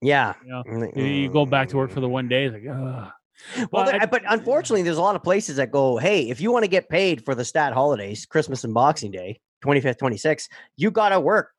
yeah. 0.02 0.34
You 0.44 0.50
know, 0.52 0.63
Mm, 0.68 0.96
You- 1.24 1.30
go 1.30 1.46
back 1.46 1.70
to 1.70 1.78
work 1.78 1.91
for 1.91 2.02
the 2.02 2.10
one 2.10 2.28
day. 2.28 2.46
It's 2.46 2.54
like, 2.54 2.63
ugh. 2.70 3.12
Well, 3.58 3.68
But- 3.86 3.91
there- 3.91 4.08
but 4.08 4.22
unfortunately, 4.30 4.84
there's 4.84 4.98
a 4.98 5.02
lot 5.02 5.15
of 5.15 5.24
places 5.24 5.56
that 5.58 5.72
go, 5.72 5.98
hey, 5.98 6.30
if 6.30 6.39
you 6.39 6.52
want 6.52 6.63
to 6.63 6.70
get 6.70 6.88
paid 6.89 7.26
for 7.26 7.34
the 7.36 7.44
stat 7.44 7.74
holidays, 7.74 8.26
Christmas 8.26 8.63
and 8.63 8.74
Boxing 8.74 9.12
Day, 9.12 9.39
25th, 9.63 9.98
26th, 9.98 10.48
you 10.78 10.91
got 10.91 11.10
to 11.10 11.20
work 11.20 11.50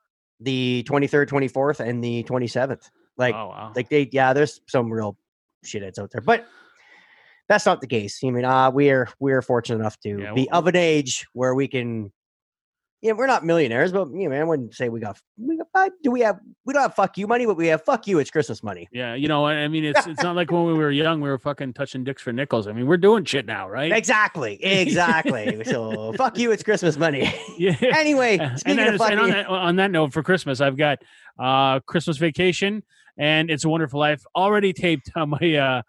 the 0.41 0.85
23rd, 0.89 1.27
24th, 1.29 1.81
and 1.81 2.03
the 2.05 2.23
27th. 2.25 2.89
Like, 3.17 3.35
oh 3.35 3.49
wow. 3.49 3.73
like 3.75 3.89
they, 3.89 4.09
yeah, 4.13 4.33
there's 4.33 4.61
some 4.69 4.93
real 4.93 5.17
shitheads 5.65 5.99
out 5.99 6.11
there, 6.11 6.21
but 6.21 6.47
that's 7.49 7.67
not 7.67 7.81
the 7.81 7.87
case. 7.87 8.21
I 8.25 8.31
mean, 8.31 8.45
uh, 8.45 8.71
we're 8.71 9.09
we're 9.19 9.43
fortunate 9.43 9.77
enough 9.77 9.99
to 10.01 10.21
Yeah, 10.21 10.35
be 10.35 10.49
well- 10.51 10.61
of 10.61 10.67
an 10.67 10.77
age 10.77 11.27
where 11.33 11.55
we 11.55 11.69
can 11.69 12.13
yeah, 13.03 13.13
we're 13.13 13.27
not 13.27 13.45
millionaires, 13.45 13.93
but 13.93 14.09
you 14.13 14.29
know, 14.29 14.35
I 14.35 14.43
wouldn't 14.43 14.75
say 14.75 14.89
we 14.89 15.01
got 15.01 15.21
we 15.39 15.59
got. 15.59 15.93
Do 16.03 16.11
we 16.11 16.23
have? 16.23 16.41
We 16.65 16.73
don't 16.73 16.83
have 16.83 16.95
fuck 16.95 17.19
you 17.19 17.27
money, 17.27 17.45
but 17.45 17.57
we 17.57 17.67
have 17.69 17.85
fuck 17.85 18.07
you. 18.07 18.19
It's 18.19 18.31
Christmas 18.31 18.63
money. 18.63 18.89
Yeah, 18.91 19.15
you 19.15 19.29
know, 19.29 19.47
I 19.47 19.69
mean, 19.69 19.85
it's 19.85 20.07
it's 20.07 20.23
not 20.23 20.35
like 20.35 20.51
when 20.51 20.65
we 20.65 20.73
were 20.73 20.91
young, 20.91 21.21
we 21.21 21.29
were 21.29 21.39
fucking 21.39 21.75
touching 21.75 22.05
dicks 22.05 22.23
for 22.23 22.33
nickels. 22.33 22.67
I 22.67 22.73
mean, 22.73 22.87
we're 22.87 22.97
doing 22.97 23.25
shit 23.25 23.45
now, 23.45 23.69
right? 23.69 23.93
Exactly, 23.93 24.63
exactly. 24.65 25.63
so 25.65 26.15
fuck 26.15 26.39
you. 26.39 26.51
It's 26.53 26.63
Christmas 26.63 26.97
money. 26.97 27.33
Yeah. 27.59 27.75
anyway, 27.81 28.37
and, 28.37 28.59
speaking 28.61 28.81
of 28.87 29.01
and 29.01 29.21
on, 29.21 29.31
that, 29.31 29.47
on 29.47 29.77
that 29.77 29.91
note, 29.91 30.13
for 30.13 30.23
Christmas, 30.23 30.61
I've 30.61 30.77
got 30.77 30.99
uh 31.39 31.81
Christmas 31.81 32.19
Vacation 32.19 32.83
and 33.19 33.51
It's 33.51 33.65
a 33.65 33.69
Wonderful 33.69 34.01
Life 34.01 34.23
already 34.35 34.73
taped 34.73 35.11
on 35.17 35.31
my 35.31 35.55
uh 35.55 35.83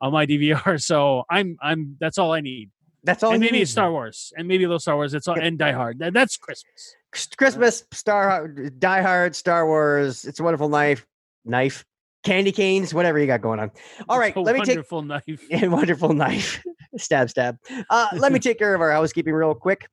on 0.00 0.12
my 0.12 0.26
DVR. 0.26 0.80
So 0.82 1.24
I'm 1.30 1.56
I'm 1.62 1.96
that's 2.00 2.18
all 2.18 2.32
I 2.32 2.40
need. 2.40 2.70
that's 3.04 3.22
all. 3.22 3.32
and 3.32 3.40
maybe 3.40 3.58
need. 3.58 3.68
Star 3.68 3.90
Wars 3.90 4.32
and 4.36 4.46
maybe 4.48 4.64
a 4.64 4.68
little 4.68 4.80
Star 4.80 4.96
Wars. 4.96 5.14
It's 5.14 5.28
all 5.28 5.38
and 5.38 5.58
Die 5.58 5.72
Hard. 5.72 5.98
That's 5.98 6.36
Christmas. 6.36 6.94
Christmas, 7.36 7.84
Star, 7.92 8.48
Die 8.48 9.02
Hard, 9.02 9.36
Star 9.36 9.66
Wars. 9.66 10.24
It's 10.24 10.40
a 10.40 10.42
Wonderful 10.42 10.68
Knife, 10.68 11.06
knife, 11.44 11.84
candy 12.24 12.50
canes, 12.50 12.92
whatever 12.92 13.18
you 13.20 13.26
got 13.26 13.40
going 13.40 13.60
on. 13.60 13.70
All 14.08 14.18
right, 14.18 14.36
let 14.36 14.54
me 14.54 14.60
take 14.62 14.76
wonderful 14.76 15.02
knife. 15.02 15.46
and 15.50 15.70
wonderful 15.80 16.12
knife. 16.12 16.62
stab, 16.96 17.30
stab. 17.30 17.56
Uh, 17.88 18.08
let 18.14 18.32
me 18.32 18.38
take 18.40 18.58
care 18.58 18.74
of 18.74 18.80
our 18.80 18.90
housekeeping 18.90 19.32
real 19.32 19.54
quick. 19.54 19.86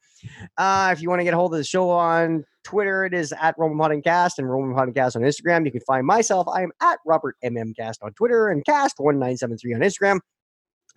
Uh, 0.58 0.90
if 0.92 1.02
you 1.02 1.10
want 1.10 1.20
to 1.20 1.24
get 1.24 1.34
a 1.34 1.38
hold 1.38 1.54
of 1.54 1.58
the 1.58 1.64
show 1.64 1.90
on 1.92 2.44
Twitter, 2.64 3.06
it 3.06 3.14
is 3.14 3.34
at 3.40 3.56
Roman 3.58 3.78
Podcast 3.78 4.38
and 4.38 4.50
Roman 4.50 4.76
Podcast 4.76 5.16
on 5.16 5.22
Instagram. 5.24 5.66
You 5.66 5.72
can 5.72 5.82
find 5.82 6.06
myself. 6.06 6.48
I 6.48 6.64
am 6.64 6.72
at 6.82 7.00
Robert 7.06 7.36
MM 7.44 7.76
Cast 7.76 8.02
on 8.04 8.14
Twitter 8.14 8.50
and 8.50 8.64
Cast 8.66 8.96
one 9.00 9.20
nine 9.20 9.38
seven 9.38 9.58
three 9.58 9.74
on 9.74 9.82
Instagram. 9.82 10.20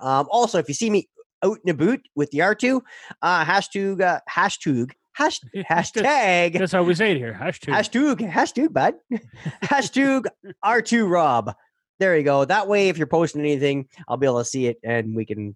Um, 0.00 0.26
also, 0.30 0.58
if 0.58 0.68
you 0.68 0.74
see 0.74 0.90
me 0.90 1.08
out 1.44 1.58
in 1.64 1.70
a 1.70 1.74
boot 1.74 2.02
with 2.14 2.30
the 2.30 2.38
R2, 2.38 2.80
uh, 3.22 3.44
hashtag, 3.44 4.00
uh, 4.00 4.20
hashtag, 4.30 4.90
hash, 5.12 5.40
hashtag, 5.56 6.58
That's 6.58 6.72
how 6.72 6.82
we 6.82 6.94
say 6.94 7.12
it 7.12 7.18
here. 7.18 7.38
Hashtag. 7.40 7.74
Hashtag, 7.74 8.30
hashtag, 8.32 8.72
bud. 8.72 8.94
hashtag 9.62 10.26
R2 10.64 11.08
Rob. 11.08 11.54
There 12.00 12.16
you 12.16 12.24
go. 12.24 12.44
That 12.44 12.66
way, 12.66 12.88
if 12.88 12.98
you're 12.98 13.06
posting 13.06 13.40
anything, 13.40 13.88
I'll 14.08 14.16
be 14.16 14.26
able 14.26 14.38
to 14.38 14.44
see 14.44 14.66
it 14.66 14.78
and 14.82 15.14
we 15.14 15.24
can 15.24 15.54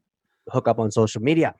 hook 0.50 0.68
up 0.68 0.78
on 0.78 0.90
social 0.90 1.20
media. 1.20 1.54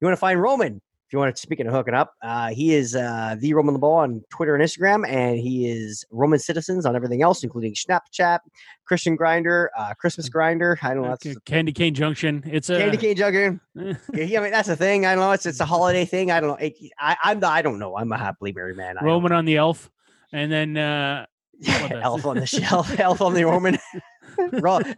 You 0.00 0.06
want 0.06 0.16
to 0.16 0.20
find 0.20 0.40
Roman? 0.40 0.80
If 1.12 1.14
you 1.16 1.18
want 1.18 1.36
to, 1.36 1.42
speaking 1.42 1.66
of 1.66 1.74
hooking 1.74 1.92
up, 1.92 2.14
uh, 2.22 2.48
he 2.54 2.72
is 2.74 2.96
uh, 2.96 3.36
the 3.38 3.52
Roman 3.52 3.74
LeBeau 3.74 3.92
on 3.92 4.24
Twitter 4.30 4.54
and 4.54 4.64
Instagram, 4.64 5.06
and 5.06 5.38
he 5.38 5.68
is 5.70 6.06
Roman 6.10 6.38
Citizens 6.38 6.86
on 6.86 6.96
everything 6.96 7.20
else, 7.20 7.44
including 7.44 7.74
Snapchat, 7.74 8.38
Christian 8.86 9.14
Grinder, 9.14 9.70
uh, 9.76 9.92
Christmas 9.92 10.30
Grinder. 10.30 10.78
I 10.80 10.94
don't 10.94 11.02
know. 11.02 11.10
That's 11.10 11.24
Ca- 11.24 11.40
Candy 11.44 11.72
Cane 11.72 11.92
Junction. 11.92 12.42
It's 12.46 12.70
a 12.70 12.78
Candy 12.78 12.96
cane 12.96 13.14
jugger. 13.14 13.60
Yeah, 14.14 14.40
I 14.40 14.42
mean 14.42 14.52
that's 14.52 14.70
a 14.70 14.74
thing. 14.76 15.04
I 15.04 15.14
don't 15.14 15.22
know. 15.22 15.32
It's 15.32 15.44
it's 15.44 15.60
a 15.60 15.66
holiday 15.66 16.06
thing. 16.06 16.30
I 16.30 16.40
don't 16.40 16.48
know. 16.48 16.56
It, 16.56 16.78
I 16.98 17.14
I'm 17.22 17.40
the, 17.40 17.46
I 17.48 17.60
don't 17.60 17.78
know. 17.78 17.94
I'm 17.94 18.10
a 18.10 18.16
happily 18.16 18.54
married 18.54 18.78
man. 18.78 18.96
Roman 19.02 19.32
on 19.32 19.44
the 19.44 19.58
elf, 19.58 19.90
and 20.32 20.50
then 20.50 20.78
uh, 20.78 21.26
elf 21.90 22.24
on 22.24 22.38
the 22.38 22.46
shelf, 22.46 22.98
elf 22.98 23.20
on 23.20 23.34
the 23.34 23.44
Roman, 23.44 23.76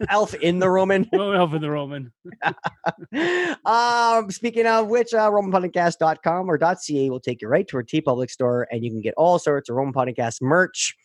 Elf 0.09 0.33
in 0.35 0.59
the 0.59 0.69
Roman. 0.69 1.07
oh, 1.13 1.31
elf 1.31 1.53
in 1.53 1.61
the 1.61 1.69
Roman. 1.69 2.11
um, 3.65 4.31
speaking 4.31 4.65
of 4.65 4.87
which, 4.87 5.13
uh, 5.13 5.29
RomanPodcast.com 5.29 6.49
or 6.49 6.57
.ca 6.57 7.09
will 7.09 7.19
take 7.19 7.41
you 7.41 7.47
right 7.47 7.67
to 7.67 7.77
our 7.77 7.83
TeePublic 7.83 8.29
store, 8.29 8.67
and 8.71 8.83
you 8.83 8.91
can 8.91 9.01
get 9.01 9.13
all 9.17 9.39
sorts 9.39 9.69
of 9.69 9.75
Roman 9.75 9.93
Podcast 9.93 10.41
merch, 10.41 10.95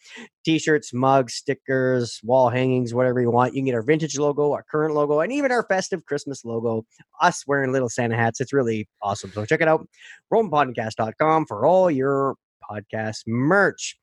T-shirts, 0.44 0.92
mugs, 0.92 1.34
stickers, 1.34 2.20
wall 2.22 2.48
hangings, 2.48 2.94
whatever 2.94 3.20
you 3.20 3.30
want. 3.30 3.54
You 3.54 3.60
can 3.60 3.66
get 3.66 3.74
our 3.74 3.82
vintage 3.82 4.18
logo, 4.18 4.52
our 4.52 4.62
current 4.62 4.94
logo, 4.94 5.20
and 5.20 5.32
even 5.32 5.52
our 5.52 5.64
festive 5.64 6.04
Christmas 6.06 6.44
logo. 6.44 6.84
Us 7.20 7.44
wearing 7.46 7.72
little 7.72 7.88
Santa 7.88 8.16
hats. 8.16 8.40
It's 8.40 8.52
really 8.52 8.88
awesome. 9.02 9.32
So 9.32 9.44
check 9.44 9.60
it 9.60 9.68
out, 9.68 9.86
RomanPodcast.com 10.32 11.46
for 11.46 11.66
all 11.66 11.90
your 11.90 12.36
podcast 12.70 13.22
merch. 13.26 13.96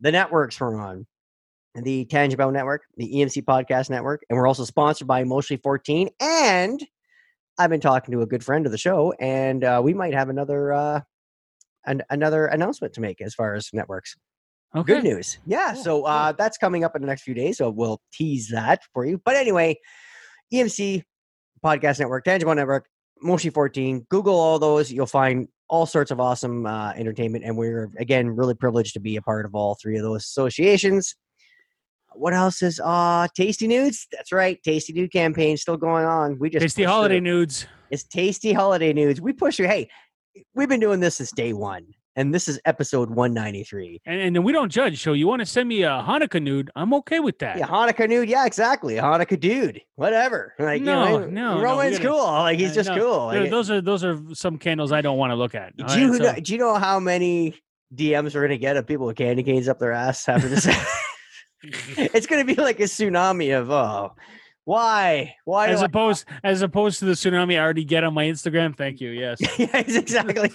The 0.00 0.12
networks 0.12 0.60
we're 0.60 0.76
on 0.76 1.06
the 1.74 2.04
Tangent 2.06 2.38
Bound 2.38 2.54
Network, 2.54 2.82
the 2.96 3.12
EMC 3.12 3.44
Podcast 3.44 3.90
Network, 3.90 4.22
and 4.28 4.36
we're 4.36 4.46
also 4.46 4.64
sponsored 4.64 5.06
by 5.06 5.20
Emotionally 5.20 5.60
14. 5.62 6.08
And 6.20 6.84
I've 7.58 7.70
been 7.70 7.80
talking 7.80 8.12
to 8.12 8.22
a 8.22 8.26
good 8.26 8.44
friend 8.44 8.66
of 8.66 8.72
the 8.72 8.78
show, 8.78 9.12
and 9.20 9.64
uh, 9.64 9.80
we 9.82 9.94
might 9.94 10.14
have 10.14 10.28
another 10.28 10.72
uh, 10.72 11.00
an, 11.86 12.02
another 12.10 12.46
announcement 12.46 12.94
to 12.94 13.00
make 13.00 13.20
as 13.20 13.34
far 13.34 13.54
as 13.54 13.70
networks. 13.72 14.16
Okay. 14.76 14.94
Good 14.94 15.04
news, 15.04 15.38
yeah. 15.46 15.72
Cool, 15.74 15.82
so 15.82 16.04
uh, 16.04 16.32
that's 16.32 16.58
coming 16.58 16.84
up 16.84 16.94
in 16.94 17.02
the 17.02 17.08
next 17.08 17.22
few 17.22 17.34
days, 17.34 17.58
so 17.58 17.70
we'll 17.70 18.00
tease 18.12 18.48
that 18.48 18.82
for 18.92 19.04
you. 19.04 19.20
But 19.24 19.36
anyway, 19.36 19.78
EMC 20.52 21.02
Podcast 21.64 22.00
Network, 22.00 22.24
Tangent 22.24 22.46
Bound 22.46 22.58
Network, 22.58 22.86
Moshi 23.22 23.50
14. 23.50 24.06
Google 24.10 24.38
all 24.38 24.58
those. 24.58 24.92
You'll 24.92 25.06
find 25.06 25.48
all 25.68 25.86
sorts 25.86 26.10
of 26.10 26.20
awesome 26.20 26.66
uh, 26.66 26.92
entertainment. 26.92 27.44
And 27.44 27.56
we're, 27.56 27.90
again, 27.98 28.30
really 28.30 28.54
privileged 28.54 28.94
to 28.94 29.00
be 29.00 29.16
a 29.16 29.22
part 29.22 29.44
of 29.44 29.54
all 29.54 29.76
three 29.80 29.96
of 29.96 30.02
those 30.02 30.24
associations. 30.24 31.14
What 32.14 32.34
else 32.34 32.62
is 32.62 32.80
uh 32.84 33.28
Tasty 33.34 33.66
Nudes? 33.68 34.06
That's 34.12 34.32
right. 34.32 34.60
Tasty 34.62 34.92
Nude 34.92 35.12
campaign 35.12 35.56
still 35.56 35.76
going 35.76 36.04
on. 36.04 36.38
We 36.38 36.50
just 36.50 36.62
Tasty 36.62 36.82
holiday 36.84 37.20
nudes. 37.20 37.66
It's 37.90 38.04
Tasty 38.04 38.52
Holiday 38.52 38.92
Nudes. 38.92 39.20
We 39.20 39.32
push 39.32 39.58
you. 39.58 39.66
Hey, 39.66 39.88
we've 40.54 40.68
been 40.68 40.80
doing 40.80 41.00
this 41.00 41.16
since 41.16 41.30
day 41.30 41.52
one. 41.52 41.86
And 42.16 42.34
this 42.34 42.48
is 42.48 42.58
episode 42.64 43.10
193. 43.10 44.00
And, 44.04 44.20
and 44.20 44.34
then 44.36 44.42
we 44.42 44.52
don't 44.52 44.70
judge. 44.72 45.00
So 45.00 45.12
you 45.12 45.28
want 45.28 45.38
to 45.38 45.46
send 45.46 45.68
me 45.68 45.82
a 45.84 45.88
Hanukkah 45.90 46.42
nude? 46.42 46.68
I'm 46.74 46.92
okay 46.94 47.20
with 47.20 47.38
that. 47.38 47.56
Yeah, 47.58 47.68
Hanukkah 47.68 48.08
nude. 48.08 48.28
Yeah, 48.28 48.44
exactly. 48.44 48.96
Hanukkah 48.96 49.38
dude. 49.38 49.80
Whatever. 49.94 50.52
Like, 50.58 50.82
No, 50.82 51.04
you 51.04 51.10
know, 51.10 51.18
no, 51.26 51.60
no, 51.60 51.62
gotta, 51.62 51.98
cool. 52.00 52.24
Like 52.24 52.58
he's 52.58 52.72
Uh, 52.72 52.74
just 52.74 52.90
no, 52.90 52.98
cool. 52.98 53.26
Like, 53.26 53.50
those 53.50 53.70
are 53.70 53.80
those 53.80 54.02
are 54.02 54.18
some 54.34 54.58
candles 54.58 54.90
I 54.90 55.00
don't 55.00 55.16
want 55.16 55.30
to 55.30 55.36
look 55.36 55.54
at. 55.54 55.76
do 55.76 55.84
you 56.00 56.10
right? 56.12 56.20
know, 56.20 56.34
So- 56.34 56.40
do 56.40 56.52
you 56.52 56.58
know 56.58 56.74
how 56.74 56.98
many 56.98 57.54
DMs 57.94 58.34
we're 58.34 58.42
gonna 58.42 58.58
get 58.58 58.76
of 58.76 58.86
people 58.86 59.06
with 59.06 59.16
candy 59.16 59.44
canes 59.44 59.68
up 59.68 59.78
their 59.78 59.92
ass 59.92 60.28
after 60.28 60.48
this? 60.48 60.66
it's 61.62 62.26
gonna 62.26 62.44
be 62.44 62.54
like 62.54 62.80
a 62.80 62.84
tsunami 62.84 63.58
of 63.58 63.70
oh, 63.70 64.14
why, 64.68 65.34
why? 65.46 65.68
as 65.68 65.78
do 65.78 65.84
I- 65.84 65.86
opposed 65.86 66.26
as 66.44 66.60
opposed 66.60 66.98
to 66.98 67.06
the 67.06 67.12
tsunami 67.12 67.54
I 67.54 67.60
already 67.60 67.84
get 67.84 68.04
on 68.04 68.12
my 68.12 68.26
Instagram. 68.26 68.76
Thank 68.76 69.00
you. 69.00 69.08
Yes. 69.10 69.38
yeah, 69.58 69.78
exactly. 69.78 70.52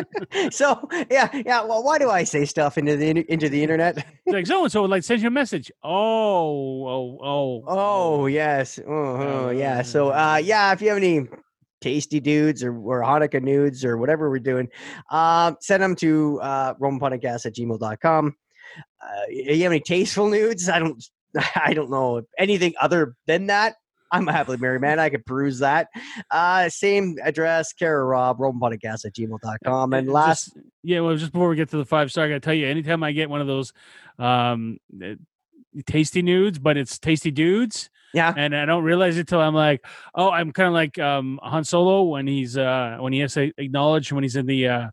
so 0.50 0.88
yeah, 1.08 1.28
yeah. 1.46 1.62
Well, 1.62 1.84
why 1.84 1.98
do 1.98 2.10
I 2.10 2.24
say 2.24 2.44
stuff 2.44 2.76
into 2.76 2.96
the 2.96 3.24
into 3.32 3.48
the 3.48 3.62
internet? 3.62 4.04
Like 4.26 4.48
so 4.48 4.64
and 4.64 4.72
so 4.72 4.82
like 4.82 5.04
send 5.04 5.22
you 5.22 5.28
a 5.28 5.30
message. 5.30 5.70
Oh, 5.84 6.88
oh, 6.88 7.18
oh, 7.22 7.64
Oh 7.68 8.26
yes. 8.26 8.80
Oh, 8.84 9.50
yeah. 9.50 9.82
So 9.82 10.10
uh 10.10 10.40
yeah, 10.42 10.72
if 10.72 10.82
you 10.82 10.88
have 10.88 10.96
any 10.96 11.28
tasty 11.80 12.18
dudes 12.18 12.64
or, 12.64 12.76
or 12.76 13.02
Hanukkah 13.02 13.42
nudes 13.42 13.84
or 13.84 13.96
whatever 13.96 14.28
we're 14.28 14.40
doing, 14.40 14.68
um, 15.10 15.56
send 15.60 15.84
them 15.84 15.94
to 15.96 16.40
uh 16.42 16.74
romanpodcast 16.74 17.46
at 17.46 17.54
gmail.com. 17.54 18.34
Uh 19.00 19.22
you 19.28 19.62
have 19.62 19.72
any 19.72 19.80
tasteful 19.80 20.28
nudes? 20.28 20.68
I 20.68 20.78
don't 20.78 21.02
I 21.56 21.72
don't 21.74 21.90
know 21.90 22.22
anything 22.38 22.74
other 22.80 23.14
than 23.26 23.46
that. 23.46 23.76
I'm 24.14 24.28
a 24.28 24.32
happily 24.32 24.58
married 24.58 24.82
man. 24.82 24.98
I 24.98 25.08
could 25.08 25.24
peruse 25.24 25.60
that. 25.60 25.88
Uh 26.30 26.68
same 26.68 27.16
address, 27.22 27.72
Kara 27.72 28.04
Rob, 28.04 28.38
romanpodcast 28.38 29.06
at 29.06 29.14
gmail.com. 29.14 29.92
And 29.94 30.08
last 30.08 30.54
just- 30.54 30.58
yeah, 30.82 31.00
well, 31.00 31.16
just 31.16 31.32
before 31.32 31.48
we 31.48 31.56
get 31.56 31.70
to 31.70 31.76
the 31.76 31.84
five 31.84 32.10
star, 32.10 32.24
I 32.24 32.28
got 32.28 32.34
to 32.34 32.40
tell 32.40 32.54
you, 32.54 32.66
anytime 32.66 33.02
I 33.02 33.12
get 33.12 33.30
one 33.30 33.40
of 33.40 33.46
those 33.46 33.72
um, 34.18 34.78
uh, 35.02 35.14
tasty 35.86 36.22
nudes, 36.22 36.58
but 36.58 36.76
it's 36.76 36.98
tasty 36.98 37.30
dudes, 37.30 37.88
yeah. 38.12 38.34
and 38.36 38.54
I 38.54 38.64
don't 38.64 38.82
realize 38.84 39.16
it 39.16 39.28
till 39.28 39.40
I'm 39.40 39.54
like, 39.54 39.84
oh, 40.14 40.28
I'm 40.28 40.52
kind 40.52 40.66
of 40.66 40.74
like 40.74 40.98
um, 40.98 41.38
Han 41.42 41.64
Solo 41.64 42.02
when 42.02 42.26
he's 42.26 42.58
uh, 42.58 42.96
when 43.00 43.12
he 43.12 43.20
has 43.20 43.34
to 43.34 43.52
acknowledge 43.56 44.12
when 44.12 44.24
he's 44.24 44.36
in 44.36 44.46
the 44.46 44.68
uh, 44.68 44.88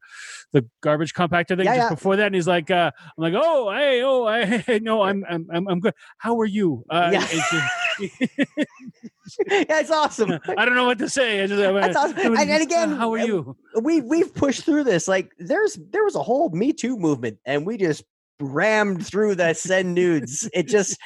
the 0.51 0.65
garbage 0.81 1.13
compactor 1.13 1.55
thing. 1.57 1.65
Yeah, 1.65 1.75
just 1.75 1.77
yeah. 1.77 1.89
before 1.89 2.15
that, 2.15 2.27
and 2.27 2.35
he's 2.35 2.47
like, 2.47 2.71
uh, 2.71 2.91
I'm 2.97 3.21
like, 3.21 3.33
oh, 3.35 3.71
hey, 3.71 4.01
oh, 4.03 4.25
I, 4.25 4.79
no, 4.81 5.03
I'm, 5.03 5.23
I'm, 5.29 5.47
I'm, 5.53 5.67
I'm 5.67 5.79
good. 5.79 5.93
How 6.17 6.39
are 6.39 6.45
you? 6.45 6.83
Uh, 6.89 7.09
Yeah. 7.13 7.27
it's 7.29 7.53
yeah, 7.53 7.67
it's 9.79 9.91
awesome. 9.91 10.39
I 10.57 10.65
don't 10.65 10.75
know 10.75 10.85
what 10.85 10.97
to 10.99 11.09
say. 11.09 11.43
I 11.43 11.47
just, 11.47 11.61
That's 11.61 11.95
awesome. 11.95 12.35
And- 12.37 12.49
and 12.49 12.63
again, 12.63 12.91
how 12.91 13.13
are 13.13 13.19
uh, 13.19 13.25
you? 13.25 13.57
we 13.81 14.01
we've 14.01 14.33
pushed 14.33 14.63
through 14.63 14.85
this. 14.85 15.07
Like 15.07 15.31
there's 15.37 15.77
there 15.91 16.03
was 16.03 16.15
a 16.15 16.23
whole 16.23 16.49
Me 16.49 16.73
Too 16.73 16.97
movement, 16.97 17.37
and 17.45 17.65
we 17.65 17.77
just 17.77 18.03
rammed 18.39 19.05
through 19.05 19.35
the 19.35 19.53
send 19.53 19.93
nudes. 19.93 20.49
It 20.53 20.67
just 20.67 20.97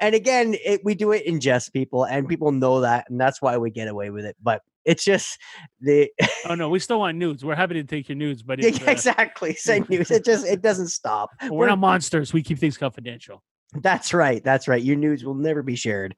and 0.00 0.14
again, 0.14 0.54
it, 0.64 0.82
we 0.84 0.94
do 0.94 1.12
it 1.12 1.24
in 1.26 1.40
jest, 1.40 1.72
people, 1.72 2.04
and 2.04 2.28
people 2.28 2.52
know 2.52 2.80
that, 2.82 3.08
and 3.10 3.20
that's 3.20 3.40
why 3.42 3.56
we 3.56 3.70
get 3.70 3.88
away 3.88 4.10
with 4.10 4.24
it. 4.24 4.36
But 4.42 4.62
it's 4.84 5.04
just 5.04 5.38
the 5.80 6.10
Oh 6.46 6.54
no, 6.54 6.68
we 6.68 6.78
still 6.78 7.00
want 7.00 7.16
nudes. 7.16 7.44
We're 7.44 7.54
happy 7.54 7.74
to 7.74 7.84
take 7.84 8.08
your 8.08 8.16
nudes, 8.16 8.42
but 8.42 8.62
uh, 8.64 8.68
exactly 8.86 9.54
send 9.54 9.88
nudes. 9.90 10.10
It 10.10 10.24
just 10.24 10.46
it 10.46 10.62
doesn't 10.62 10.88
stop. 10.88 11.30
we're 11.48 11.66
not 11.68 11.78
monsters. 11.78 12.32
We 12.32 12.42
keep 12.42 12.58
things 12.58 12.76
confidential. 12.76 13.42
That's 13.82 14.14
right. 14.14 14.42
That's 14.44 14.68
right. 14.68 14.82
Your 14.82 14.96
news 14.96 15.24
will 15.24 15.34
never 15.34 15.62
be 15.62 15.76
shared. 15.76 16.14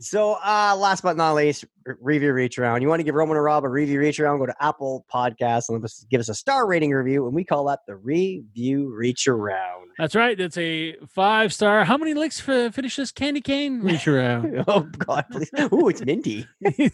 So, 0.00 0.32
uh, 0.44 0.74
last 0.76 1.02
but 1.02 1.16
not 1.16 1.34
least, 1.34 1.64
review 2.00 2.32
reach 2.32 2.58
around. 2.58 2.82
You 2.82 2.88
want 2.88 3.00
to 3.00 3.04
give 3.04 3.14
Roman 3.14 3.36
and 3.36 3.44
Rob 3.44 3.64
a 3.64 3.68
review 3.68 4.00
reach 4.00 4.18
around? 4.18 4.38
Go 4.38 4.46
to 4.46 4.54
Apple 4.60 5.04
Podcasts 5.12 5.68
and 5.68 5.76
leave 5.76 5.84
us- 5.84 6.06
give 6.10 6.20
us 6.20 6.28
a 6.28 6.34
star 6.34 6.66
rating 6.66 6.90
review, 6.92 7.26
and 7.26 7.34
we 7.34 7.44
call 7.44 7.64
that 7.66 7.80
the 7.86 7.94
review 7.96 8.92
reach 8.94 9.28
around. 9.28 9.88
That's 9.98 10.14
right. 10.14 10.36
That's 10.36 10.56
a 10.58 10.96
five 11.06 11.52
star. 11.52 11.84
How 11.84 11.96
many 11.96 12.14
licks 12.14 12.40
for 12.40 12.70
finish 12.72 12.96
this 12.96 13.12
candy 13.12 13.40
cane? 13.40 13.80
Reach 13.82 14.08
around. 14.08 14.64
oh 14.68 14.80
God, 14.98 15.24
please! 15.30 15.50
Ooh, 15.72 15.88
it's 15.88 16.04
minty. 16.04 16.46